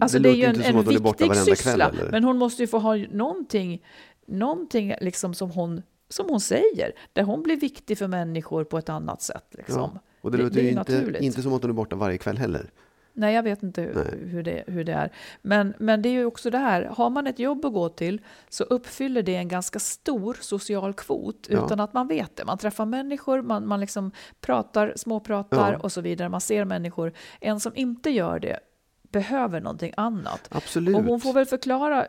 Alltså 0.00 0.18
det, 0.18 0.28
det, 0.28 0.34
är 0.34 0.36
ju 0.36 0.44
en, 0.44 0.76
en 0.76 0.82
viktig 0.84 1.36
syssla, 1.36 1.90
kväll. 1.90 2.08
Men 2.10 2.24
hon 2.24 2.38
måste 2.38 2.62
ju 2.62 2.66
få 2.66 2.78
ha 2.78 2.96
någonting, 2.96 3.82
någonting 4.26 4.94
liksom 5.00 5.34
som, 5.34 5.50
hon, 5.50 5.82
som 6.08 6.28
hon 6.28 6.40
säger, 6.40 6.92
där 7.12 7.22
hon 7.22 7.42
blir 7.42 7.56
viktig 7.56 7.98
för 7.98 8.08
människor 8.08 8.64
på 8.64 8.78
ett 8.78 8.88
annat 8.88 9.22
sätt. 9.22 9.46
Liksom. 9.50 9.90
ja. 9.94 10.00
Och 10.20 10.30
det, 10.30 10.36
det- 10.36 10.42
låter 10.44 10.60
ju 10.60 10.68
inte, 10.68 10.78
naturligt. 10.80 11.22
inte 11.22 11.42
som 11.42 11.52
att 11.52 11.62
hon 11.62 11.70
är 11.70 11.74
borta 11.74 11.96
varje 11.96 12.18
kväll 12.18 12.38
heller. 12.38 12.70
Nej, 13.18 13.34
jag 13.34 13.42
vet 13.42 13.62
inte 13.62 13.82
hur, 13.82 14.28
hur, 14.30 14.42
det, 14.42 14.64
hur 14.66 14.84
det 14.84 14.92
är. 14.92 15.12
Men, 15.42 15.74
men 15.78 16.02
det 16.02 16.08
är 16.08 16.12
ju 16.12 16.24
också 16.24 16.50
det 16.50 16.58
här, 16.58 16.82
har 16.82 17.10
man 17.10 17.26
ett 17.26 17.38
jobb 17.38 17.64
att 17.64 17.72
gå 17.72 17.88
till 17.88 18.20
så 18.48 18.64
uppfyller 18.64 19.22
det 19.22 19.36
en 19.36 19.48
ganska 19.48 19.78
stor 19.78 20.36
social 20.40 20.94
kvot 20.94 21.46
Ja. 21.50 21.64
utan 21.64 21.80
att 21.80 21.92
man 21.92 22.08
vet 22.08 22.36
det. 22.36 22.44
Man 22.44 22.58
träffar 22.58 22.84
människor, 22.84 23.42
man, 23.42 23.66
man 23.68 23.80
liksom 23.80 24.10
pratar, 24.40 24.92
småpratar 24.96 25.72
Ja. 25.72 25.78
och 25.78 25.92
så 25.92 26.00
vidare. 26.00 26.28
Man 26.28 26.40
ser 26.40 26.64
människor. 26.64 27.12
En 27.40 27.60
som 27.60 27.72
inte 27.76 28.10
gör 28.10 28.38
det 28.38 28.60
behöver 29.10 29.60
någonting 29.60 29.92
annat. 29.96 30.48
Absolut. 30.50 30.96
Och 30.96 31.04
hon 31.04 31.20
får 31.20 31.32
väl 31.32 31.46
förklara. 31.46 32.06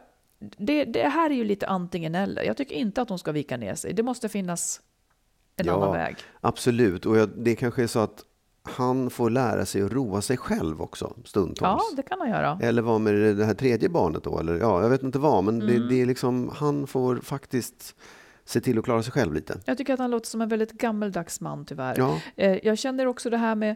Det, 0.58 0.86
det 0.86 1.04
här 1.10 1.30
är 1.30 1.36
ju 1.36 1.44
lite 1.44 1.68
antingen 1.68 2.16
eller. 2.16 2.44
Jag 2.44 2.58
tycker 2.58 2.76
inte 2.76 3.02
att 3.02 3.10
hon 3.10 3.20
ska 3.20 3.32
vika 3.32 3.58
ner 3.58 3.76
sig. 3.76 3.94
Det 3.94 4.04
måste 4.04 4.30
finnas 4.30 4.82
en 5.56 5.66
Ja. 5.66 5.74
annan 5.76 5.94
väg. 5.94 6.16
Absolut, 6.42 7.06
och 7.06 7.18
jag, 7.18 7.30
det 7.38 7.56
kanske 7.56 7.84
är 7.84 7.88
så 7.88 8.00
att 8.00 8.24
han 8.64 9.10
får 9.10 9.30
lära 9.30 9.66
sig 9.66 9.82
att 9.82 9.92
roa 9.92 10.22
sig 10.22 10.38
själv 10.38 10.82
också 10.82 11.14
stundtals. 11.26 11.84
Ja, 11.90 11.96
det 11.96 12.02
kan 12.04 12.20
han 12.20 12.30
göra. 12.30 12.60
Eller 12.62 12.82
vad 12.82 13.02
med 13.02 13.14
det 13.38 13.46
här 13.46 13.54
tredje 13.54 13.90
barnet 13.90 14.24
då? 14.24 14.40
Eller, 14.40 14.56
ja, 14.60 14.82
jag 14.82 14.90
vet 14.90 15.04
inte 15.04 15.20
vad, 15.20 15.44
men 15.44 15.62
Mm. 15.62 15.68
det, 15.68 15.90
det 15.90 16.02
är 16.02 16.06
liksom, 16.06 16.52
han 16.56 16.88
får 16.88 17.16
faktiskt 17.16 17.96
se 18.46 18.62
till 18.62 18.80
att 18.80 18.86
klara 18.86 19.04
sig 19.04 19.12
själv 19.12 19.34
lite. 19.34 19.60
Jag 19.66 19.78
tycker 19.78 19.94
att 19.94 20.00
han 20.00 20.12
låter 20.12 20.28
som 20.28 20.42
en 20.42 20.50
väldigt 20.50 20.72
gammeldags 20.72 21.42
man 21.42 21.66
tyvärr. 21.66 21.96
Ja, 21.98 22.22
Eh, 22.36 22.60
Jag 22.68 22.78
känner 22.78 23.06
också 23.06 23.30
det 23.30 23.38
här 23.38 23.56
med, 23.56 23.76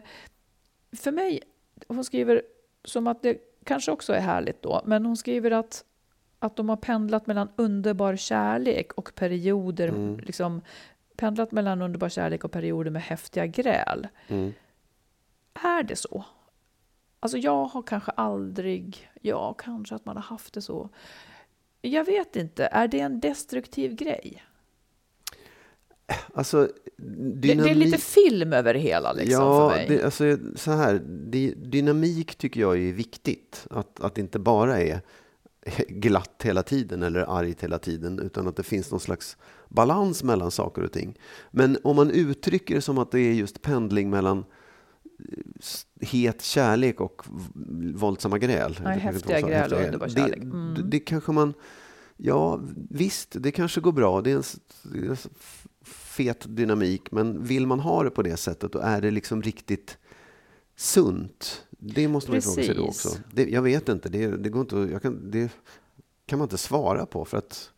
för 0.96 1.12
mig, 1.12 1.42
hon 1.88 2.04
skriver 2.04 2.42
som 2.84 3.06
att 3.06 3.22
det 3.22 3.38
kanske 3.64 3.92
också 3.92 4.12
är 4.12 4.20
härligt 4.20 4.62
då, 4.62 4.82
men 4.84 5.06
hon 5.06 5.16
skriver 5.16 5.50
att, 5.50 5.84
att 6.38 6.56
de 6.56 6.68
har 6.68 6.76
pendlat 6.76 7.26
mellan 7.26 7.48
underbar 7.56 8.16
kärlek 8.16 8.92
och 8.92 9.14
perioder, 9.14 9.88
Mm. 9.88 10.18
liksom 10.20 10.60
pendlat 11.16 11.52
mellan 11.52 11.82
underbar 11.82 12.08
kärlek 12.08 12.44
och 12.44 12.52
perioder 12.52 12.90
med 12.90 13.02
häftiga 13.02 13.46
gräl. 13.46 14.08
mm. 14.28 14.52
Är 15.54 15.82
det 15.82 15.96
så? 15.96 16.24
Alltså 17.20 17.38
jag 17.38 17.64
har 17.64 17.82
kanske 17.82 18.10
aldrig, 18.10 19.10
ja 19.20 19.54
kanske 19.54 19.94
att 19.94 20.04
man 20.04 20.16
har 20.16 20.22
haft 20.22 20.54
det 20.54 20.62
så. 20.62 20.88
Jag 21.80 22.04
vet 22.04 22.36
inte, 22.36 22.66
är 22.66 22.88
det 22.88 23.00
en 23.00 23.20
destruktiv 23.20 23.94
grej? 23.94 24.42
Alltså 26.34 26.68
Det, 26.96 27.54
det 27.54 27.70
är 27.70 27.74
lite 27.74 27.98
film 27.98 28.52
över 28.52 28.74
det 28.74 28.80
hela 28.80 29.12
liksom 29.12 29.42
ja, 29.44 29.70
för 29.70 29.76
mig. 29.76 29.86
Det, 29.88 30.04
alltså, 30.04 30.38
så 30.56 30.70
här, 30.70 31.02
det, 31.06 31.54
dynamik 31.54 32.34
tycker 32.34 32.60
jag 32.60 32.78
är 32.78 32.92
viktigt. 32.92 33.66
Att, 33.70 34.00
att 34.00 34.14
det 34.14 34.20
inte 34.20 34.38
bara 34.38 34.80
är 34.80 35.00
glatt 35.88 36.42
hela 36.44 36.62
tiden 36.62 37.02
eller 37.02 37.38
argt 37.38 37.62
hela 37.62 37.78
tiden, 37.78 38.18
utan 38.18 38.48
att 38.48 38.56
det 38.56 38.62
finns 38.62 38.90
någon 38.90 39.00
slags 39.00 39.36
balans 39.68 40.22
mellan 40.22 40.50
saker 40.50 40.82
och 40.82 40.92
ting. 40.92 41.18
Men 41.50 41.78
om 41.84 41.96
man 41.96 42.10
uttrycker 42.10 42.74
det 42.74 42.80
som 42.80 42.98
att 42.98 43.10
det 43.10 43.20
är 43.20 43.32
just 43.32 43.62
pendling 43.62 44.10
mellan 44.10 44.38
eh, 44.38 44.44
het 46.00 46.42
kärlek 46.42 47.00
och 47.00 47.22
våldsamma 47.94 48.38
gräl. 48.38 48.80
Nej, 48.84 48.98
häftiga 48.98 49.40
gräl 49.40 49.72
och 49.72 49.80
underbar 49.80 50.08
kärlek. 50.08 50.42
Mm. 50.42 50.74
det, 50.74 50.82
det 50.82 51.00
kanske 51.00 51.32
man... 51.32 51.54
Ja, 52.16 52.60
visst, 52.90 53.36
det 53.40 53.50
kanske 53.50 53.80
går 53.80 53.92
bra. 53.92 54.20
Det 54.20 54.30
är 54.30 54.36
en 54.36 55.16
fet 56.12 56.56
dynamik. 56.56 57.12
Men 57.12 57.44
vill 57.44 57.66
man 57.66 57.80
ha 57.80 58.02
det 58.02 58.10
på 58.10 58.22
det 58.22 58.36
sättet, 58.36 58.72
då 58.72 58.78
är 58.78 59.00
det 59.00 59.10
liksom 59.10 59.42
riktigt 59.42 59.98
sunt. 60.76 61.66
Det 61.70 62.08
måste 62.08 62.30
man 62.30 62.36
ju 62.36 62.42
fråga 62.42 62.64
sig 62.64 62.74
då 62.74 62.84
också. 62.84 63.08
Det, 63.32 63.50
jag 63.50 63.62
vet 63.62 63.88
inte. 63.88 64.08
Det, 64.08 64.26
det, 64.26 64.48
går 64.48 64.60
inte 64.60 65.00
kan, 65.02 65.30
det 65.30 65.52
kan 66.26 66.38
man 66.38 66.46
inte 66.46 66.58
svara 66.58 67.06
på. 67.06 67.24
För 67.24 67.38
att 67.38 67.70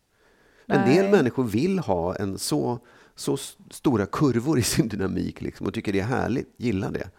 en 0.65 0.81
Nej. 0.81 0.95
del 0.95 1.11
människor 1.11 1.43
vill 1.43 1.79
ha 1.79 2.15
en 2.15 2.37
så, 2.37 2.79
så 3.15 3.37
stora 3.71 4.05
kurvor 4.05 4.59
i 4.59 4.63
sin 4.63 4.87
dynamik 4.87 5.41
liksom, 5.41 5.67
och 5.67 5.73
tycker 5.73 5.93
det 5.93 5.99
är 5.99 6.03
härligt, 6.03 6.53
gillar 6.57 6.91
det. 6.91 7.09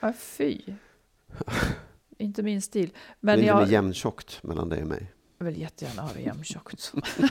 Ja, 0.00 0.12
fy. 0.18 0.60
Inte 2.18 2.42
min 2.42 2.62
stil. 2.62 2.88
det 2.88 2.96
Men 3.20 3.40
är 3.40 3.44
jag, 3.44 3.62
jag... 3.62 3.70
jämntjockt 3.70 4.42
mellan 4.42 4.68
dig 4.68 4.82
och 4.82 4.88
mig. 4.88 5.12
Jag 5.38 5.44
vill 5.46 5.60
jättegärna 5.60 6.02
ha 6.02 6.12
det 6.12 6.20
jämntjockt. 6.20 6.92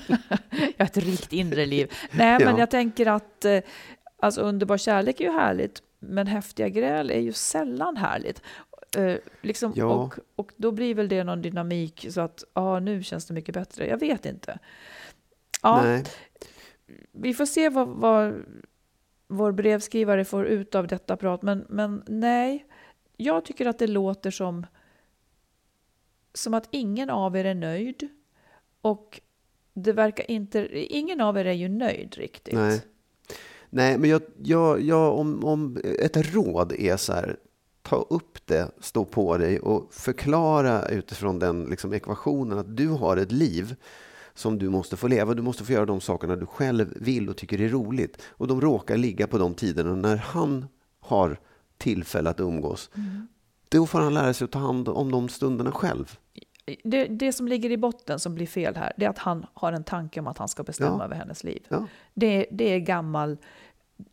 jag 0.50 0.60
har 0.78 0.86
ett 0.86 0.98
rikt 0.98 1.34
inre 1.34 1.66
liv. 1.66 1.92
Nej, 2.12 2.40
men 2.40 2.54
Ja. 2.56 2.60
jag 2.60 2.72
tänker 2.72 3.06
att 3.06 3.46
eh, 3.46 3.60
alltså, 4.20 4.42
underbar 4.42 4.78
kärlek 4.78 5.20
är 5.20 5.26
ju 5.26 5.32
härligt, 5.32 5.82
men 6.00 6.28
häftiga 6.28 6.70
gräl 6.70 7.12
är 7.12 7.20
ju 7.20 7.34
sällan 7.34 7.98
härligt. 7.98 8.42
Eh, 8.98 9.16
liksom, 9.42 9.74
Ja. 9.76 9.86
och, 9.86 10.16
och 10.36 10.52
då 10.58 10.72
blir 10.72 10.96
väl 10.96 11.08
det 11.10 11.24
någon 11.24 11.42
dynamik 11.42 12.06
så 12.10 12.22
att 12.22 12.44
ah, 12.54 12.80
nu 12.80 13.04
känns 13.04 13.26
det 13.26 13.34
mycket 13.34 13.54
bättre. 13.56 13.88
Jag 13.88 14.00
vet 14.00 14.26
inte. 14.26 14.60
Ja, 15.62 15.82
Nej. 15.84 16.04
vi 17.12 17.34
får 17.34 17.46
se 17.46 17.70
vad, 17.70 17.88
vad 17.88 18.34
vår 19.28 19.52
brevskrivare 19.52 20.26
får 20.26 20.46
ut 20.46 20.76
av 20.76 20.88
detta 20.88 21.18
prat. 21.18 21.42
Men, 21.42 21.66
men 21.70 22.04
nej, 22.08 22.66
jag 23.18 23.46
tycker 23.46 23.66
att 23.66 23.80
det 23.80 23.88
låter 23.88 24.32
som, 24.32 24.66
som 26.34 26.54
att 26.54 26.68
ingen 26.72 27.10
av 27.10 27.38
er 27.38 27.46
är 27.46 27.56
nöjd. 27.56 28.10
Och 28.82 29.22
det 29.74 29.94
verkar 29.94 30.32
inte, 30.32 30.68
ingen 30.94 31.22
av 31.22 31.38
er 31.38 31.46
är 31.46 31.54
ju 31.54 31.70
nöjd 31.70 32.16
riktigt. 32.18 32.54
Nej. 32.54 32.82
Nej, 33.70 33.98
men 33.98 34.10
jag, 34.10 34.22
jag, 34.44 34.82
jag, 34.82 35.20
om, 35.20 35.46
om 35.46 35.78
ett 36.00 36.36
råd 36.36 36.72
är 36.72 36.98
så 36.98 37.14
här, 37.14 37.38
ta 37.82 37.96
upp 37.96 38.46
det, 38.46 38.72
stå 38.80 39.06
på 39.06 39.38
dig 39.38 39.60
och 39.60 39.94
förklara 39.94 40.86
utifrån 40.86 41.40
den 41.40 41.64
liksom, 41.64 41.94
ekvationen 41.94 42.58
att 42.58 42.78
du 42.78 42.88
har 42.88 43.18
ett 43.18 43.32
liv 43.32 43.76
som 44.34 44.60
du 44.60 44.70
måste 44.70 44.98
få 44.98 45.08
leva. 45.08 45.34
Du 45.34 45.42
måste 45.42 45.64
få 45.64 45.72
göra 45.72 45.86
de 45.86 46.02
sakerna 46.02 46.36
du 46.36 46.46
själv 46.46 46.94
vill 46.96 47.30
och 47.30 47.38
tycker 47.38 47.62
är 47.62 47.70
roligt. 47.70 48.22
Och 48.28 48.48
de 48.48 48.62
råkar 48.62 48.98
ligga 48.98 49.28
på 49.28 49.38
de 49.38 49.54
tiderna 49.54 49.96
när 49.96 50.18
han 50.18 50.66
har 51.00 51.40
tillfälle 51.78 52.30
att 52.30 52.40
umgås. 52.40 52.90
Då 53.70 53.86
får 53.86 54.00
han 54.00 54.14
lära 54.14 54.34
sig 54.34 54.46
att 54.46 54.52
ta 54.52 54.60
hand 54.60 54.90
om 54.90 55.12
de 55.12 55.30
stunderna 55.30 55.72
själv. 55.72 56.18
Det, 56.84 57.06
det 57.08 57.34
som 57.34 57.48
ligger 57.48 57.70
i 57.72 57.78
botten 57.78 58.20
som 58.20 58.36
blir 58.36 58.48
fel 58.48 58.76
här, 58.76 58.94
det 58.98 59.06
är 59.06 59.10
att 59.10 59.18
han 59.18 59.46
har 59.54 59.74
en 59.74 59.84
tanke 59.84 60.20
om 60.20 60.28
att 60.28 60.38
han 60.38 60.48
ska 60.48 60.64
bestämma 60.64 60.98
Ja. 61.00 61.04
över 61.06 61.16
hennes 61.16 61.44
liv. 61.44 61.66
Ja. 61.70 61.88
Det, 62.14 62.46
det 62.52 62.74
är 62.74 62.80
gammal 62.80 63.38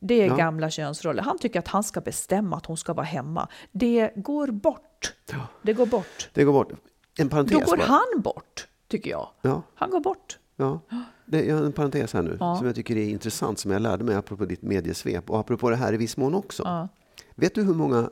det 0.00 0.22
är 0.22 0.26
Ja. 0.26 0.36
gamla 0.36 0.70
könsroller. 0.70 1.22
Han 1.22 1.38
tycker 1.38 1.58
att 1.58 1.68
han 1.68 1.84
ska 1.84 2.00
bestämma 2.00 2.56
att 2.56 2.66
hon 2.66 2.76
ska 2.76 2.92
vara 2.92 3.06
hemma. 3.06 3.48
Det 3.72 4.10
går 4.16 4.46
bort. 4.48 5.14
Det 5.62 5.72
går 5.72 5.86
bort. 5.86 6.30
Det 6.32 6.44
går 6.44 6.52
bort. 6.52 6.72
En 7.18 7.28
Då 7.28 7.30
parentes 7.30 7.64
går 7.70 7.76
bara. 7.76 7.86
han 7.86 8.22
bort, 8.22 8.66
tycker 8.88 9.10
jag. 9.10 9.28
Ja. 9.42 9.62
Han 9.74 9.90
går 9.90 10.00
bort. 10.00 10.38
Ja, 10.56 10.80
det, 11.26 11.50
har 11.50 11.64
en 11.64 11.72
parentes 11.72 12.12
här 12.12 12.22
nu 12.22 12.36
Ja. 12.40 12.56
som 12.56 12.66
jag 12.66 12.74
tycker 12.76 12.96
är 12.96 13.08
intressant, 13.08 13.58
som 13.58 13.70
jag 13.70 13.82
lärde 13.82 14.04
mig 14.04 14.14
apropå 14.14 14.44
ditt 14.44 14.62
mediesvep 14.62 15.30
och 15.30 15.38
apropå 15.40 15.70
det 15.70 15.76
här 15.76 15.92
i 15.92 15.96
viss 15.96 16.16
mån 16.16 16.34
också. 16.34 16.62
Ja. 16.66 16.88
Vet 17.34 17.54
du 17.54 17.62
hur 17.62 17.74
många 17.74 18.10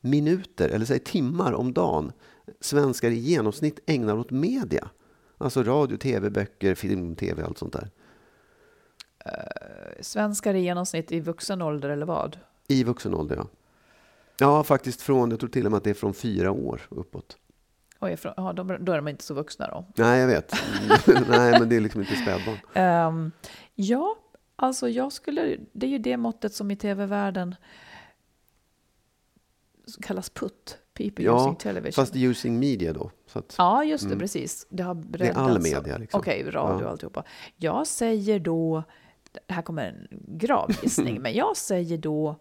minuter, 0.00 0.68
eller 0.68 0.86
säg 0.86 0.98
timmar 0.98 1.52
om 1.52 1.72
dagen 1.72 2.12
svenskar 2.60 3.10
i 3.10 3.14
genomsnitt 3.18 3.80
ägnar 3.86 4.16
åt 4.18 4.30
media? 4.30 4.88
Alltså 5.38 5.62
radio, 5.62 5.96
tv, 5.96 6.30
böcker, 6.30 6.74
film, 6.74 7.14
tv, 7.16 7.42
allt 7.44 7.58
sånt 7.58 7.72
där. 7.72 7.90
Svenskar 10.00 10.54
i 10.54 10.60
genomsnitt 10.60 11.12
i 11.12 11.20
vuxen 11.20 11.62
ålder 11.62 11.88
eller 11.88 12.06
vad? 12.06 12.38
I 12.68 12.84
vuxen 12.84 13.14
ålder, 13.14 13.36
ja. 13.36 13.46
Ja, 14.38 14.64
faktiskt 14.64 15.02
från, 15.02 15.30
jag 15.30 15.40
tror 15.40 15.50
till 15.50 15.64
och 15.66 15.70
med 15.72 15.78
att 15.78 15.84
det 15.84 15.90
är 15.90 15.94
från 15.94 16.14
fyra 16.14 16.50
år 16.50 16.80
uppåt. 16.90 17.36
Oj, 18.00 18.16
från- 18.16 18.32
ja, 18.36 18.52
de, 18.52 18.76
då 18.80 18.92
är 18.92 18.96
de 18.96 19.08
inte 19.08 19.24
så 19.24 19.34
vuxna 19.34 19.68
då. 19.68 19.86
Nej, 19.96 20.20
jag 20.20 20.26
vet. 20.26 20.52
Nej, 21.28 21.60
men 21.60 21.68
det 21.68 21.76
är 21.76 21.80
liksom 21.80 22.00
inte 22.00 22.14
spädbarn. 22.16 22.58
Ehm, 22.74 23.32
ja, 23.74 24.16
alltså 24.56 24.88
jag 24.88 25.12
skulle... 25.12 25.56
Det 25.72 25.86
är 25.86 25.90
ju 25.90 25.98
det 25.98 26.16
måttet 26.16 26.54
som 26.54 26.70
i 26.70 26.76
tv-världen 26.76 27.54
kallas 30.02 30.30
PUT, 30.30 30.78
People 30.96 31.24
Ja, 31.24 31.40
Using 31.42 31.56
Television. 31.56 31.92
fast 32.04 32.16
using 32.16 32.58
media 32.58 32.92
då. 32.92 33.10
Att, 33.32 33.54
Ja, 33.58 33.84
just 33.84 34.08
det, 34.08 34.16
precis. 34.16 34.66
Det 34.70 34.82
har 34.82 34.94
är 34.94 34.98
all 34.98 35.04
breddats. 35.04 35.64
media, 35.74 35.98
liksom. 35.98 36.20
Okej, 36.20 36.42
radio 36.50 36.74
och 36.76 36.82
Ja. 36.82 36.88
alltihopa. 36.88 37.24
Jag 37.56 37.86
säger 37.86 38.38
då, 38.40 38.82
det 39.46 39.54
här 39.54 39.62
kommer 39.62 39.84
en 39.88 40.08
grav 40.38 40.70
gissning, 40.82 41.20
men 41.22 41.34
jag 41.34 41.56
säger 41.56 41.98
då 41.98 42.36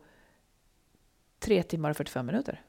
tre 1.40 1.64
timmar 1.64 1.90
och 1.90 1.98
45 1.98 2.26
minuter. 2.26 2.62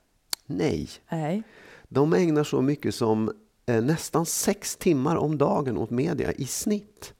Nej, 0.46 0.88
Nej. 1.10 1.42
de 1.88 2.12
ägnar 2.12 2.44
så 2.44 2.62
mycket 2.62 2.94
som 2.94 3.32
eh, 3.66 3.82
nästan 3.84 4.26
sex 4.26 4.76
timmar 4.76 5.16
om 5.16 5.38
dagen 5.38 5.78
åt 5.78 5.90
media 5.90 6.32
i 6.32 6.44
snitt. 6.46 7.14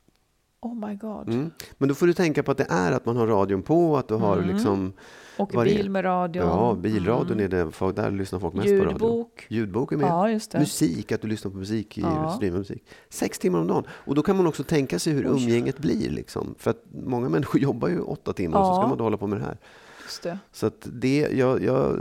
Oh 0.67 0.89
my 0.89 0.95
god. 0.95 1.29
Mm. 1.29 1.51
Men 1.79 1.89
då 1.89 1.95
får 1.95 2.07
du 2.07 2.13
tänka 2.13 2.43
på 2.43 2.51
att 2.51 2.59
det 2.59 2.67
är 2.71 2.93
att 2.93 3.07
man 3.07 3.17
har 3.17 3.27
radion 3.27 3.63
på, 3.63 3.97
att 3.97 4.09
du 4.09 4.15
har 4.15 4.43
liksom... 4.43 4.93
Och 5.39 5.55
vad 5.55 5.67
det 5.67 5.71
är. 5.73 5.77
bil 5.77 5.91
med 5.91 6.05
radio. 6.05 6.43
Ja, 6.43 6.77
bilradion 6.81 7.41
är 7.41 7.49
det, 7.49 7.93
där 7.95 8.11
lyssnar 8.11 8.39
folk 8.39 8.55
mest 8.55 8.69
på 8.69 8.75
radio. 8.75 8.91
Ljudbok. 8.91 9.47
Ljudbok 9.49 9.93
är 9.93 9.97
med. 9.97 10.41
Ja. 10.53 10.59
Musik, 10.59 11.13
att 11.13 11.23
du 11.23 11.29
lyssnar 11.29 11.51
på 11.51 11.57
musik 11.57 11.99
i 11.99 12.01
Ja. 12.01 12.39
musik. 12.41 12.85
Sex 13.09 13.39
timmar 13.39 13.59
om 13.61 13.67
dagen. 13.67 13.85
Och 13.91 14.15
då 14.15 14.23
kan 14.23 14.37
man 14.37 14.47
också 14.47 14.63
tänka 14.63 14.99
sig 14.99 15.13
hur 15.13 15.27
Oj. 15.27 15.31
umgänget 15.43 15.79
blir. 15.79 16.11
Liksom. 16.11 16.55
För 16.59 16.71
att 16.71 16.83
många 17.07 17.29
människor 17.29 17.61
jobbar 17.63 17.89
ju 17.89 18.01
åtta 18.01 18.33
timmar 18.33 18.61
och 18.61 18.67
så 18.67 18.73
Ja. 18.73 18.77
ska 18.77 18.89
man 18.89 18.99
då 18.99 19.05
hålla 19.05 19.17
på 19.17 19.27
med 19.27 19.39
det 19.41 19.45
här. 19.45 19.59
Just 20.03 20.23
det. 20.23 20.39
Så 20.53 20.67
att 20.67 20.89
det, 20.93 21.29
ja, 21.33 21.59
ja, 21.59 21.93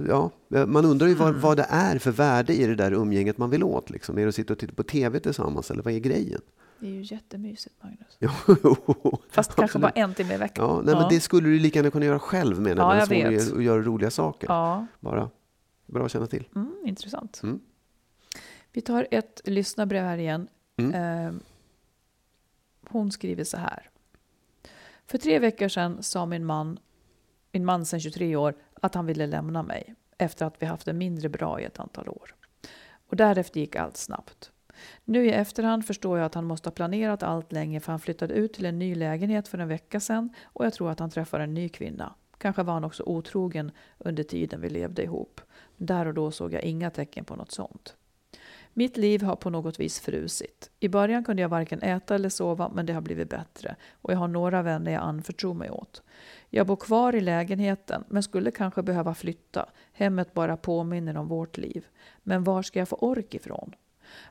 ja, 0.50 0.66
man 0.66 0.86
undrar 0.86 1.08
ju 1.08 1.14
Mm. 1.14 1.26
vad, 1.26 1.36
vad 1.36 1.58
det 1.58 1.66
är 1.70 2.00
för 2.00 2.12
värde 2.12 2.54
i 2.54 2.66
det 2.68 2.76
där 2.76 2.92
umgänget 2.92 3.38
man 3.38 3.50
vill 3.50 3.64
åt. 3.64 3.89
Liksom. 3.89 4.18
Är 4.18 4.22
det 4.22 4.28
att 4.30 4.36
sitta 4.36 4.54
och 4.54 4.60
titta 4.60 4.74
på 4.74 4.84
TV 4.84 5.20
tillsammans 5.20 5.72
eller 5.72 5.84
vad 5.84 5.94
är 5.94 6.00
grejen? 6.00 6.42
Det 6.80 6.88
är 6.88 6.92
ju 6.92 7.02
jättemysigt, 7.02 7.76
Magnus. 7.84 8.18
Ja, 8.20 8.32
Fast 9.30 9.56
kanske 9.56 9.80
bara 9.80 9.92
en 9.92 10.14
timme 10.14 10.34
i 10.34 10.38
veckan. 10.38 10.66
Ja, 10.66 10.82
nej, 10.86 10.96
men 10.96 11.10
det 11.10 11.20
skulle 11.20 11.50
du 11.50 11.60
lika 11.60 11.80
gärna 11.80 11.92
kunna 11.92 12.06
göra 12.06 12.20
själv 12.20 12.62
menar 12.62 12.84
Ja, 12.84 13.06
jag. 13.10 13.18
jag 13.20 13.32
vet. 13.32 13.54
att 13.54 13.64
göra 13.64 13.82
roliga 13.82 14.12
saker. 14.12 14.48
Ja, 14.50 14.86
Bara 15.00 15.30
bra 15.86 16.06
att 16.06 16.12
känna 16.12 16.28
till. 16.28 16.48
Mm, 16.56 16.76
intressant. 16.86 17.40
Mm. 17.44 17.60
Vi 18.72 18.82
tar 18.82 19.08
ett 19.12 19.42
lyssnarbrev 19.46 20.04
här 20.04 20.18
igen. 20.18 20.48
Mm. 20.78 20.94
Eh, 21.28 21.34
hon 22.90 23.12
skriver 23.12 23.44
så 23.44 23.58
här. 23.58 23.90
För 25.08 25.18
tre 25.18 25.40
veckor 25.40 25.68
sedan 25.68 26.04
sa 26.04 26.26
min 26.26 26.46
man, 26.46 26.80
min 27.52 27.66
man 27.66 27.86
sedan 27.86 28.00
23 28.00 28.36
år, 28.36 28.56
att 28.82 28.96
han 28.96 29.06
ville 29.06 29.28
lämna 29.28 29.64
mig 29.64 29.96
efter 30.18 30.46
att 30.46 30.56
vi 30.62 30.66
haft 30.66 30.86
det 30.86 30.94
mindre 30.94 31.30
bra 31.30 31.62
i 31.62 31.64
ett 31.64 31.80
antal 31.80 32.10
år. 32.10 32.36
Och 33.10 33.16
därefter 33.16 33.60
gick 33.60 33.76
allt 33.76 33.98
snabbt. 33.98 34.52
Nu 35.06 35.26
i 35.26 35.32
efterhand 35.32 35.86
förstår 35.86 36.18
jag 36.18 36.26
att 36.26 36.36
han 36.36 36.46
måste 36.46 36.70
ha 36.70 36.74
planerat 36.74 37.24
allt 37.24 37.52
länge 37.52 37.80
för 37.80 37.92
han 37.92 38.00
flyttade 38.00 38.34
ut 38.34 38.54
till 38.54 38.66
en 38.66 38.80
ny 38.80 38.96
lägenhet 38.96 39.48
för 39.48 39.58
en 39.58 39.68
vecka 39.68 40.00
sedan 40.00 40.30
och 40.44 40.66
jag 40.66 40.74
tror 40.74 40.92
att 40.92 41.00
han 41.00 41.10
träffar 41.10 41.40
en 41.40 41.54
ny 41.54 41.70
kvinna. 41.70 42.14
Kanske 42.38 42.64
var 42.64 42.74
han 42.74 42.84
också 42.84 43.04
otrogen 43.04 43.72
under 43.98 44.24
tiden 44.24 44.62
vi 44.62 44.70
levde 44.70 45.04
ihop. 45.04 45.42
Där 45.78 46.06
och 46.06 46.14
då 46.14 46.32
såg 46.32 46.54
jag 46.54 46.64
inga 46.64 46.90
tecken 46.90 47.26
på 47.26 47.36
något 47.36 47.52
sånt. 47.52 47.96
Mitt 48.78 48.98
liv 48.98 49.22
har 49.22 49.36
på 49.36 49.50
något 49.50 49.80
vis 49.80 50.00
frusit. 50.00 50.72
I 50.80 50.90
början 50.90 51.24
kunde 51.24 51.42
jag 51.42 51.50
varken 51.50 51.82
äta 51.82 52.16
eller 52.16 52.30
sova, 52.30 52.70
men 52.70 52.86
det 52.86 52.94
har 52.94 53.02
blivit 53.02 53.30
bättre. 53.30 53.76
Och 54.02 54.14
jag 54.14 54.18
har 54.18 54.28
några 54.28 54.62
vänner 54.62 54.92
jag 54.92 55.04
anförtror 55.04 55.54
mig 55.54 55.70
åt. 55.72 56.04
Jag 56.50 56.68
bor 56.68 56.76
kvar 56.76 57.16
i 57.16 57.22
lägenheten, 57.22 58.04
men 58.08 58.24
skulle 58.24 58.52
kanske 58.52 58.84
behöva 58.84 59.16
flytta. 59.16 59.70
Hemmet 59.94 60.34
bara 60.34 60.58
påminner 60.58 61.18
om 61.18 61.28
vårt 61.28 61.58
liv. 61.58 61.86
Men 62.24 62.44
var 62.44 62.62
ska 62.62 62.80
jag 62.80 62.90
få 62.90 62.96
ork 62.96 63.34
ifrån? 63.34 63.76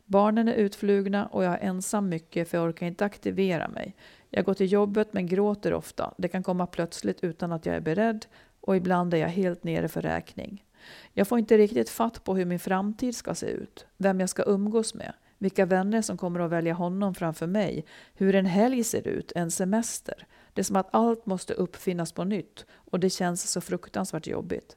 Barnen 0.04 0.48
är 0.48 0.54
utflugna 0.54 1.26
och 1.26 1.44
jag 1.44 1.54
är 1.54 1.58
ensam 1.58 2.08
mycket 2.08 2.48
för 2.48 2.58
jag 2.58 2.68
orkar 2.68 2.86
inte 2.86 3.04
aktivera 3.04 3.68
mig. 3.68 3.96
Jag 4.30 4.44
går 4.44 4.54
till 4.54 4.72
jobbet 4.72 5.12
men 5.12 5.26
gråter 5.26 5.74
ofta. 5.74 6.14
Det 6.18 6.28
kan 6.28 6.42
komma 6.42 6.66
plötsligt 6.66 7.24
utan 7.24 7.52
att 7.52 7.66
jag 7.66 7.76
är 7.76 7.80
beredd 7.80 8.26
och 8.60 8.76
ibland 8.76 9.14
är 9.14 9.18
jag 9.18 9.28
helt 9.28 9.64
nere 9.64 9.88
för 9.88 10.02
räkning. 10.02 10.64
Jag 11.12 11.28
får 11.28 11.38
inte 11.38 11.58
riktigt 11.58 11.90
fatt 11.90 12.24
på 12.24 12.34
hur 12.36 12.44
min 12.44 12.58
framtid 12.58 13.16
ska 13.16 13.34
se 13.34 13.46
ut, 13.46 13.86
vem 13.96 14.20
jag 14.20 14.28
ska 14.28 14.42
umgås 14.46 14.94
med, 14.94 15.12
vilka 15.38 15.66
vänner 15.66 16.02
som 16.02 16.16
kommer 16.16 16.40
att 16.40 16.50
välja 16.50 16.74
honom 16.74 17.14
framför 17.14 17.46
mig, 17.46 17.84
hur 18.14 18.34
en 18.34 18.46
helg 18.46 18.84
ser 18.84 19.08
ut, 19.08 19.32
en 19.34 19.50
semester. 19.50 20.26
Det 20.52 20.60
är 20.60 20.64
som 20.64 20.76
att 20.76 20.94
allt 20.94 21.26
måste 21.26 21.54
uppfinnas 21.54 22.12
på 22.12 22.24
nytt 22.24 22.66
och 22.74 23.00
det 23.00 23.10
känns 23.10 23.50
så 23.50 23.60
fruktansvärt 23.60 24.26
jobbigt. 24.26 24.76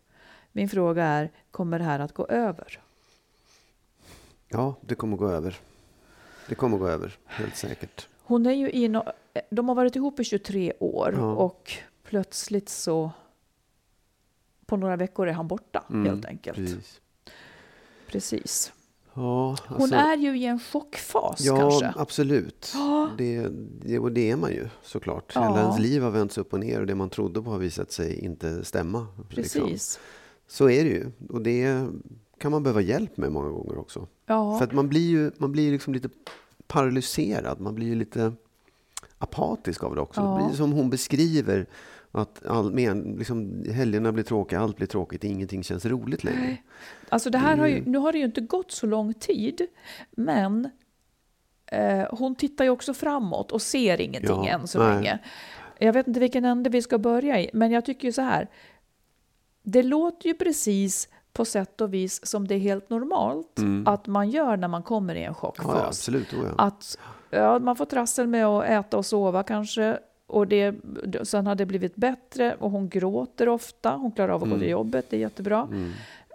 Min 0.52 0.70
fråga 0.70 1.04
är, 1.04 1.32
kommer 1.52 1.80
det 1.80 1.86
här 1.86 2.00
att 2.00 2.14
gå 2.14 2.28
över? 2.28 2.82
Ja, 4.50 4.76
det 4.82 4.96
kommer 4.96 5.18
gå 5.18 5.30
över. 5.30 5.58
Det 6.50 6.56
kommer 6.56 6.78
gå 6.78 6.88
över, 6.88 7.18
helt 7.26 7.56
säkert. 7.58 8.08
Hon 8.24 8.46
är 8.46 8.52
ju 8.54 8.72
i 8.72 8.88
no 8.88 9.04
de 9.50 9.68
har 9.70 9.76
varit 9.76 9.96
ihop 9.96 10.20
i 10.20 10.24
23 10.24 10.74
år 10.80 11.14
Ja. 11.18 11.32
och 11.34 11.74
plötsligt 12.04 12.70
så 12.70 13.12
på 14.66 14.78
några 14.78 14.96
veckor 14.96 15.28
är 15.28 15.32
han 15.34 15.48
borta 15.48 15.84
helt 16.06 16.26
enkelt. 16.26 16.58
Mm, 16.58 16.70
Precis. 16.72 17.02
Precis. 18.08 18.74
Ja, 19.14 19.56
Hon 19.68 19.82
alltså- 19.82 19.96
är 19.96 20.18
ju 20.18 20.38
i 20.40 20.46
en 20.46 20.60
chockfas 20.60 21.42
Ja, 21.42 21.58
kanske. 21.58 21.94
absolut. 21.96 22.74
Det, 23.18 23.48
det, 23.82 24.00
och 24.00 24.12
det 24.12 24.32
är 24.32 24.36
man 24.36 24.52
ju 24.52 24.68
såklart. 24.84 25.32
Ja. 25.36 25.42
Hela 25.44 25.62
ens 25.62 25.80
liv 25.80 26.02
har 26.04 26.12
vänts 26.12 26.38
upp 26.38 26.54
och 26.54 26.60
ner 26.60 26.80
och 26.80 26.88
det 26.88 26.96
man 26.96 27.10
trodde 27.10 27.42
på 27.42 27.50
har 27.50 27.58
visat 27.58 27.92
sig 27.92 28.20
inte 28.20 28.66
stämma. 28.66 29.08
liksom. 29.30 29.62
Precis. 29.62 30.00
Så 30.48 30.70
är 30.70 30.84
det 30.84 30.90
ju. 30.90 31.12
Och 31.30 31.42
det 31.42 31.88
kan 32.38 32.52
man 32.52 32.64
behöva 32.64 32.82
hjälp 32.82 33.18
med 33.18 33.32
många 33.32 33.50
gånger 33.50 33.78
också. 33.78 34.08
Ja. 34.26 34.58
För 34.58 34.66
att 34.66 34.72
man 34.74 34.90
blir 34.90 35.10
ju 35.10 35.32
man 35.38 35.52
blir 35.52 35.72
liksom 35.72 35.94
lite 35.94 36.10
paralyserad. 36.68 37.60
Man 37.62 37.76
blir 37.76 37.88
ju 37.88 37.96
lite 37.96 38.34
apatisk 39.18 39.84
av 39.84 39.96
det 39.96 40.02
också. 40.02 40.22
Ja. 40.22 40.38
Det 40.38 40.46
blir 40.48 40.58
som 40.58 40.72
hon 40.72 40.90
beskriver. 40.90 41.66
Att 42.12 42.46
all, 42.46 42.72
men, 42.74 43.02
liksom, 43.18 43.64
helgerna 43.74 44.12
blir 44.12 44.24
tråkiga, 44.24 44.60
allt 44.60 44.78
blir 44.78 44.88
tråkigt, 44.88 45.24
ingenting 45.24 45.64
känns 45.64 45.86
roligt 45.86 46.24
längre. 46.24 46.58
Alltså 47.10 47.30
det 47.30 47.38
här 47.38 47.58
har 47.58 47.68
ju, 47.68 47.78
Mm. 47.78 47.92
nu 47.92 47.98
har 47.98 48.12
det 48.12 48.18
ju 48.18 48.26
inte 48.26 48.42
gått 48.42 48.72
så 48.72 48.86
lång 48.88 49.14
tid, 49.14 49.62
men 50.12 50.70
eh, 51.66 52.06
hon 52.12 52.36
tittar 52.36 52.64
ju 52.66 52.70
också 52.72 52.94
framåt 52.94 53.52
och 53.52 53.62
ser 53.62 54.02
ingenting 54.02 54.30
Ja, 54.46 54.48
än 54.48 54.68
så 54.68 54.80
nej. 54.80 54.94
länge. 54.96 55.20
Jag 55.80 55.94
vet 55.94 56.08
inte 56.08 56.20
vilken 56.20 56.46
ände 56.46 56.70
vi 56.70 56.82
ska 56.82 56.98
börja 56.98 57.42
i, 57.42 57.50
men 57.54 57.72
jag 57.72 57.86
tycker 57.86 58.08
ju 58.08 58.12
så 58.12 58.22
här. 58.22 58.48
Det 59.64 59.84
låter 59.84 60.28
ju 60.28 60.34
precis 60.34 61.10
på 61.38 61.46
sätt 61.46 61.82
och 61.82 61.94
vis 61.94 62.26
som 62.26 62.48
det 62.48 62.56
är 62.56 62.60
helt 62.60 62.90
normalt 62.90 63.60
att 63.86 64.08
man 64.08 64.30
gör 64.30 64.58
när 64.58 64.68
man 64.68 64.84
kommer 64.84 65.16
i 65.16 65.24
en 65.24 65.34
chockfas. 65.34 65.66
Mm. 65.66 65.76
Ja, 65.78 65.82
ja, 65.82 65.88
absolut. 65.88 66.34
Oh, 66.34 66.40
ja. 66.58 66.64
Att 66.64 66.98
ja, 67.30 67.60
man 67.60 67.76
får 67.76 67.86
trassel 67.86 68.28
med 68.28 68.46
att 68.46 68.64
äta 68.66 68.98
och 68.98 69.06
sova 69.06 69.44
kanske. 69.44 70.00
Och 70.28 70.48
det, 70.48 70.76
sen 71.24 71.48
har 71.48 71.56
det 71.56 71.66
blivit 71.66 71.96
bättre 71.96 72.56
och 72.60 72.72
hon 72.72 72.90
gråter 72.90 73.50
ofta. 73.50 73.92
Hon 73.96 74.12
klarar 74.12 74.30
av 74.30 74.36
att 74.36 74.50
gå 74.50 74.56
Mm. 74.56 74.60
till 74.60 74.70
jobbet, 74.70 75.06
det 75.10 75.16
är 75.16 75.20
jättebra. 75.20 75.68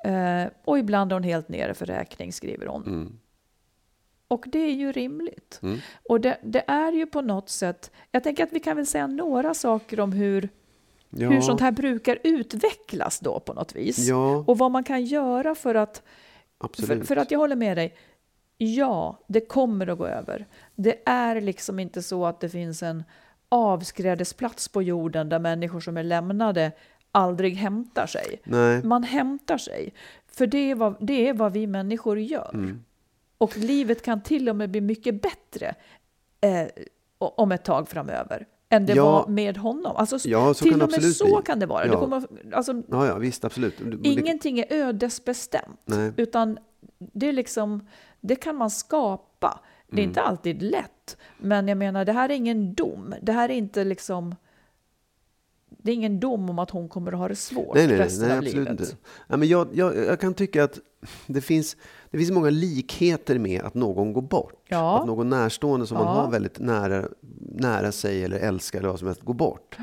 Eh, 0.05 0.50
och 0.64 0.78
ibland 0.78 1.12
är 1.12 1.16
hon 1.16 1.22
helt 1.22 1.48
nere 1.48 1.74
för 1.74 1.86
räkning, 1.86 2.32
skriver 2.32 2.66
hon. 2.66 2.82
Mm. 2.86 3.12
Och 4.28 4.44
det 4.46 4.59
är 4.59 4.72
ju 4.72 4.92
rimligt. 4.92 5.61
Och 6.09 6.20
det, 6.20 6.38
det 6.42 6.64
är 6.66 6.92
ju 6.92 7.07
på 7.07 7.20
något 7.20 7.48
sätt, 7.48 7.90
jag 8.11 8.22
tänker 8.22 8.44
att 8.44 8.53
vi 8.53 8.61
kan 8.61 8.76
väl 8.76 8.86
säga 8.86 9.07
några 9.07 9.55
saker 9.55 10.00
om 10.00 10.12
hur, 10.12 10.48
Ja. 11.16 11.30
hur 11.30 11.40
sånt 11.40 11.60
här 11.60 11.72
brukar 11.72 12.18
utvecklas 12.22 13.20
då 13.20 13.40
på 13.40 13.52
något 13.52 13.76
vis. 13.76 13.98
Ja. 13.98 14.44
Och 14.46 14.58
vad 14.58 14.70
man 14.70 14.84
kan 14.84 15.04
göra 15.04 15.54
för 15.54 15.74
att 15.74 15.96
för, 16.58 16.64
Absolut. 16.64 17.08
för 17.08 17.16
att 17.16 17.30
jag 17.30 17.38
håller 17.38 17.56
med 17.56 17.76
dig. 17.76 17.94
Ja, 18.58 19.18
det 19.26 19.40
kommer 19.40 19.86
att 19.86 19.98
gå 19.98 20.06
över. 20.06 20.46
Det 20.74 21.02
är 21.06 21.40
liksom 21.40 21.78
inte 21.78 22.02
så 22.02 22.26
att 22.26 22.40
det 22.40 22.48
finns 22.48 22.82
en 22.82 23.04
avskrädesplats 23.48 24.68
på 24.68 24.82
jorden 24.82 25.28
där 25.28 25.38
människor 25.38 25.80
som 25.80 25.96
är 25.96 26.02
lämnade 26.02 26.72
aldrig 27.12 27.54
hämtar 27.54 28.06
sig. 28.06 28.40
Nej. 28.44 28.82
Man 28.82 29.02
hämtar 29.02 29.58
sig. 29.58 29.94
För 30.26 30.46
det 30.46 30.70
är 30.70 30.74
vad, 30.74 30.96
det 31.00 31.28
är 31.28 31.34
vad 31.34 31.52
vi 31.52 31.66
människor 31.66 32.18
gör. 32.18 32.50
Mm. 32.54 32.84
Och 33.38 33.56
livet 33.56 34.02
kan 34.02 34.22
till 34.22 34.48
och 34.48 34.56
med 34.56 34.70
bli 34.70 34.80
mycket 34.80 35.22
bättre 35.22 35.74
eh, 36.40 36.66
om 37.18 37.52
ett 37.52 37.64
tag 37.64 37.88
framöver 37.88 38.46
än 38.72 38.86
det 38.86 38.94
Ja. 38.94 39.04
var 39.12 39.26
med 39.28 39.56
honom. 39.56 39.96
Alltså, 39.96 40.18
Ja, 40.28 40.54
så 40.54 40.62
till 40.62 40.70
kan 40.72 40.78
det 40.78 40.84
och 40.84 40.90
med 40.90 40.96
absolut 40.98 41.16
så 41.16 41.24
bli. 41.24 41.42
kan 41.46 41.58
det 41.58 41.66
vara. 41.66 41.86
Ja. 41.86 41.92
Det 41.92 41.96
kommer, 41.98 42.22
alltså, 42.52 42.82
Ja, 42.90 43.06
ja, 43.06 43.18
visst, 43.18 43.44
absolut. 43.44 43.74
Ingenting 44.02 44.58
är 44.58 44.66
ödesbestämt, 44.72 45.80
Nej. 45.84 46.12
utan 46.16 46.58
det, 46.98 47.28
är 47.28 47.32
liksom, 47.32 47.86
det 48.20 48.36
kan 48.36 48.56
man 48.56 48.70
skapa. 48.70 49.60
Det 49.86 49.92
Mm. 49.92 50.04
är 50.04 50.08
inte 50.08 50.20
alltid 50.22 50.62
lätt, 50.62 51.16
men 51.38 51.68
jag 51.68 51.78
menar, 51.78 52.04
det 52.04 52.12
här 52.12 52.28
är 52.28 52.34
ingen 52.34 52.74
dom. 52.74 53.14
Det 53.22 53.32
här 53.32 53.48
är 53.48 53.54
inte 53.54 53.84
liksom... 53.84 54.34
Det 55.83 55.91
är 55.91 55.95
ingen 55.95 56.20
dom 56.20 56.51
om 56.51 56.59
att 56.59 56.70
hon 56.70 56.89
kommer 56.89 57.12
att 57.12 57.18
ha 57.18 57.28
det 57.28 57.37
svårt 57.37 57.74
Nej, 57.74 57.87
nej, 57.87 57.97
resten 57.99 58.28
nej 58.28 58.33
av 58.39 58.45
absolut 58.45 58.68
livet. 58.68 58.80
inte. 58.80 58.97
Ja, 59.28 59.37
men 59.37 59.49
jag, 59.49 59.68
jag, 59.72 59.97
jag 59.97 60.20
kan 60.20 60.35
tycka 60.35 60.64
att 60.64 60.78
det 61.26 61.41
finns, 61.41 61.76
det 62.11 62.18
finns 62.18 62.30
många 62.30 62.51
likheter 62.51 63.39
med 63.39 63.62
att 63.62 63.74
någon 63.74 64.12
går 64.12 64.22
bort. 64.22 64.55
Ja. 64.68 65.01
Att 65.01 65.07
någon 65.07 65.28
närstående 65.30 65.87
som 65.87 65.97
man 65.99 66.07
Ja. 66.07 66.12
har 66.22 66.30
väldigt 66.30 66.59
nära, 66.59 67.05
nära 67.41 67.93
sig 67.93 68.24
eller 68.24 68.39
älskar 68.39 68.78
eller 68.78 68.89
vad 68.89 68.99
som 68.99 69.09
helst 69.09 69.22
går 69.22 69.35
bort. 69.35 69.76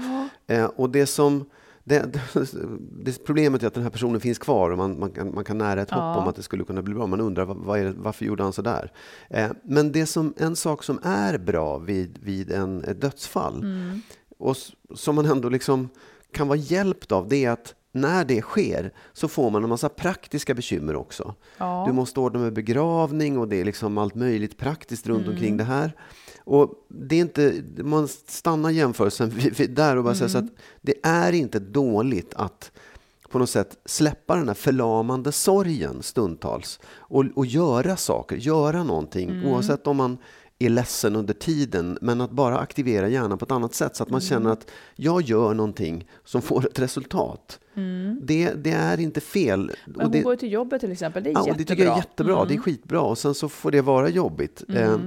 Eh, 0.47 0.66
och 0.66 0.89
det 0.89 1.06
som... 1.06 1.50
Det, 1.84 2.06
det 3.04 3.26
problemet 3.26 3.64
är 3.64 3.68
att 3.68 3.74
den 3.74 3.84
här 3.84 3.89
personen 3.89 4.22
finns 4.22 4.39
kvar 4.39 4.70
och 4.70 4.78
man, 4.78 5.00
man, 5.00 5.12
kan, 5.12 5.34
man 5.36 5.43
kan 5.43 5.58
nära 5.58 5.82
ett 5.82 5.89
hopp 5.89 6.00
Ja. 6.00 6.18
om 6.22 6.28
att 6.28 6.36
det 6.36 6.43
skulle 6.43 6.64
kunna 6.64 6.82
bli 6.82 6.93
bra. 6.93 7.08
Man 7.08 7.22
undrar 7.22 7.45
vad, 7.45 7.80
det, 7.80 7.93
varför 7.97 8.26
gjorde 8.26 8.43
han 8.43 8.54
så 8.54 8.62
där? 8.62 8.91
Eh, 9.30 9.50
men 9.64 9.91
det 9.91 10.06
som, 10.06 10.34
en 10.38 10.56
sak 10.56 10.84
som 10.84 11.00
är 11.04 11.38
bra 11.38 11.78
vid, 11.78 12.20
vid 12.22 12.52
en, 12.52 12.84
ett 12.84 13.02
dödsfall 13.02 13.60
Mm. 13.60 14.02
Och 14.39 14.55
som 14.95 15.15
man 15.15 15.25
ändå 15.25 15.49
liksom 15.49 15.89
kan 16.31 16.47
vara 16.47 16.57
hjälpt 16.57 17.11
av, 17.11 17.27
det 17.27 17.45
är 17.45 17.49
att 17.51 17.75
när 17.91 18.25
det 18.25 18.41
sker 18.41 18.93
så 19.13 19.27
får 19.27 19.49
man 19.49 19.63
en 19.63 19.69
massa 19.69 19.89
praktiska 19.89 20.53
bekymmer 20.53 20.95
också. 20.95 21.35
Ja. 21.57 21.83
Du 21.87 21.93
måste 21.93 22.19
ordna 22.19 22.39
med 22.39 22.53
begravning 22.53 23.37
och 23.37 23.47
det 23.47 23.55
är 23.61 23.65
liksom 23.65 23.97
allt 23.97 24.15
möjligt 24.15 24.57
praktiskt 24.57 25.07
runt 25.07 25.21
Mm. 25.23 25.31
omkring 25.33 25.57
det 25.57 25.63
här. 25.63 25.91
Och 26.43 26.73
det 26.87 27.15
är 27.15 27.19
inte, 27.19 27.63
man 27.77 28.07
stannar 28.07 28.69
jämförelsen 28.69 29.29
vid, 29.57 29.71
där 29.71 29.95
och 29.95 30.03
bara 30.03 30.15
säger 30.15 30.29
så 30.29 30.37
Mm. 30.37 30.49
att 30.55 30.61
det 30.81 30.93
är 31.03 31.31
inte 31.33 31.59
dåligt 31.59 32.33
att 32.33 32.71
på 33.29 33.39
något 33.39 33.49
sätt 33.49 33.77
släppa 33.85 34.35
den 34.35 34.47
här 34.47 34.55
förlamande 34.55 35.31
sorgen 35.31 36.03
stundtals 36.03 36.79
och, 36.85 37.25
och 37.35 37.45
göra 37.45 37.95
saker, 37.97 38.35
göra 38.35 38.83
någonting 38.83 39.29
Mm. 39.29 39.45
oavsett 39.45 39.87
om 39.87 39.97
man 39.97 40.17
är 40.60 40.70
ledsen 40.70 41.16
under 41.16 41.34
tiden, 41.34 41.97
men 42.01 42.22
att 42.22 42.32
bara 42.32 42.57
aktivera 42.60 43.07
hjärnan 43.07 43.38
på 43.38 43.45
ett 43.45 43.51
annat 43.51 43.74
sätt 43.74 43.95
så 43.95 44.03
att 44.03 44.10
man 44.10 44.20
Mm. 44.20 44.30
känner 44.30 44.49
att 44.49 44.72
jag 44.95 45.22
gör 45.22 45.53
någonting 45.53 46.07
som 46.26 46.41
får 46.41 46.66
ett 46.66 46.80
resultat. 46.80 47.60
Det, 48.22 48.53
det 48.53 48.72
är 48.72 48.99
inte 48.99 49.22
fel. 49.22 49.60
Mm. 49.60 49.76
Men 49.86 50.01
hon 50.01 50.12
det, 50.12 50.22
går 50.22 50.36
till 50.36 50.51
jobbet 50.51 50.82
till 50.82 50.91
exempel, 50.91 51.24
det 51.24 51.30
är 51.30 51.34
Ja, 51.34 51.39
jättebra. 51.39 51.57
det 51.57 51.64
tycker 51.66 51.84
jag 51.84 51.93
är 51.93 51.97
jättebra. 51.97 52.36
Det 52.45 52.51
är 52.51 52.55
Mm. 52.55 52.64
skitbra. 52.64 53.01
Och 53.01 53.18
sen 53.18 53.34
så 53.34 53.49
får 53.49 53.72
det 53.72 53.82
vara 53.82 54.10
jobbigt. 54.10 54.64
Eh, 54.70 54.97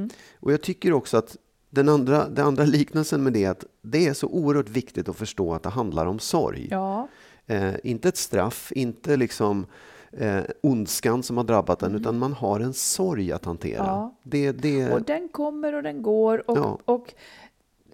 och 0.41 0.53
jag 0.53 0.61
tycker 0.63 0.93
också 0.93 1.17
att 1.17 1.37
den 1.71 1.89
andra, 1.89 2.29
den 2.29 2.47
andra 2.47 2.65
liknelsen 2.65 3.23
med 3.23 3.33
det 3.33 3.45
är 3.45 3.51
att 3.51 3.65
det 3.83 4.07
är 4.09 4.13
så 4.15 4.27
oerhört 4.27 4.69
viktigt 4.69 5.09
att 5.09 5.17
förstå 5.17 5.55
att 5.55 5.63
det 5.63 5.69
handlar 5.69 6.07
om 6.07 6.19
sorg. 6.19 6.69
Ja, 6.71 7.09
Eh, 7.47 7.73
inte 7.85 8.09
ett 8.09 8.17
straff, 8.17 8.73
inte 8.77 9.17
liksom 9.17 9.67
eh, 10.13 10.43
ondskan 10.61 11.23
som 11.23 11.37
har 11.37 11.45
drabbat 11.45 11.83
en, 11.83 11.95
utan 11.95 12.19
man 12.19 12.33
har 12.33 12.61
en 12.61 12.73
sorg 12.75 13.33
att 13.33 13.45
hantera. 13.45 13.85
Ja. 13.87 14.15
Det, 14.23 14.53
det, 14.53 14.93
och 14.93 15.03
den 15.03 15.29
kommer 15.29 15.73
och 15.75 15.83
den 15.83 16.03
går. 16.03 16.51
Och, 16.51 16.59
Ja. 16.59 16.79
och 16.85 17.15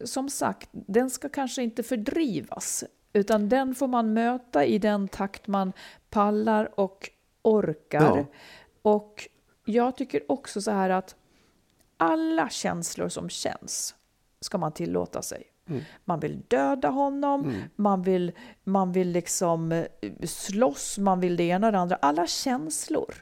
som 0.04 0.30
sagt, 0.30 0.68
den 0.72 1.10
ska 1.10 1.28
kanske 1.28 1.62
inte 1.62 1.82
fördrivas. 1.82 2.84
Utan 3.12 3.48
den 3.48 3.74
får 3.74 3.86
man 3.88 4.12
möta 4.12 4.64
i 4.64 4.78
den 4.78 5.08
takt 5.08 5.46
man 5.46 5.72
pallar 6.10 6.80
och 6.80 7.10
orkar. 7.42 8.16
Ja. 8.16 8.24
Och 8.82 9.28
jag 9.64 9.96
tycker 9.96 10.32
också 10.32 10.60
så 10.62 10.70
här 10.70 10.90
att 10.90 11.16
alla 11.96 12.48
känslor 12.48 13.08
som 13.08 13.28
känns 13.28 13.94
ska 14.40 14.58
man 14.58 14.72
tillåta 14.72 15.22
sig. 15.22 15.42
Mm. 15.68 15.82
Man 16.04 16.20
vill 16.20 16.42
döda 16.48 16.88
honom, 16.88 17.62
man, 17.76 18.02
vill, 18.02 18.32
man 18.64 18.92
vill 18.92 19.08
liksom 19.08 19.72
eh, 19.72 19.86
slåss, 20.24 20.98
man 20.98 21.20
vill 21.20 21.36
det 21.36 21.44
ena 21.44 21.66
och 21.66 21.72
det 21.72 21.78
andra. 21.78 21.96
Alla 21.96 22.26
känslor 22.26 23.14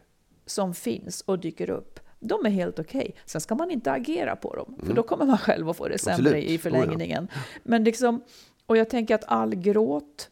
som 0.46 0.74
finns 0.74 1.20
och 1.20 1.38
dyker 1.38 1.70
upp, 1.70 2.00
de 2.20 2.46
är 2.46 2.50
helt 2.50 2.78
okej. 2.78 3.14
Sen 3.24 3.40
ska 3.40 3.54
man 3.54 3.70
inte 3.70 3.92
agera 3.92 4.36
på 4.36 4.54
dem, 4.54 4.78
för 4.86 4.94
då 4.94 5.02
kommer 5.02 5.26
man 5.26 5.38
själv 5.38 5.68
att 5.68 5.76
få 5.76 5.88
det 5.88 5.98
sämre 5.98 6.20
Mm. 6.20 6.26
Absolut. 6.26 6.44
i 6.44 6.48
Oh 6.48 6.52
ja. 6.52 6.58
förlängningen. 6.58 7.28
Men 7.62 7.84
liksom, 7.84 8.22
och 8.66 8.76
jag 8.76 8.90
tänker 8.90 9.14
att 9.14 9.24
all 9.24 9.54
gråt... 9.54 10.30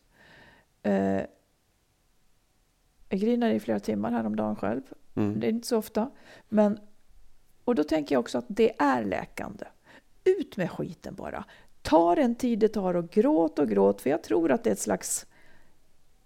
Eh, 0.82 1.20
jag 3.08 3.20
grinade 3.20 3.54
i 3.54 3.60
flera 3.60 3.80
timmar 3.80 4.10
häromdagen 4.10 4.56
själv. 4.56 4.82
Mm. 5.14 5.40
Det 5.40 5.46
är 5.46 5.50
inte 5.50 5.68
så 5.68 5.78
ofta. 5.78 6.10
Men, 6.48 6.78
och 7.64 7.74
då 7.74 7.84
tänker 7.84 8.14
jag 8.14 8.20
också 8.20 8.38
att 8.38 8.44
det 8.48 8.72
är 8.78 9.04
läkande. 9.04 9.64
Ut 10.24 10.56
med 10.56 10.70
skiten 10.70 11.14
bara. 11.14 11.44
Ta 11.84 12.14
den 12.14 12.34
tid 12.34 12.58
det 12.58 12.68
tar 12.68 12.94
och 12.94 13.10
gråt 13.10 13.58
och 13.58 13.68
gråt. 13.68 14.00
För 14.00 14.10
jag 14.10 14.22
tror 14.22 14.52
att 14.52 14.64
det 14.64 14.70
är 14.70 14.72
ett 14.72 14.78
slags... 14.78 15.26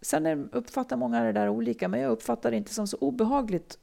Sen 0.00 0.50
uppfattar 0.52 0.96
många 0.96 1.22
det 1.22 1.32
där 1.32 1.48
olika, 1.48 1.88
men 1.88 2.00
jag 2.00 2.12
uppfattar 2.12 2.50
det 2.50 2.56
inte 2.56 2.74
som 2.74 2.86
så 2.86 2.96
obehagligt 2.96 3.78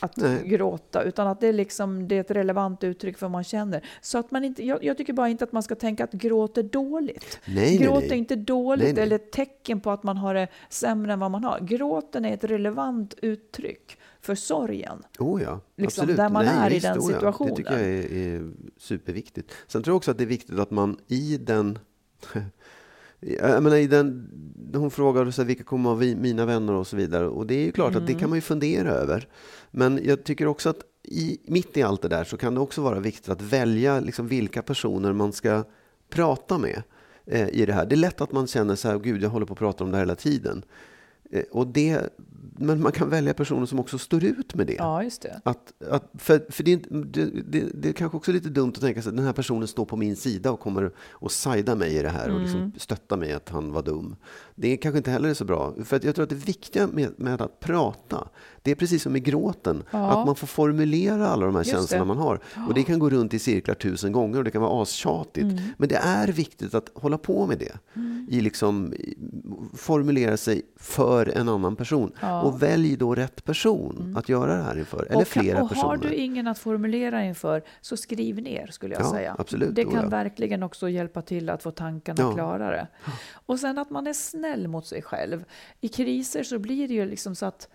att 0.00 0.16
Nej. 0.16 0.48
gråta, 0.48 1.02
utan 1.02 1.26
att 1.26 1.40
det 1.40 1.46
är, 1.46 1.52
liksom, 1.52 2.08
det 2.08 2.16
är 2.16 2.20
ett 2.20 2.30
relevant 2.30 2.84
uttryck 2.84 3.18
för 3.18 3.26
vad 3.26 3.30
man 3.30 3.44
känner. 3.44 3.84
Så 4.00 4.18
att 4.18 4.30
man 4.30 4.44
inte, 4.44 4.66
jag, 4.66 4.84
jag 4.84 4.98
tycker 4.98 5.12
bara 5.12 5.28
inte 5.28 5.44
att 5.44 5.52
man 5.52 5.62
ska 5.62 5.74
tänka 5.74 6.04
att 6.04 6.12
gråt 6.12 6.58
är 6.58 6.62
dåligt. 6.62 7.40
Nej, 7.44 7.78
Gråt 7.78 8.00
nej. 8.00 8.10
är 8.10 8.16
inte 8.16 8.36
dåligt 8.36 8.98
eller 8.98 9.16
ett 9.16 9.32
tecken 9.32 9.80
på 9.80 9.90
att 9.90 10.02
man 10.02 10.16
har 10.16 10.34
det 10.34 10.48
sämre 10.68 11.12
än 11.12 11.20
vad 11.20 11.30
man 11.30 11.44
har. 11.44 11.60
Gråten 11.60 12.24
är 12.24 12.34
ett 12.34 12.44
relevant 12.44 13.14
uttryck 13.22 13.98
för 14.20 14.34
sorgen. 14.34 15.02
Oh 15.18 15.42
ja, 15.42 15.60
Liksom, 15.76 16.02
absolut. 16.02 16.16
där 16.16 16.28
man 16.28 16.46
är 16.46 16.72
i 16.72 16.78
den 16.78 16.98
oh 16.98 17.10
ja. 17.10 17.14
situationen. 17.14 17.50
Det 17.50 17.56
tycker 17.56 17.72
jag 17.72 17.82
är, 17.82 18.12
är 18.12 18.50
superviktigt. 18.78 19.52
Sen 19.66 19.82
tror 19.82 19.92
jag 19.92 19.96
också 19.96 20.10
att 20.10 20.18
det 20.18 20.24
är 20.24 20.28
viktigt 20.28 20.58
att 20.58 20.70
man 20.70 20.98
i 21.06 21.36
den... 21.36 21.78
Jag 23.40 23.62
menar, 23.62 23.76
i 23.76 23.86
den 23.86 24.30
hon 24.74 24.90
frågar 24.90 25.30
så 25.30 25.42
här, 25.42 25.46
vilka 25.46 25.64
kommer 25.64 25.90
vara 25.90 25.98
vi- 25.98 26.16
mina 26.16 26.46
vänner 26.46 26.72
och 26.72 26.86
så 26.86 26.96
vidare. 26.96 27.28
Och 27.28 27.46
det 27.46 27.54
är 27.54 27.64
ju 27.64 27.72
klart 27.72 27.94
att 27.94 28.06
det 28.06 28.14
kan 28.14 28.28
man 28.30 28.36
ju 28.38 28.42
fundera 28.42 28.90
över. 28.90 29.28
Men 29.70 30.00
jag 30.04 30.24
tycker 30.24 30.46
också 30.46 30.68
att 30.68 30.78
i, 31.02 31.38
mitt 31.46 31.76
i 31.76 31.82
allt 31.82 32.02
det 32.02 32.08
där 32.08 32.24
så 32.24 32.36
kan 32.36 32.54
det 32.54 32.60
också 32.60 32.82
vara 32.82 33.00
viktigt 33.00 33.28
att 33.28 33.42
välja 33.42 34.00
liksom 34.00 34.28
vilka 34.28 34.62
personer 34.62 35.12
man 35.12 35.32
ska 35.32 35.64
prata 36.10 36.58
med 36.58 36.82
eh, 37.26 37.48
i 37.48 37.66
det 37.66 37.72
här. 37.72 37.86
Det 37.86 37.94
är 37.94 37.96
lätt 37.96 38.20
att 38.20 38.32
man 38.32 38.46
känner 38.46 38.74
så 38.74 38.88
här, 38.88 38.98
gud 38.98 39.22
jag 39.22 39.30
håller 39.30 39.46
på 39.46 39.52
att 39.52 39.58
prata 39.58 39.84
om 39.84 39.90
det 39.90 39.96
här 39.96 40.02
hela 40.04 40.14
tiden. 40.14 40.62
Eh, 41.30 41.42
och 41.50 41.66
det, 41.66 42.00
men 42.52 42.82
man 42.82 42.92
kan 42.92 43.10
välja 43.10 43.34
personer 43.34 43.66
som 43.66 43.78
också 43.78 43.98
står 43.98 44.24
ut 44.24 44.54
med 44.54 44.66
det. 44.66 44.74
Ja, 44.74 45.02
just 45.02 45.22
det. 45.22 45.40
Att, 45.44 45.72
att, 45.90 46.10
för 46.18 46.46
för 46.50 46.62
det, 46.64 46.76
det, 46.90 47.24
det, 47.46 47.64
det 47.74 47.88
är 47.88 47.92
kanske 47.92 48.16
också 48.16 48.32
lite 48.32 48.48
dumt 48.48 48.72
att 48.74 48.80
tänka 48.80 49.02
sig 49.02 49.10
att 49.10 49.16
den 49.16 49.24
här 49.26 49.32
personen 49.32 49.68
står 49.68 49.84
på 49.84 49.96
min 49.96 50.16
sida 50.16 50.50
och 50.50 50.60
kommer 50.60 50.90
att 51.20 51.32
sajda 51.32 51.74
mig 51.74 51.96
i 51.96 52.02
det 52.02 52.08
här 52.08 52.30
och 52.30 52.40
liksom 52.40 52.60
Mm. 52.60 52.72
stötta 52.76 53.16
mig 53.16 53.32
att 53.32 53.48
han 53.48 53.72
var 53.72 53.82
dum. 53.82 54.16
Det 54.56 54.68
är 54.72 54.76
kanske 54.76 54.96
inte 54.98 55.10
heller 55.10 55.28
är 55.28 55.34
så 55.34 55.44
bra. 55.44 55.74
För 55.84 55.96
att 55.96 56.04
jag 56.04 56.14
tror 56.14 56.22
att 56.22 56.28
det 56.28 56.34
viktiga 56.36 56.86
med, 56.86 57.12
med 57.16 57.40
att 57.42 57.60
prata, 57.60 58.28
det 58.62 58.70
är 58.70 58.74
precis 58.74 59.02
som 59.02 59.12
med 59.12 59.22
gråten. 59.24 59.82
Ja. 59.90 60.10
Att 60.20 60.26
man 60.26 60.36
får 60.36 60.46
formulera 60.46 61.28
alla 61.28 61.46
de 61.46 61.54
här 61.54 61.62
Just 61.62 61.70
känslorna 61.70 62.04
det. 62.04 62.08
man 62.08 62.18
har. 62.18 62.40
Och 62.68 62.74
det 62.74 62.82
kan 62.82 62.98
gå 62.98 63.10
runt 63.10 63.34
i 63.34 63.38
cirklar 63.38 63.74
tusen 63.74 64.12
gånger 64.12 64.38
och 64.38 64.44
det 64.44 64.50
kan 64.50 64.62
vara 64.62 64.82
astjatigt. 64.82 65.44
Mm. 65.44 65.58
Men 65.76 65.88
det 65.88 65.96
är 65.96 66.28
viktigt 66.28 66.74
att 66.74 66.90
hålla 66.94 67.18
på 67.18 67.46
med 67.46 67.58
det. 67.58 67.72
I 68.28 68.40
liksom, 68.40 68.92
formulera 69.74 70.36
sig 70.36 70.62
för 70.76 71.26
en 71.38 71.48
annan 71.48 71.76
person. 71.76 72.12
Och 72.44 72.62
välj 72.62 72.96
då 72.96 73.14
rätt 73.14 73.44
person 73.44 74.14
att 74.18 74.28
göra 74.28 74.56
det 74.56 74.62
här 74.62 74.78
inför. 74.78 74.98
Eller 75.02 75.10
Mm. 75.14 75.20
och, 75.22 75.28
flera 75.28 75.62
och 75.62 75.68
personer. 75.68 75.88
har 75.88 75.96
du 75.96 76.14
ingen 76.14 76.46
att 76.46 76.58
formulera 76.58 77.24
inför, 77.24 77.62
så 77.80 77.96
skriv 77.96 78.42
ner 78.42 78.66
skulle 78.66 78.94
jag 78.94 79.02
Ja, 79.02 79.10
säga. 79.10 79.36
absolut. 79.38 79.74
Det 79.74 79.84
kan 79.84 79.94
ja. 80.02 80.08
verkligen 80.08 80.62
också 80.62 80.88
hjälpa 80.88 81.22
till 81.22 81.50
att 81.50 81.62
få 81.62 81.70
tankarna 81.70 82.22
Ja. 82.22 82.32
klarare. 82.34 82.86
Och 83.46 83.58
sen 83.60 83.78
att 83.78 83.90
man 83.90 84.06
är 84.06 84.12
snäll 84.12 84.43
mot 84.68 84.86
sig 84.86 85.02
själv. 85.02 85.44
I 85.80 85.88
kriser 85.88 86.42
så 86.42 86.58
blir 86.58 86.88
det 86.88 86.94
ju 86.94 87.06
liksom 87.06 87.34
så 87.34 87.46
att 87.46 87.68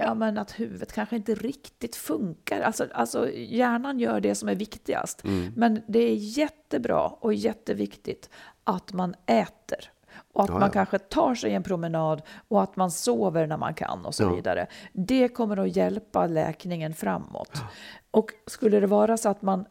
Ja, 0.00 0.14
men 0.14 0.38
att 0.38 0.60
huvudet 0.60 0.92
kanske 0.92 1.16
inte 1.16 1.34
riktigt 1.34 1.96
funkar. 1.96 2.60
Alltså, 2.60 2.86
alltså 2.92 3.30
hjärnan 3.32 3.98
gör 3.98 4.20
det 4.20 4.34
som 4.34 4.48
är 4.48 4.54
viktigast. 4.54 5.24
Mm. 5.24 5.52
Men 5.56 5.82
det 5.88 5.98
är 5.98 6.14
jättebra 6.14 7.06
och 7.06 7.34
jätteviktigt 7.34 8.30
att 8.64 8.92
man 8.92 9.14
äter. 9.26 9.92
Och 10.32 10.42
att 10.42 10.48
Ja, 10.48 10.54
man 10.54 10.62
ja. 10.68 10.72
kanske 10.72 10.98
tar 10.98 11.34
sig 11.34 11.54
en 11.54 11.62
promenad 11.62 12.22
och 12.48 12.62
att 12.62 12.76
man 12.76 12.90
sover 12.90 13.46
när 13.46 13.56
man 13.56 13.74
kan 13.74 14.06
och 14.06 14.14
så 14.14 14.22
Ja. 14.22 14.34
vidare. 14.34 14.66
Det 14.92 15.28
kommer 15.28 15.56
att 15.56 15.76
hjälpa 15.76 16.26
läkningen 16.26 16.94
framåt. 16.94 17.52
Och 18.10 18.30
skulle 18.46 18.80
det 18.80 18.86
vara 18.86 19.16
så 19.16 19.28
att 19.28 19.42
man 19.42 19.64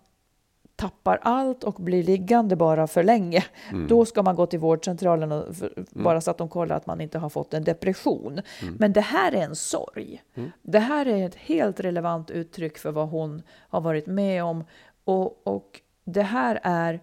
tappar 0.78 1.20
allt 1.22 1.64
och 1.64 1.74
blir 1.74 2.04
liggande 2.04 2.56
bara 2.56 2.88
för 2.88 3.04
länge, 3.04 3.46
Mm. 3.70 3.88
då 3.88 4.06
ska 4.06 4.24
man 4.24 4.36
gå 4.36 4.46
till 4.46 4.60
vårdcentralen 4.60 5.32
och 5.32 5.56
för, 5.56 5.86
bara 5.92 6.22
så 6.22 6.32
att 6.32 6.38
de 6.38 6.50
kollar 6.50 6.76
att 6.76 6.86
man 6.86 7.02
inte 7.02 7.18
har 7.20 7.30
fått 7.30 7.54
en 7.54 7.64
depression. 7.64 8.42
Mm. 8.62 8.76
Men 8.80 8.94
det 8.94 9.02
här 9.02 9.32
är 9.32 9.42
en 9.42 9.56
sorg. 9.56 10.24
Det 10.62 10.80
här 10.80 11.06
är 11.06 11.26
ett 11.26 11.36
helt 11.36 11.80
relevant 11.80 12.32
uttryck 12.32 12.78
för 12.78 12.92
vad 12.92 13.10
hon 13.10 13.42
har 13.70 13.82
varit 13.82 14.08
med 14.08 14.44
om. 14.44 14.64
Och, 15.04 15.48
och 15.48 15.82
det 16.06 16.22
här 16.22 16.60
är 16.64 17.02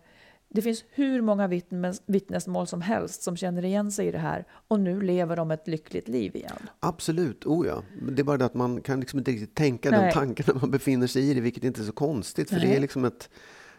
det 0.49 0.63
finns 0.63 0.85
hur 0.91 1.21
många 1.21 1.47
vittnes, 1.47 2.03
vittnesmål 2.07 2.67
som 2.67 2.81
helst 2.81 3.23
som 3.23 3.37
känner 3.37 3.65
igen 3.65 3.93
sig 3.93 4.07
i 4.07 4.11
det 4.11 4.19
här 4.19 4.45
och 4.69 4.81
nu 4.81 5.01
lever 5.01 5.37
de 5.37 5.51
ett 5.51 5.69
lyckligt 5.69 6.09
liv 6.09 6.37
igen. 6.37 6.59
Absolut, 6.81 7.47
oh 7.47 7.67
ja. 7.67 7.83
Det 8.11 8.23
är 8.23 8.25
bara 8.25 8.37
det 8.37 8.45
att 8.45 8.55
man 8.55 8.81
kan 8.81 9.01
liksom 9.01 9.19
inte 9.19 9.31
riktigt 9.31 9.55
tänka 9.55 9.91
Nej. 9.91 10.01
den 10.01 10.13
tanken 10.13 10.45
när 10.49 10.61
man 10.61 10.71
befinner 10.71 11.07
sig 11.07 11.31
i 11.31 11.35
det, 11.35 11.41
vilket 11.41 11.65
inte 11.65 11.81
är 11.81 11.85
så 11.85 11.93
konstigt. 11.93 12.49
För 12.49 12.57
det 12.57 12.67
Nej. 12.67 12.77
är 12.77 12.81
liksom 12.81 13.05
ett, 13.05 13.31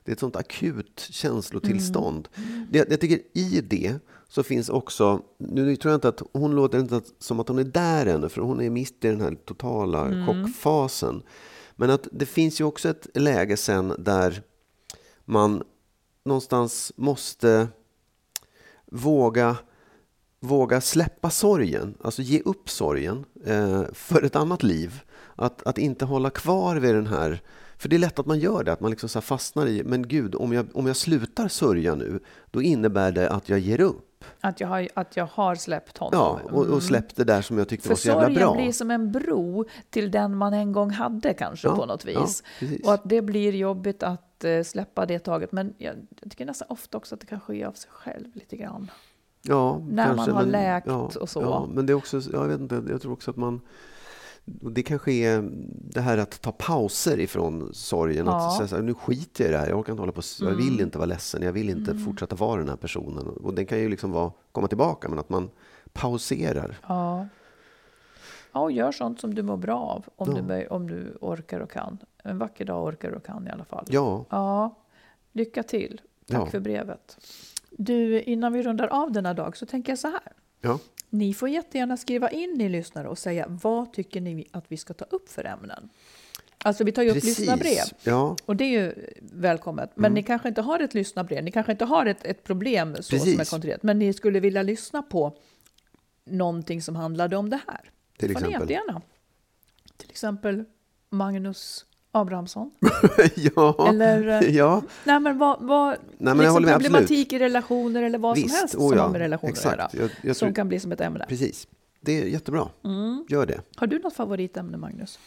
det 0.06 0.12
är 0.12 0.14
ett 0.14 0.20
sånt 0.20 0.36
akut 0.36 1.00
känslotillstånd. 1.12 2.28
Mm. 2.36 2.68
Det, 2.72 2.90
jag 2.92 3.02
tycker 3.02 3.20
i 3.34 3.62
det 3.62 3.96
så 4.28 4.44
finns 4.44 4.70
också, 4.70 5.22
nu 5.38 5.76
tror 5.76 5.92
jag 5.92 5.98
inte 5.98 6.08
att 6.10 6.22
hon 6.34 6.56
låter 6.56 6.80
inte 6.80 6.96
att- 6.98 7.14
som 7.20 7.40
att 7.40 7.48
hon 7.48 7.60
är 7.60 7.64
där 7.64 8.06
ännu, 8.06 8.30
för 8.30 8.42
hon 8.42 8.62
är 8.62 8.70
mitt 8.70 9.06
i 9.06 9.08
den 9.08 9.22
här 9.22 9.36
totala 9.46 10.06
Mm. 10.06 10.26
chockfasen. 10.28 11.24
Men 11.76 11.90
att 11.90 12.08
det 12.12 12.26
finns 12.26 12.60
ju 12.62 12.64
också 12.64 12.90
ett 12.90 13.08
läge 13.14 13.58
sen 13.58 13.94
där 14.00 14.42
man 15.26 15.64
någonstans 16.26 16.92
måste 16.96 17.68
våga, 18.92 19.58
våga 20.40 20.82
släppa 20.82 21.30
sorgen, 21.30 21.98
alltså 22.02 22.22
ge 22.22 22.40
upp 22.40 22.70
sorgen 22.70 23.26
eh, 23.46 23.84
för 23.94 24.24
ett 24.24 24.36
annat 24.36 24.64
liv. 24.64 25.02
Att, 25.36 25.64
att 25.68 25.78
inte 25.78 26.06
hålla 26.06 26.30
kvar 26.30 26.76
vid 26.76 26.96
den 26.96 27.08
här... 27.08 27.42
För 27.78 27.90
det 27.90 27.96
är 27.96 28.00
lätt 28.00 28.20
att 28.20 28.26
man 28.26 28.40
gör 28.40 28.64
det, 28.64 28.74
att 28.74 28.80
man 28.80 28.92
liksom 28.92 29.10
så 29.10 29.22
fastnar 29.22 29.68
i, 29.68 29.84
men 29.84 30.08
gud, 30.08 30.36
om 30.36 30.54
jag, 30.54 30.66
om 30.74 30.88
jag 30.88 30.96
slutar 30.96 31.48
sörja 31.48 31.96
nu, 31.96 32.20
då 32.52 32.62
innebär 32.62 33.12
det 33.12 33.30
att 33.30 33.50
jag 33.50 33.60
ger 33.60 33.82
upp. 33.82 34.24
Att 34.42 34.60
jag 34.60 34.68
har, 34.68 34.88
att 34.94 35.18
jag 35.18 35.26
har 35.32 35.56
släppt 35.56 35.98
honom. 35.98 36.20
Ja, 36.20 36.40
och, 36.52 36.66
och 36.66 36.84
släppt 36.84 37.16
det 37.16 37.24
där 37.24 37.42
som 37.42 37.58
jag 37.58 37.68
tyckte 37.70 37.84
För 37.88 37.90
var 37.94 37.98
så 37.98 38.08
jävla 38.08 38.24
sorgen 38.24 38.40
bra. 38.40 38.56
blir 38.56 38.72
som 38.72 38.92
en 38.92 39.12
bro 39.12 39.66
till 39.90 40.12
den 40.12 40.38
man 40.38 40.54
en 40.54 40.72
gång 40.72 40.90
hade 40.90 41.34
kanske 41.34 41.68
Ja, 41.68 41.76
på 41.76 41.86
något 41.86 42.06
ja, 42.06 42.22
vis. 42.22 42.44
precis. 42.60 42.86
och 42.88 42.94
att 42.94 43.02
det 43.06 43.22
blir 43.22 43.56
jobbigt 43.56 44.04
att 44.04 44.44
eh, 44.44 44.64
släppa 44.64 45.06
det 45.06 45.20
taget. 45.20 45.52
Men 45.52 45.74
jag, 45.78 45.96
jag 46.22 46.32
tycker 46.32 46.46
nästan 46.46 46.68
ofta 46.72 46.98
också 46.98 47.16
att 47.16 47.22
det 47.22 47.28
kan 47.28 47.40
ske 47.40 47.66
av 47.66 47.72
sig 47.72 47.90
själv 47.94 48.28
lite 48.34 48.58
grann. 48.58 48.92
Ja, 49.42 49.82
När 49.90 50.16
man 50.16 50.30
har 50.32 50.44
läkt 50.46 50.88
ja, 50.88 51.12
och 51.20 51.30
så. 51.30 51.42
Ja, 51.42 51.68
men 51.74 51.86
det 51.86 51.94
är 51.94 51.96
också, 51.96 52.22
jag 52.34 52.48
vet 52.48 52.60
inte, 52.60 52.84
jag 52.90 53.02
tror 53.02 53.14
också 53.14 53.32
att 53.32 53.38
man 53.38 53.62
det 54.46 54.84
kanske 54.84 55.12
är 55.12 55.50
det 55.94 56.02
här 56.02 56.18
att 56.18 56.42
ta 56.42 56.52
pauser 56.52 57.20
ifrån 57.20 57.70
sorgen. 57.74 58.26
Ja. 58.26 58.48
Att 58.48 58.56
säga 58.58 58.68
så 58.68 58.76
här, 58.76 58.84
nu 58.84 58.94
skiter 58.94 59.44
jag 59.44 59.50
i 59.50 59.54
det 59.54 59.60
här. 59.60 59.70
Jag 59.70 59.80
orkar 59.80 59.94
inte 59.94 60.02
hålla 60.02 60.12
på. 60.12 60.22
Jag 60.40 60.52
Mm. 60.52 60.66
vill 60.66 60.82
inte 60.82 60.98
vara 60.98 61.06
ledsen. 61.06 61.42
Jag 61.42 61.54
vill 61.54 61.70
inte 61.70 61.96
fortsätta 61.98 62.36
vara 62.36 62.60
den 62.60 62.70
här 62.70 62.76
personen. 62.76 63.28
Och 63.28 63.54
den 63.54 63.66
kan 63.66 63.80
ju 63.80 63.90
liksom 63.90 64.12
vara, 64.12 64.32
komma 64.52 64.68
tillbaka, 64.68 65.10
men 65.10 65.20
att 65.20 65.30
man 65.30 65.50
pauserar. 65.94 66.78
Ja. 66.88 67.28
ja, 68.52 68.60
och 68.60 68.72
gör 68.72 68.92
sånt 68.92 69.20
som 69.22 69.34
du 69.36 69.44
mår 69.44 69.58
bra 69.58 69.80
av. 69.80 70.06
Om, 70.16 70.36
Ja. 70.50 70.56
du, 70.56 70.68
om 70.68 70.88
du 70.88 71.18
orkar 71.22 71.60
och 71.60 71.72
kan. 71.72 71.98
En 72.24 72.38
vacker 72.38 72.66
dag 72.66 72.84
orkar 72.84 73.12
och 73.12 73.26
kan 73.26 73.48
i 73.48 73.52
alla 73.52 73.66
fall. 73.66 73.86
Ja, 73.90 74.26
Ja, 74.30 74.76
lycka 75.32 75.64
till. 75.64 76.02
Tack 76.28 76.38
Ja. 76.42 76.46
för 76.46 76.60
brevet. 76.60 77.18
Du, 77.72 78.22
innan 78.22 78.54
vi 78.54 78.64
rundar 78.64 78.88
av 78.88 79.12
denna 79.12 79.34
dag 79.34 79.58
så 79.58 79.66
tänker 79.66 79.92
jag 79.92 80.00
så 80.00 80.08
här. 80.08 80.34
ja. 80.62 80.80
Ni 81.10 81.34
får 81.34 81.50
jättegärna 81.50 81.98
skriva 81.98 82.30
in 82.30 82.54
ni 82.58 82.70
lyssnare 82.70 83.08
och 83.08 83.18
säga 83.18 83.46
vad 83.48 83.94
tycker 83.94 84.22
ni 84.22 84.48
att 84.52 84.66
vi 84.68 84.78
ska 84.78 84.94
ta 84.94 85.06
upp 85.06 85.30
för 85.30 85.44
ämnen? 85.44 85.90
Alltså 86.58 86.84
vi 86.84 86.92
tar 86.92 87.04
ju 87.04 87.10
upp 87.10 87.24
lyssnarbrev 87.24 87.84
Ja, 88.04 88.36
och 88.46 88.56
det 88.56 88.64
är 88.64 88.70
ju 88.70 88.94
välkommet. 89.22 89.92
Men 89.96 90.14
ni 90.14 90.24
kanske 90.24 90.48
inte 90.48 90.62
har 90.62 90.80
ett 90.80 90.94
lyssnarbrev, 90.94 91.44
ni 91.44 91.52
kanske 91.52 91.72
inte 91.72 91.86
har 91.86 92.06
ett, 92.06 92.26
ett 92.26 92.44
problem 92.44 92.96
så 92.96 93.04
som 93.04 93.16
är 93.16 93.22
Precis. 93.22 93.50
konkret, 93.50 93.84
men 93.84 94.00
ni 94.00 94.14
skulle 94.14 94.40
vilja 94.40 94.62
lyssna 94.62 95.02
på 95.02 95.38
någonting 96.26 96.82
som 96.82 96.96
handlade 96.96 97.38
om 97.38 97.50
det 97.50 97.60
här. 97.68 97.92
Till 98.18 98.32
exempel. 98.32 98.68
Till 99.98 100.10
exempel 100.10 100.66
Magnus 101.10 101.86
Abrahamsson. 102.16 102.72
ja. 103.36 103.88
Eller, 103.90 104.28
eh, 104.44 104.56
ja. 104.56 104.82
Nej 105.04 105.20
men 105.20 105.38
vad, 105.38 105.62
vad 105.62 105.98
men 106.18 106.28
jag 106.28 106.38
liksom 106.38 106.64
med, 106.64 106.74
problematik 106.74 107.34
i 107.34 107.40
relationer 107.40 108.04
eller 108.04 108.18
vad 108.18 108.36
Visst, 108.36 108.50
som 108.50 108.56
helst 108.60 108.76
oh 108.76 108.90
som 108.90 108.98
ja, 108.98 109.04
har 109.04 109.12
med 109.12 109.22
relationer 109.22 109.52
exakt. 109.52 109.80
att 109.80 109.94
göra. 109.94 110.04
Jag- 110.04 110.12
jag 110.30 110.36
som 110.36 110.46
tror- 110.48 110.56
kan 110.56 110.68
bli 110.68 110.80
som 110.80 110.92
ett 110.92 111.02
ämne. 111.02 111.26
Precis. 111.30 111.68
Det 112.02 112.22
är 112.22 112.26
jättebra. 112.26 112.68
Mm. 112.84 113.26
Gör 113.30 113.46
det. 113.46 113.62
Har 113.76 113.88
du 113.88 114.00
något 114.00 114.14
favoritämne, 114.16 114.78
Magnus? 114.78 115.20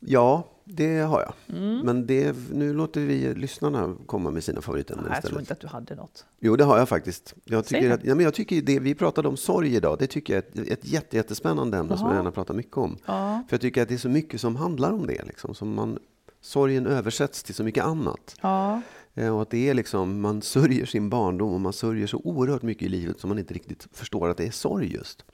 Ja, 0.00 0.44
det 0.64 0.98
har 0.98 1.20
jag. 1.20 1.56
Mm. 1.58 1.78
Men 1.78 2.06
det, 2.06 2.36
nu 2.52 2.72
låter 2.74 3.00
vi 3.00 3.34
lyssnarna 3.34 3.96
komma 4.06 4.30
med 4.30 4.44
sina 4.44 4.60
favoritämnen 4.60 5.04
Nej, 5.08 5.14
jag 5.14 5.22
tror 5.22 5.40
istället. 5.42 5.42
inte 5.42 5.52
att 5.52 5.60
du 5.60 5.66
hade 5.66 5.94
något. 6.02 6.24
Jo, 6.40 6.56
det 6.56 6.64
har 6.64 6.78
jag 6.78 6.88
faktiskt. 6.88 7.34
Jag 7.44 7.64
tycker, 7.66 7.90
att, 7.90 8.04
ja, 8.04 8.14
men 8.14 8.24
jag 8.24 8.34
tycker 8.34 8.62
det, 8.62 8.78
vi 8.80 8.94
pratade 8.94 9.28
om 9.28 9.36
sorg 9.36 9.74
idag. 9.76 9.96
Det 9.98 10.06
tycker 10.06 10.34
jag 10.34 10.44
är 10.56 10.62
ett, 10.62 10.68
ett 10.70 10.86
jätte, 10.92 11.16
jättespännande 11.16 11.78
ämne 11.78 11.96
som 11.96 12.04
Jaha. 12.06 12.14
jag 12.14 12.18
gärna 12.18 12.30
pratar 12.30 12.54
mycket 12.54 12.76
om. 12.76 12.96
Ja. 13.06 13.42
För 13.48 13.54
jag 13.54 13.60
tycker 13.60 13.82
att 13.82 13.88
det 13.88 13.94
är 13.94 13.98
så 13.98 14.08
mycket 14.08 14.40
som 14.40 14.56
handlar 14.56 14.92
om 14.92 15.06
det. 15.06 15.24
Liksom, 15.26 15.54
som 15.54 15.74
man, 15.74 15.98
sorgen 16.40 16.86
översätts 16.86 17.42
till 17.42 17.54
så 17.54 17.64
mycket 17.64 17.84
annat. 17.84 18.36
Ja. 18.42 18.82
Eh, 19.14 19.34
Och 19.34 19.42
att 19.42 19.50
det 19.50 19.68
är 19.68 19.74
liksom, 19.74 20.20
man 20.20 20.42
sörjer 20.42 20.86
sin 20.86 21.10
barndom 21.10 21.52
och 21.54 21.60
man 21.60 21.72
sörjer 21.72 22.06
så 22.06 22.20
oerhört 22.24 22.62
mycket 22.62 22.82
i 22.82 22.88
livet 22.88 23.20
som 23.20 23.28
man 23.28 23.38
inte 23.38 23.54
riktigt 23.54 23.88
förstår 23.92 24.28
att 24.28 24.36
det 24.36 24.46
är 24.46 24.50
sorg 24.50 24.92
just. 24.94 25.24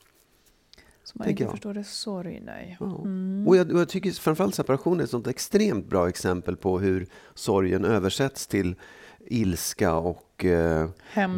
Så 1.05 1.19
man 1.19 1.29
inte 1.29 1.43
jag. 1.43 1.51
förstår 1.53 1.75
det 1.75 1.85
sorg, 1.85 2.41
nej. 2.45 2.77
Ja. 2.81 2.99
Mm. 3.01 3.49
Och, 3.49 3.57
jag, 3.57 3.73
och 3.73 3.81
jag 3.81 3.89
tycker 3.89 4.11
framförallt 4.11 4.55
separation 4.55 5.01
är 5.01 5.05
ett 5.05 5.11
sånt 5.11 5.27
extremt 5.27 5.87
bra 5.87 6.09
exempel 6.09 6.57
på 6.57 6.79
hur 6.79 7.07
sorgen 7.35 7.85
översätts 7.85 8.47
till 8.47 8.75
ilska 9.27 9.95
och 9.95 10.45
eh, 10.45 10.89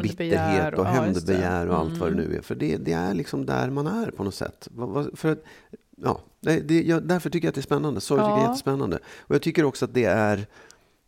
bitterhet 0.01 0.73
och 0.73 0.85
ja, 0.85 0.89
hämndbegär 0.89 1.67
och 1.69 1.77
allt 1.77 1.97
vad 1.97 2.09
det 2.09 2.13
Mm. 2.13 2.25
nu 2.31 2.37
är. 2.37 2.41
För 2.41 2.55
det, 2.55 2.77
det 2.77 2.91
är 2.93 3.13
liksom 3.13 3.45
där 3.45 3.69
man 3.69 3.87
är 3.87 4.11
på 4.11 4.23
något 4.23 4.35
sätt. 4.35 4.67
För 5.13 5.31
att, 5.31 5.43
ja, 5.95 6.19
det, 6.39 6.59
det, 6.59 6.83
jag, 6.83 7.03
därför 7.03 7.29
tycker 7.29 7.47
jag 7.47 7.49
att 7.49 7.55
det 7.55 7.61
är 7.61 7.63
spännande. 7.63 8.01
Sorg 8.01 8.19
tycker 8.21 8.29
jag 8.29 8.37
är 8.39 8.43
Ja. 8.43 8.47
jättespännande. 8.49 8.99
Och 9.19 9.35
jag 9.35 9.41
tycker 9.41 9.63
också 9.65 9.85
att 9.85 9.93
det 9.93 10.05
är 10.05 10.47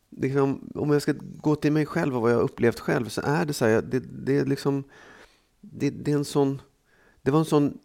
Liksom, 0.09 0.71
om 0.75 0.91
jag 0.91 1.01
ska 1.01 1.13
gå 1.19 1.55
till 1.55 1.71
mig 1.71 1.85
själv 1.85 2.15
och 2.15 2.21
vad 2.21 2.31
jag 2.31 2.35
har 2.35 2.43
upplevt 2.43 2.79
själv 2.79 3.09
så 3.09 3.21
är 3.21 3.45
det 3.45 3.53
så 3.53 3.65
här, 3.65 3.81
det, 3.81 3.99
det 3.99 4.38
är 4.38 4.45
liksom 4.45 4.83
det, 5.61 5.89
det 5.89 6.11
är 6.11 6.15
en 6.15 6.25
sån 6.25 6.61
det 7.21 7.31
var 7.31 7.39
en 7.39 7.45
sån 7.45 7.77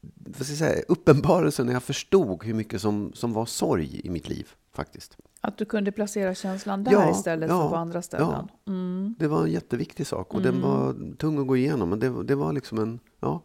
vad 0.00 0.46
ska 0.46 0.52
jag 0.52 0.58
säga, 0.58 0.82
uppenbarelse 0.88 1.64
när 1.64 1.72
jag 1.72 1.82
förstod 1.82 2.44
hur 2.44 2.54
mycket 2.54 2.80
som, 2.80 3.12
som 3.14 3.32
var 3.32 3.46
sorg 3.46 4.00
i 4.04 4.10
mitt 4.10 4.28
liv 4.28 4.48
faktiskt. 4.72 5.16
Att 5.40 5.58
du 5.58 5.64
kunde 5.64 5.92
placera 5.92 6.34
känslan 6.34 6.84
där 6.84 6.92
Ja, 6.92 7.10
istället 7.10 7.48
ja, 7.48 7.62
för 7.62 7.68
på 7.68 7.76
andra 7.76 8.02
ställen. 8.02 8.48
Mm. 8.66 9.14
Det 9.18 9.28
var 9.28 9.42
en 9.44 9.50
jätteviktig 9.52 10.06
sak 10.06 10.34
och 10.34 10.42
den 10.42 10.60
var 10.60 11.16
tung 11.16 11.38
att 11.38 11.46
gå 11.46 11.56
igenom 11.56 11.88
men 11.90 11.98
det, 12.00 12.22
det 12.24 12.34
var 12.34 12.52
liksom 12.52 12.78
en, 12.78 13.00
ja, 13.20 13.40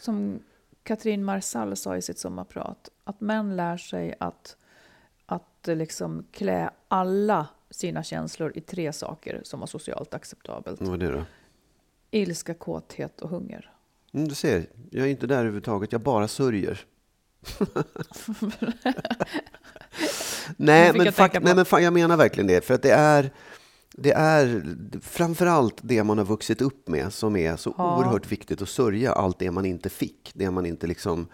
Som 0.00 0.38
Katrin 0.86 1.24
Marsall 1.24 1.76
sa 1.76 1.96
i 1.96 2.02
sitt 2.02 2.18
sommarprat, 2.18 2.90
att 3.04 3.20
män 3.20 3.56
lär 3.56 3.76
sig 3.76 4.14
att, 4.20 4.56
att 5.26 5.60
liksom 5.64 6.26
klä 6.32 6.70
alla 6.88 7.46
sina 7.70 8.02
känslor 8.02 8.52
i 8.54 8.60
tre 8.60 8.92
saker 8.92 9.40
som 9.44 9.60
var 9.60 9.66
socialt 9.66 10.14
acceptabelt. 10.14 10.80
vad 10.80 10.88
var 10.88 10.96
det 10.96 11.12
då? 11.12 11.22
Ilska, 12.10 12.54
kåthet 12.54 13.20
och 13.20 13.30
hunger. 13.30 13.70
Mm, 14.12 14.28
du 14.28 14.34
ser, 14.34 14.66
jag 14.90 15.06
är 15.06 15.10
inte 15.10 15.26
där 15.26 15.36
överhuvudtaget, 15.36 15.92
jag 15.92 16.00
bara 16.00 16.28
sörjer. 16.28 16.84
nej, 20.56 20.92
men 20.94 21.12
på. 21.12 21.28
nej, 21.40 21.54
men 21.54 21.64
fan, 21.64 21.82
jag 21.82 21.92
menar 21.92 22.16
verkligen 22.16 22.46
det. 22.46 22.64
För 22.64 22.74
att 22.74 22.82
det 22.82 22.92
är, 22.92 23.30
det 23.92 24.12
är 24.12 24.76
framförallt 25.02 25.76
det 25.82 26.04
man 26.04 26.18
har 26.18 26.24
vuxit 26.24 26.62
upp 26.62 26.88
med 26.88 27.12
som 27.12 27.36
är 27.36 27.56
så 27.56 27.74
Ja. 27.78 27.98
oerhört 27.98 28.32
viktigt 28.32 28.62
att 28.62 28.68
sörja. 28.68 29.12
Allt 29.12 29.38
det 29.38 29.50
man 29.50 29.64
inte 29.66 29.88
fick, 29.88 30.30
det 30.34 30.50
man 30.50 30.66
inte 30.66 30.86
liksom 30.86 31.26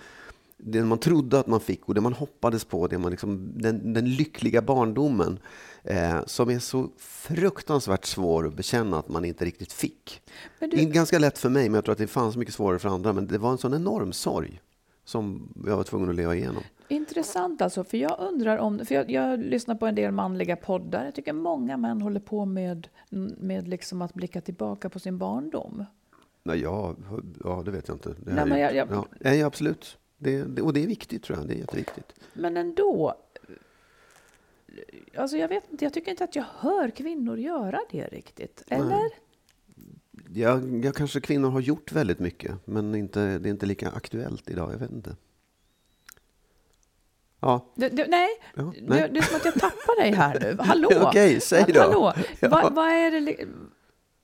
det 0.64 0.84
man 0.84 0.98
trodde 0.98 1.38
att 1.38 1.46
man 1.46 1.61
fick 1.61 1.88
och 1.88 1.94
det 1.94 2.00
man 2.00 2.12
hoppades 2.12 2.64
på, 2.64 2.86
det 2.86 2.98
man 2.98 3.11
liksom, 3.11 3.53
den, 3.57 3.92
den 3.92 4.14
lyckliga 4.14 4.62
barndomen 4.62 5.38
eh, 5.84 6.20
som 6.26 6.50
är 6.50 6.59
så 6.59 6.88
fruktansvärt 6.98 8.05
svår 8.05 8.46
att 8.46 8.55
bekänna 8.55 8.98
att 8.98 9.09
man 9.09 9.24
inte 9.24 9.44
riktigt 9.44 9.72
fick. 9.72 10.22
Men 10.59 10.70
Det 10.70 10.76
är 10.82 10.86
du, 10.86 10.92
ganska 10.92 11.18
lätt 11.18 11.38
för 11.38 11.48
mig, 11.48 11.68
men 11.68 11.74
jag 11.74 11.84
tror 11.84 11.92
att 11.92 11.98
det 11.98 12.07
fanns 12.07 12.36
mycket 12.36 12.55
svårare 12.55 12.78
för 12.78 12.88
andra. 12.88 13.12
Men 13.12 13.26
det 13.26 13.38
var 13.38 13.50
en 13.50 13.59
sån 13.59 13.74
enorm 13.74 14.12
sorg 14.12 14.61
som 15.05 15.48
jag 15.66 15.76
var 15.76 15.84
tvungen 15.84 16.09
att 16.11 16.14
leva 16.16 16.34
igenom. 16.34 16.62
Intressant 16.93 17.62
alltså, 17.62 17.84
för 17.84 17.97
jag 17.99 18.16
undrar 18.20 18.59
om, 18.59 18.84
för 18.86 18.95
jag, 18.95 19.11
jag 19.11 19.38
lyssnar 19.40 19.74
på 19.74 19.86
en 19.86 19.95
del 19.95 20.12
manliga 20.12 20.57
poddar, 20.57 21.05
jag 21.05 21.14
tycker 21.14 21.32
många 21.32 21.76
män 21.76 22.03
håller 22.03 22.20
på 22.20 22.45
med, 22.45 22.88
med 23.38 23.68
liksom 23.68 24.03
att 24.03 24.14
blicka 24.14 24.40
tillbaka 24.40 24.90
på 24.90 24.99
sin 24.99 25.18
barndom. 25.18 25.84
Nej, 26.43 26.61
ja, 26.61 26.97
ja, 27.45 27.62
det 27.64 27.70
vet 27.70 27.88
jag 27.88 27.95
inte. 27.95 28.14
Nej, 28.26 28.47
men 28.47 28.61
jag- 28.61 28.74
jag- 28.74 28.88
ja, 28.90 29.07
nej, 29.20 29.43
absolut. 29.43 29.99
Det, 30.18 30.43
det, 30.43 30.62
och 30.62 30.72
det 30.72 30.82
är 30.82 30.86
viktigt, 30.86 31.22
tror 31.22 31.38
jag. 31.38 31.49
Det 31.49 31.55
är 31.55 31.59
jätteviktigt. 31.59 32.12
Men 32.32 32.57
ändå, 32.57 33.14
alltså 35.16 35.36
jag 35.36 35.49
vet 35.49 35.64
inte, 35.70 35.84
jag 35.84 35.93
tycker 35.95 36.11
inte 36.11 36.24
att 36.24 36.36
jag 36.36 36.45
hör 36.59 36.90
kvinnor 36.90 37.38
göra 37.38 37.80
det 37.90 38.05
riktigt. 38.07 38.62
Eller? 38.68 39.11
Jag, 40.34 40.84
jag 40.84 40.95
kanske 40.95 41.20
kvinnor 41.20 41.51
har 41.51 41.61
gjort 41.61 41.93
väldigt 41.93 42.18
mycket, 42.18 42.66
men 42.66 42.95
inte, 42.95 43.38
det 43.38 43.49
är 43.49 43.51
inte 43.51 43.66
lika 43.66 43.90
aktuellt 43.90 44.51
idag. 44.51 44.72
Jag 44.72 44.78
vet 44.78 44.90
inte. 44.90 45.16
Ja, 47.43 47.72
Det, 47.74 47.88
det, 47.88 48.07
nej, 48.09 48.28
Ja, 48.55 48.72
nej. 48.82 49.11
det 49.12 49.18
är 49.18 49.22
som 49.22 49.36
att 49.36 49.45
jag 49.45 49.55
tappar 49.55 50.01
dig 50.01 50.12
här 50.12 50.40
nu. 50.40 50.57
Hallå! 50.62 50.88
Okej, 51.01 51.40
säg 51.40 51.64
då. 51.68 51.80
Hallå! 51.80 52.12
Ja. 52.40 52.49
Vad, 52.49 52.74
vad 52.74 52.88
är 52.88 53.20
det... 53.20 53.36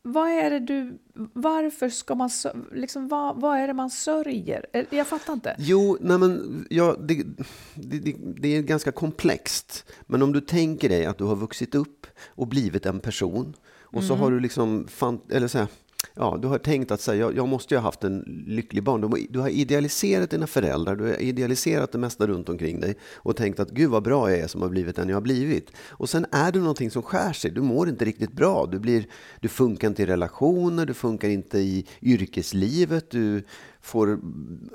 Vad 0.03 0.29
är 0.31 0.51
det 0.51 0.59
du... 0.59 0.99
Varför 1.33 1.89
ska 1.89 2.15
man... 2.15 2.31
Liksom, 2.73 3.09
vad, 3.09 3.41
vad 3.41 3.59
är 3.59 3.67
det 3.67 3.75
man 3.75 3.91
sörjer? 3.91 4.67
Eh, 4.73 4.85
Jag 4.91 5.07
fattar 5.07 5.33
inte. 5.33 5.57
Jo, 5.59 5.99
nej 6.01 6.19
men, 6.19 6.67
ja, 6.71 6.97
det, 7.01 7.23
det, 7.75 8.15
det, 8.37 8.57
är 8.57 8.63
ganska 8.63 8.93
komplext. 8.93 9.85
Men 10.07 10.23
om 10.23 10.33
du 10.33 10.41
tänker 10.41 10.89
dig 10.89 11.07
att 11.07 11.19
du 11.19 11.25
har 11.25 11.37
vuxit 11.37 11.75
upp 11.75 12.07
och 12.29 12.47
blivit 12.47 12.87
en 12.87 13.01
person 13.01 13.55
och 13.81 14.05
så 14.05 14.15
har 14.15 14.31
du 14.31 14.41
liksom, 14.41 14.87
fan, 14.89 15.21
eller 15.31 15.49
så 15.49 15.59
här, 15.59 15.69
ja, 16.15 16.39
du 16.43 16.49
har 16.49 16.59
tänkt 16.59 16.91
att 16.91 17.01
säga, 17.01 17.21
jag, 17.21 17.37
jag 17.37 17.49
måste 17.49 17.75
ju 17.75 17.79
ha 17.79 17.83
haft 17.83 18.05
en 18.05 18.45
lycklig 18.47 18.83
barndom. 18.83 19.27
Du 19.31 19.39
har 19.39 19.49
idealiserat 19.49 20.31
dina 20.31 20.47
föräldrar, 20.47 20.97
du 20.97 21.05
har 21.05 21.23
idealiserat 21.23 21.93
det 21.93 21.99
mesta 21.99 22.27
runt 22.27 22.49
omkring 22.49 22.81
dig 22.81 22.97
och 23.15 23.37
tänkt 23.37 23.61
att 23.61 23.71
gud 23.71 23.91
vad 23.91 24.03
bra 24.03 24.31
jag 24.31 24.39
är 24.39 24.47
som 24.47 24.63
har 24.63 24.69
blivit 24.69 24.97
den 24.97 25.09
jag 25.09 25.17
har 25.17 25.21
blivit. 25.21 25.71
Och 25.89 26.09
sen 26.09 26.27
är 26.31 26.53
det 26.53 26.59
någonting 26.59 26.91
som 26.91 27.03
skär 27.03 27.33
sig, 27.33 27.51
du 27.51 27.61
mår 27.61 27.89
inte 27.89 28.05
riktigt 28.05 28.33
bra, 28.33 28.67
du, 28.67 28.79
blir, 28.79 29.07
du 29.41 29.49
funkar 29.49 29.89
inte 29.89 30.03
i 30.03 30.07
relationer, 30.07 30.87
du 30.87 30.95
funkar 30.95 31.29
inte 31.29 31.59
i 31.59 31.87
yrkeslivet, 32.03 33.11
du 33.11 33.43
får 33.89 34.19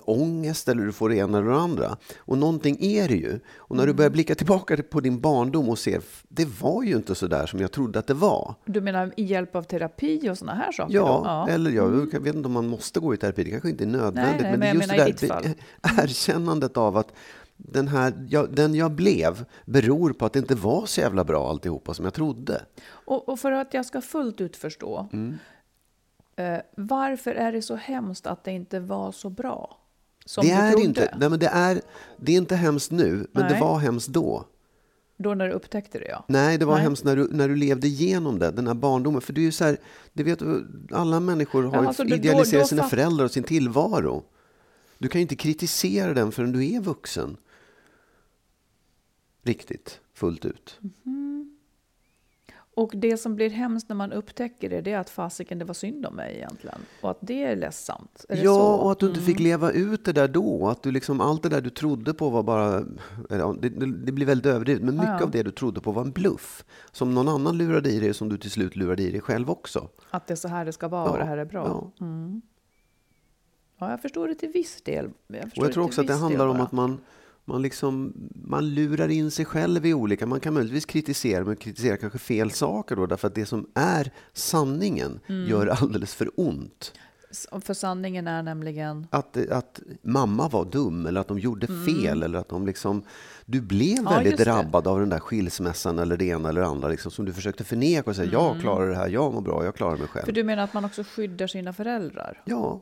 ångest 0.02 0.68
eller 0.68 0.84
du 0.86 0.92
får 0.92 1.10
det 1.10 1.16
ena 1.16 1.38
eller 1.38 1.50
det 1.50 1.58
andra. 1.58 1.98
Och 2.18 2.38
någonting 2.38 2.78
är 2.80 3.08
det 3.08 3.16
ju. 3.16 3.40
Och 3.58 3.76
när 3.76 3.88
du 3.88 3.94
börjar 3.94 4.10
blicka 4.12 4.36
tillbaka 4.36 4.78
på 4.90 5.00
din 5.00 5.20
barndom 5.20 5.70
och 5.70 5.80
ser, 5.80 6.02
det 6.28 6.62
var 6.62 6.84
ju 6.84 6.96
inte 6.96 7.16
så 7.16 7.28
där 7.28 7.46
som 7.46 7.60
jag 7.60 7.72
trodde 7.72 8.00
att 8.00 8.08
det 8.08 8.14
var. 8.14 8.56
Du 8.66 8.82
menar 8.82 9.14
i 9.18 9.24
hjälp 9.24 9.56
av 9.56 9.64
terapi 9.64 10.30
och 10.30 10.38
såna 10.38 10.54
här 10.54 10.72
saker? 10.72 10.94
Ja, 10.96 11.46
då? 11.48 11.54
eller 11.54 11.72
jag, 11.72 12.10
jag 12.14 12.20
vet 12.20 12.36
inte 12.36 12.48
om 12.48 12.54
man 12.54 12.68
måste 12.68 13.00
gå 13.00 13.14
i 13.14 13.18
terapi, 13.18 13.44
det 13.44 13.50
kanske 13.50 13.70
inte 13.70 13.84
är 13.84 13.88
nödvändigt. 13.88 14.42
Nej, 14.42 14.42
nej, 14.42 14.52
men 14.52 14.60
det 14.60 14.74
men 14.98 15.08
just 15.08 15.22
menar 15.22 15.42
det 15.42 15.56
det- 15.82 16.02
erkännandet 16.04 16.78
av 16.78 16.98
att 16.98 17.14
den, 17.58 17.88
här, 17.88 18.14
jag, 18.30 18.56
den 18.56 18.76
jag 18.76 18.92
blev 18.92 19.46
beror 19.66 20.14
på 20.14 20.26
att 20.26 20.34
det 20.34 20.40
inte 20.40 20.56
var 20.56 20.86
så 20.86 21.02
jävla 21.02 21.24
bra 21.24 21.50
alltihopa 21.50 21.94
som 21.94 22.06
jag 22.06 22.14
trodde. 22.14 22.62
Och, 22.86 23.30
och 23.30 23.40
för 23.40 23.52
att 23.52 23.74
jag 23.74 23.86
ska 23.86 24.02
fullt 24.02 24.42
ut 24.42 24.56
förstå. 24.56 25.08
Mm. 25.14 25.38
Eh, 26.36 26.58
varför 26.78 27.32
är 27.36 27.52
det 27.52 27.62
så 27.62 27.76
hemskt 27.76 28.28
att 28.28 28.44
det 28.44 28.52
inte 28.52 28.80
var 28.80 29.12
så 29.12 29.30
bra? 29.30 29.78
Som 30.26 30.42
det, 30.46 30.54
du 30.54 30.56
är 30.62 30.72
trodde? 30.72 30.86
inte, 30.86 31.16
nej, 31.20 31.30
men 31.30 31.40
det, 31.40 31.48
är, 31.48 31.82
det 32.18 32.32
är 32.32 32.38
inte 32.38 32.56
hemskt 32.56 32.92
nu, 32.92 33.28
men 33.32 33.44
det 33.44 33.50
Nej. 33.50 33.62
var 33.62 33.78
hemskt 33.80 34.08
då. 34.08 34.46
Då 35.18 35.34
när 35.34 35.48
du 35.48 35.54
upptäckte 35.54 36.00
det, 36.00 36.08
ja. 36.08 36.26
Nej, 36.28 36.58
det 36.58 36.66
var 36.66 36.74
Nej. 36.74 36.84
hemskt 36.84 37.04
när 37.04 37.16
du, 37.16 37.28
när 37.32 37.48
du 37.50 37.56
levde 37.56 37.88
igenom 37.88 38.40
det, 38.40 38.52
den 38.52 38.68
här 38.68 38.74
barndomen. 38.74 39.22
För 39.22 39.34
det 39.34 39.42
är 39.42 39.44
ju 39.44 39.52
så 39.52 39.64
här, 39.64 39.78
det 40.14 40.24
vet 40.24 40.40
alla 40.92 41.20
människor 41.20 41.64
har 41.64 41.74
Ja, 41.84 41.88
alltså, 41.88 42.04
då- 42.04 42.16
idealiserat 42.16 42.64
då 42.64 42.68
sina 42.68 42.82
fatt- 42.82 42.90
föräldrar 42.90 43.26
och 43.26 43.32
sin 43.32 43.44
tillvaro. 43.44 44.24
Du 44.98 45.08
kan 45.08 45.20
ju 45.20 45.22
inte 45.22 45.36
kritisera 45.36 46.14
den 46.14 46.32
förrän 46.32 46.52
du 46.52 46.74
är 46.76 46.80
vuxen. 46.82 47.38
Riktigt, 49.44 50.00
fullt 50.14 50.46
ut. 50.46 50.80
Och 52.76 52.92
det 52.96 53.18
som 53.18 53.36
blir 53.36 53.50
hemskt 53.50 53.90
när 53.90 53.96
man 53.96 54.12
upptäcker 54.12 54.70
det, 54.70 54.82
det 54.82 54.92
är 54.92 55.00
att 55.00 55.10
fasiken, 55.10 55.60
det 55.60 55.66
var 55.66 55.74
synd 55.74 56.06
om 56.06 56.16
mig 56.16 56.36
egentligen. 56.36 56.80
Och 57.02 57.12
att 57.12 57.18
det 57.22 57.44
är 57.44 57.56
ledsamt. 57.56 58.26
Är 58.30 58.44
ja, 58.44 58.76
och 58.76 58.92
att 58.92 59.00
du 59.00 59.08
inte 59.08 59.20
fick 59.22 59.40
leva 59.40 59.72
ut 59.72 60.06
det 60.06 60.14
där 60.14 60.28
då. 60.28 60.68
Att 60.68 60.84
du 60.84 60.92
liksom, 60.92 61.22
allt 61.22 61.44
det 61.44 61.50
där 61.50 61.62
du 61.62 61.70
trodde 61.70 62.14
på 62.14 62.30
var 62.30 62.44
bara... 62.44 62.84
ja, 63.30 63.56
Det, 63.60 63.70
det, 63.70 64.12
blir 64.12 64.26
väldigt 64.26 64.46
överdrivet, 64.46 64.84
men 64.84 64.96
mycket 64.96 65.10
Ja. 65.20 65.24
av 65.24 65.32
det 65.32 65.44
du 65.44 65.52
trodde 65.52 65.82
på 65.82 65.92
var 65.92 66.02
en 66.02 66.12
bluff. 66.12 66.66
Som 66.92 67.14
någon 67.14 67.28
annan 67.30 67.58
lurade 67.58 67.90
i 67.90 68.00
dig 68.00 68.14
som 68.14 68.30
du 68.30 68.38
till 68.38 68.52
slut 68.52 68.76
lurade 68.76 69.04
i 69.04 69.12
dig 69.12 69.22
själv 69.22 69.50
också. 69.50 69.90
Att 70.10 70.28
det 70.28 70.34
är 70.34 70.36
så 70.36 70.48
här 70.48 70.66
det 70.66 70.74
ska 70.74 70.88
vara 70.88 71.12
och 71.12 71.18
det 71.18 71.26
här 71.26 71.38
är 71.38 71.46
bra. 71.46 71.92
Ja. 72.00 72.06
Ja, 73.80 73.90
jag 73.90 74.02
förstår 74.02 74.28
det 74.28 74.36
till 74.36 74.50
viss 74.50 74.82
del. 74.82 75.10
Jag 75.28 75.44
Och 75.58 75.66
jag 75.66 75.74
tror 75.74 75.86
också 75.86 76.02
att 76.02 76.08
det 76.08 76.14
handlar 76.14 76.48
om 76.48 76.62
att 76.62 76.72
man, 76.72 76.98
man, 77.46 77.62
liksom, 77.62 78.14
man 78.36 78.74
lurar 78.74 79.10
in 79.10 79.32
sig 79.32 79.46
själv 79.46 79.86
i 79.86 79.94
olika... 79.94 80.26
Man 80.26 80.40
kan 80.40 80.54
möjligtvis 80.54 80.86
kritisera, 80.86 81.44
men 81.46 81.56
kritisera 81.56 81.98
kanske 81.98 82.20
fel 82.20 82.52
saker 82.52 82.96
då. 82.96 83.06
Därför 83.06 83.28
att 83.28 83.36
det 83.36 83.46
som 83.46 83.68
är 83.74 84.12
sanningen 84.34 85.20
Mm. 85.28 85.50
gör 85.50 85.68
alldeles 85.68 86.14
för 86.14 86.32
ont. 86.36 86.94
För 87.62 87.74
sanningen 87.74 88.28
är 88.28 88.44
nämligen... 88.44 89.08
Att, 89.10 89.38
att 89.52 89.80
mamma 90.02 90.50
var 90.50 90.66
dum 90.66 91.06
eller 91.06 91.22
att 91.22 91.28
de 91.28 91.40
gjorde 91.40 91.68
fel. 91.68 92.24
Eller 92.24 92.40
att 92.40 92.50
de 92.50 92.66
liksom, 92.66 93.04
du 93.46 93.62
blev 93.62 93.92
Mm. 94.00 94.06
Ja, 94.10 94.16
väldigt 94.18 94.38
det. 94.38 94.44
drabbad 94.44 94.88
av 94.88 95.00
den 95.00 95.10
där 95.10 95.20
skilsmässan 95.20 96.00
eller 96.00 96.18
det 96.18 96.26
ena 96.26 96.50
eller 96.50 96.62
det 96.62 96.68
andra. 96.68 96.88
Liksom, 96.88 97.12
som 97.12 97.26
du 97.26 97.34
försökte 97.34 97.64
förneka 97.64 98.10
och 98.10 98.16
säga 98.16 98.32
jag 98.32 98.62
klarar 98.62 98.90
det 98.90 98.96
här, 98.96 99.10
jag 99.10 99.34
mår 99.34 99.42
bra, 99.42 99.66
jag 99.66 99.76
klarar 99.76 99.98
mig 99.98 100.08
själv. 100.08 100.24
Mm. 100.24 100.26
För 100.26 100.32
du 100.32 100.44
menar 100.44 100.64
att 100.64 100.74
man 100.74 100.86
också 100.86 101.04
skyddar 101.04 101.48
sina 101.48 101.74
föräldrar? 101.74 102.42
Ja, 102.46 102.82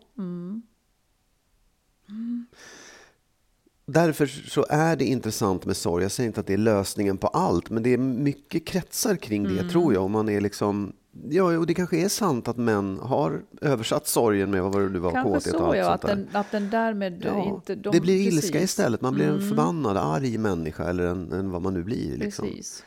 Därför 3.86 4.26
så 4.26 4.66
är 4.70 4.96
det 4.96 5.06
intressant 5.06 5.66
med 5.66 5.78
sorg. 5.78 6.04
Jag 6.04 6.12
säger 6.12 6.28
inte 6.28 6.40
att 6.40 6.48
det 6.48 6.54
är 6.54 6.58
lösningen 6.58 7.18
på 7.18 7.28
allt, 7.28 7.70
men 7.70 7.84
det 7.84 7.94
är 7.94 7.98
mycket 7.98 8.68
kretsar 8.68 9.16
kring 9.16 9.56
det 9.56 9.70
tror 9.70 9.94
jag. 9.94 10.04
Om 10.04 10.12
man 10.12 10.30
är 10.30 10.42
liksom, 10.42 10.94
ja, 11.30 11.44
och 11.44 11.68
det 11.68 11.74
kanske 11.74 11.98
är 11.98 12.10
sant 12.10 12.48
att 12.48 12.58
män 12.58 13.00
har 13.02 13.42
översatt 13.62 14.08
sorgen 14.08 14.52
med 14.52 14.64
vad 14.64 14.92
nu 14.92 15.00
var, 15.00 15.12
Kanske 15.12 15.34
kåthet 15.34 15.54
och 15.54 15.68
allt 15.68 15.78
ja. 15.78 15.86
sånt 15.86 16.04
Att 16.04 16.10
den, 16.10 16.28
att 16.32 16.52
den 16.52 16.70
därmed 16.70 17.24
Ja, 17.26 17.44
inte... 17.44 17.76
De, 17.76 17.92
det 17.92 18.00
blir 18.00 18.28
ilska 18.28 18.36
precis. 18.36 18.52
Mm. 18.52 18.64
istället. 18.64 19.02
Man 19.02 19.14
blir 19.14 19.28
en 19.28 19.50
förbannad, 19.50 19.98
arg 19.98 20.38
människa 20.38 20.84
eller 20.84 21.06
en, 21.06 21.32
en 21.32 21.52
vad 21.52 21.62
man 21.62 21.74
nu 21.74 21.84
blir. 21.84 22.18
Liksom. 22.18 22.48
Precis. 22.48 22.84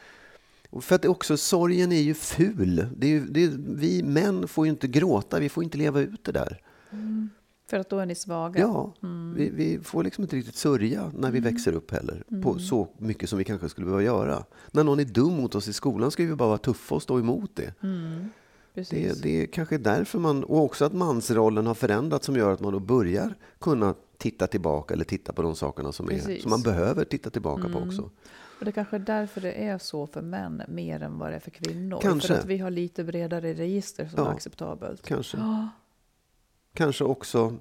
För 0.80 0.94
att 0.94 1.04
också, 1.04 1.36
sorgen 1.36 1.92
är 1.92 2.02
ju 2.02 2.14
ful. 2.14 2.86
Det 2.96 3.06
är 3.06 3.10
ju, 3.10 3.26
det 3.26 3.44
är, 3.44 3.50
vi 3.58 4.02
män 4.02 4.48
får 4.48 4.66
ju 4.66 4.70
inte 4.70 4.86
gråta, 4.86 5.38
vi 5.38 5.48
får 5.48 5.64
inte 5.64 5.78
leva 5.78 6.00
ut 6.00 6.24
det 6.24 6.32
där. 6.32 6.60
För 7.74 7.78
att 7.80 7.88
då 7.90 7.98
är 7.98 8.06
ni 8.06 8.14
svaga. 8.14 8.60
Ja, 8.60 8.92
Mm. 9.02 9.34
vi, 9.36 9.50
vi 9.50 9.78
får 9.82 10.04
liksom 10.04 10.24
inte 10.24 10.36
riktigt 10.36 10.54
sörja 10.54 11.10
när 11.14 11.30
vi 11.30 11.40
växer 11.40 11.72
upp 11.72 11.90
heller. 11.90 12.24
Mm. 12.30 12.42
På 12.42 12.58
så 12.58 12.88
mycket 12.98 13.28
som 13.28 13.38
vi 13.38 13.44
kanske 13.44 13.68
skulle 13.68 13.84
behöva 13.84 14.02
göra. 14.02 14.44
När 14.72 14.84
någon 14.84 15.00
är 15.00 15.04
dum 15.04 15.36
mot 15.36 15.54
oss 15.54 15.68
i 15.68 15.72
skolan 15.72 16.10
ska 16.10 16.24
vi 16.24 16.34
bara 16.34 16.48
vara 16.48 16.58
tuffa 16.58 16.94
och 16.94 17.02
stå 17.02 17.18
emot 17.18 17.50
det. 17.54 17.74
Precis. 18.74 19.14
Det, 19.14 19.22
det 19.22 19.42
är 19.42 19.46
kanske 19.46 19.78
därför 19.78 20.18
man, 20.18 20.44
och 20.44 20.62
också 20.62 20.84
att 20.84 20.92
mansrollen 20.92 21.66
har 21.66 21.74
förändrats 21.74 22.26
som 22.26 22.36
gör 22.36 22.52
att 22.52 22.60
man 22.60 22.72
då 22.72 22.78
börjar 22.80 23.34
kunna 23.58 23.94
titta 24.18 24.46
tillbaka 24.46 24.94
eller 24.94 25.04
titta 25.04 25.32
på 25.32 25.42
de 25.42 25.54
sakerna 25.56 25.92
som, 25.92 26.06
är, 26.06 26.10
Precis. 26.10 26.26
Mm. 26.28 26.40
som 26.40 26.50
man 26.50 26.62
behöver 26.62 27.04
titta 27.04 27.30
tillbaka 27.30 27.68
på 27.68 27.78
också. 27.78 28.02
Och 28.58 28.64
det 28.64 28.70
är 28.70 28.72
kanske 28.72 28.96
är 28.96 29.00
därför 29.00 29.40
det 29.40 29.52
är 29.52 29.78
så 29.78 30.06
för 30.06 30.22
män 30.22 30.62
mer 30.68 31.02
än 31.02 31.18
vad 31.18 31.30
det 31.30 31.36
är 31.36 31.40
för 31.40 31.50
kvinnor. 31.50 31.98
Kanske. 32.02 32.28
För 32.28 32.34
att 32.34 32.44
vi 32.46 32.58
har 32.58 32.70
lite 32.70 33.04
bredare 33.04 33.52
register 33.54 34.06
som 34.08 34.18
Ja. 34.24 34.30
är 34.30 34.32
acceptabelt. 34.34 35.06
Kanske. 35.06 35.36
Kanske 36.74 37.04
också, 37.04 37.56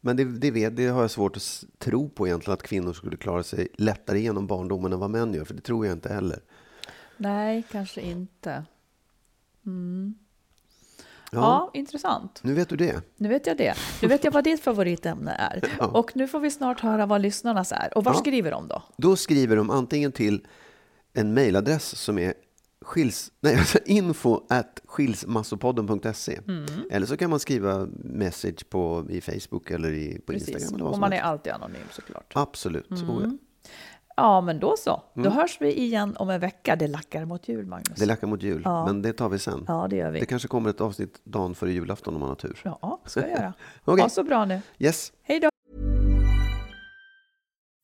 men 0.00 0.16
det, 0.16 0.24
det, 0.24 0.50
vet, 0.50 0.76
det 0.76 0.86
har 0.86 1.00
jag 1.00 1.10
svårt 1.10 1.36
att 1.36 1.64
tro 1.78 2.08
på 2.08 2.26
egentligen, 2.26 2.54
att 2.54 2.62
kvinnor 2.62 2.92
skulle 2.92 3.16
klara 3.16 3.42
sig 3.42 3.68
lättare 3.74 4.18
igenom 4.18 4.46
barndomen 4.46 4.92
än 4.92 4.98
vad 4.98 5.10
män 5.10 5.34
gör, 5.34 5.44
för 5.44 5.54
det 5.54 5.60
tror 5.60 5.86
jag 5.86 5.92
inte 5.96 6.12
heller. 6.12 6.40
Nej, 7.16 7.64
kanske 7.72 8.00
inte. 8.00 8.64
Ja. 11.30 11.38
Ja, 11.38 11.70
intressant. 11.74 12.40
Nu 12.44 12.54
vet 12.54 12.68
du 12.68 12.76
det. 12.76 13.02
Nu 13.16 13.28
vet 13.28 13.46
jag 13.46 13.56
det. 13.56 13.74
Nu 14.02 14.08
vet 14.08 14.24
jag 14.24 14.32
vad 14.32 14.44
ditt 14.44 14.60
favoritämne 14.60 15.30
är. 15.32 15.62
Och 15.96 16.16
nu 16.16 16.28
får 16.28 16.40
vi 16.40 16.50
snart 16.50 16.80
höra 16.80 17.06
vad 17.06 17.20
lyssnarnas 17.20 17.72
är. 17.72 17.98
Och 17.98 18.04
var 18.04 18.12
Ja. 18.12 18.18
skriver 18.18 18.50
de 18.50 18.68
då? 18.68 18.82
Då 18.96 19.16
skriver 19.16 19.56
de 19.56 19.70
antingen 19.70 20.12
till 20.12 20.46
en 21.12 21.34
mejladress 21.34 21.84
som 21.96 22.18
är 22.18 22.34
skils, 22.84 23.32
nej, 23.40 23.56
alltså 23.58 23.78
info 23.84 24.40
at 24.48 24.80
skilsmassopodden.se. 24.86 26.40
Mm. 26.48 26.66
Eller 26.90 27.06
så 27.06 27.16
kan 27.16 27.30
man 27.30 27.40
skriva 27.40 27.86
message 28.04 28.70
på, 28.70 29.06
i 29.10 29.20
Facebook 29.20 29.70
eller 29.70 29.92
i, 29.92 30.18
på 30.26 30.32
Precis. 30.32 30.48
Instagram. 30.48 30.74
Eller 30.74 30.84
vad 30.84 30.92
Och 30.94 30.98
man 31.00 31.12
är 31.12 31.20
alltid 31.20 31.52
anonym 31.52 31.82
såklart. 31.92 32.32
Absolut. 32.34 32.90
Oh, 32.92 33.22
ja. 33.24 33.30
Ja, 34.16 34.40
men 34.40 34.60
då 34.60 34.76
så. 34.78 35.02
Mm. 35.16 35.24
Då 35.24 35.30
hörs 35.40 35.56
vi 35.60 35.72
igen 35.74 36.16
om 36.16 36.30
en 36.30 36.40
vecka. 36.40 36.76
Det 36.76 36.86
lackar 36.86 37.24
mot 37.24 37.48
jul, 37.48 37.66
Magnus. 37.66 37.98
Det 37.98 38.06
lackar 38.06 38.26
mot 38.26 38.42
jul, 38.42 38.62
Ja. 38.64 38.86
men 38.86 39.02
det 39.02 39.12
tar 39.12 39.28
vi 39.28 39.38
sen. 39.38 39.64
Ja, 39.68 39.86
det 39.90 39.96
gör 39.96 40.10
vi. 40.10 40.20
Det 40.20 40.26
kanske 40.26 40.48
kommer 40.48 40.70
ett 40.70 40.80
avsnitt 40.80 41.20
dagen 41.24 41.54
före 41.54 41.72
julafton 41.72 42.14
om 42.14 42.20
man 42.20 42.28
har 42.28 42.36
tur. 42.36 42.60
Ja, 42.64 43.00
ska 43.04 43.20
jag 43.20 43.30
göra. 43.30 43.52
Okej. 43.84 44.02
Ha 44.02 44.08
så 44.08 44.22
bra 44.24 44.44
nu. 44.44 44.60
Yes. 44.78 45.12
Hej 45.22 45.40
då! 45.40 45.48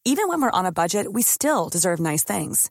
Even 0.06 0.28
when 0.28 0.40
we're 0.42 0.60
on 0.60 0.66
a 0.66 0.72
budget, 0.72 1.06
we 1.16 1.22
still 1.22 1.68
deserve 1.72 2.02
nice 2.10 2.34
things. 2.34 2.70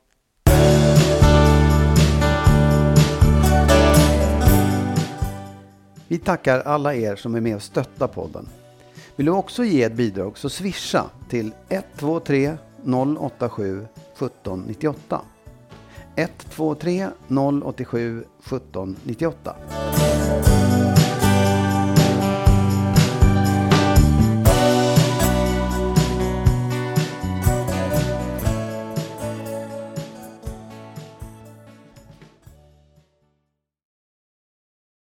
Vi 6.11 6.17
tackar 6.17 6.59
alla 6.59 6.95
er 6.95 7.15
som 7.15 7.35
är 7.35 7.41
med 7.41 7.55
och 7.55 7.61
stöttar 7.61 8.07
podden. 8.07 8.49
Vill 9.15 9.25
du 9.25 9.31
också 9.31 9.63
ge 9.63 9.83
ett 9.83 9.93
bidrag 9.93 10.37
så 10.37 10.49
swisha 10.49 11.05
till 11.29 11.51
123 11.69 12.57
087 13.19 13.85
1798. 14.17 15.21
123 16.15 17.07
087 17.63 18.23
1798. 18.39 19.55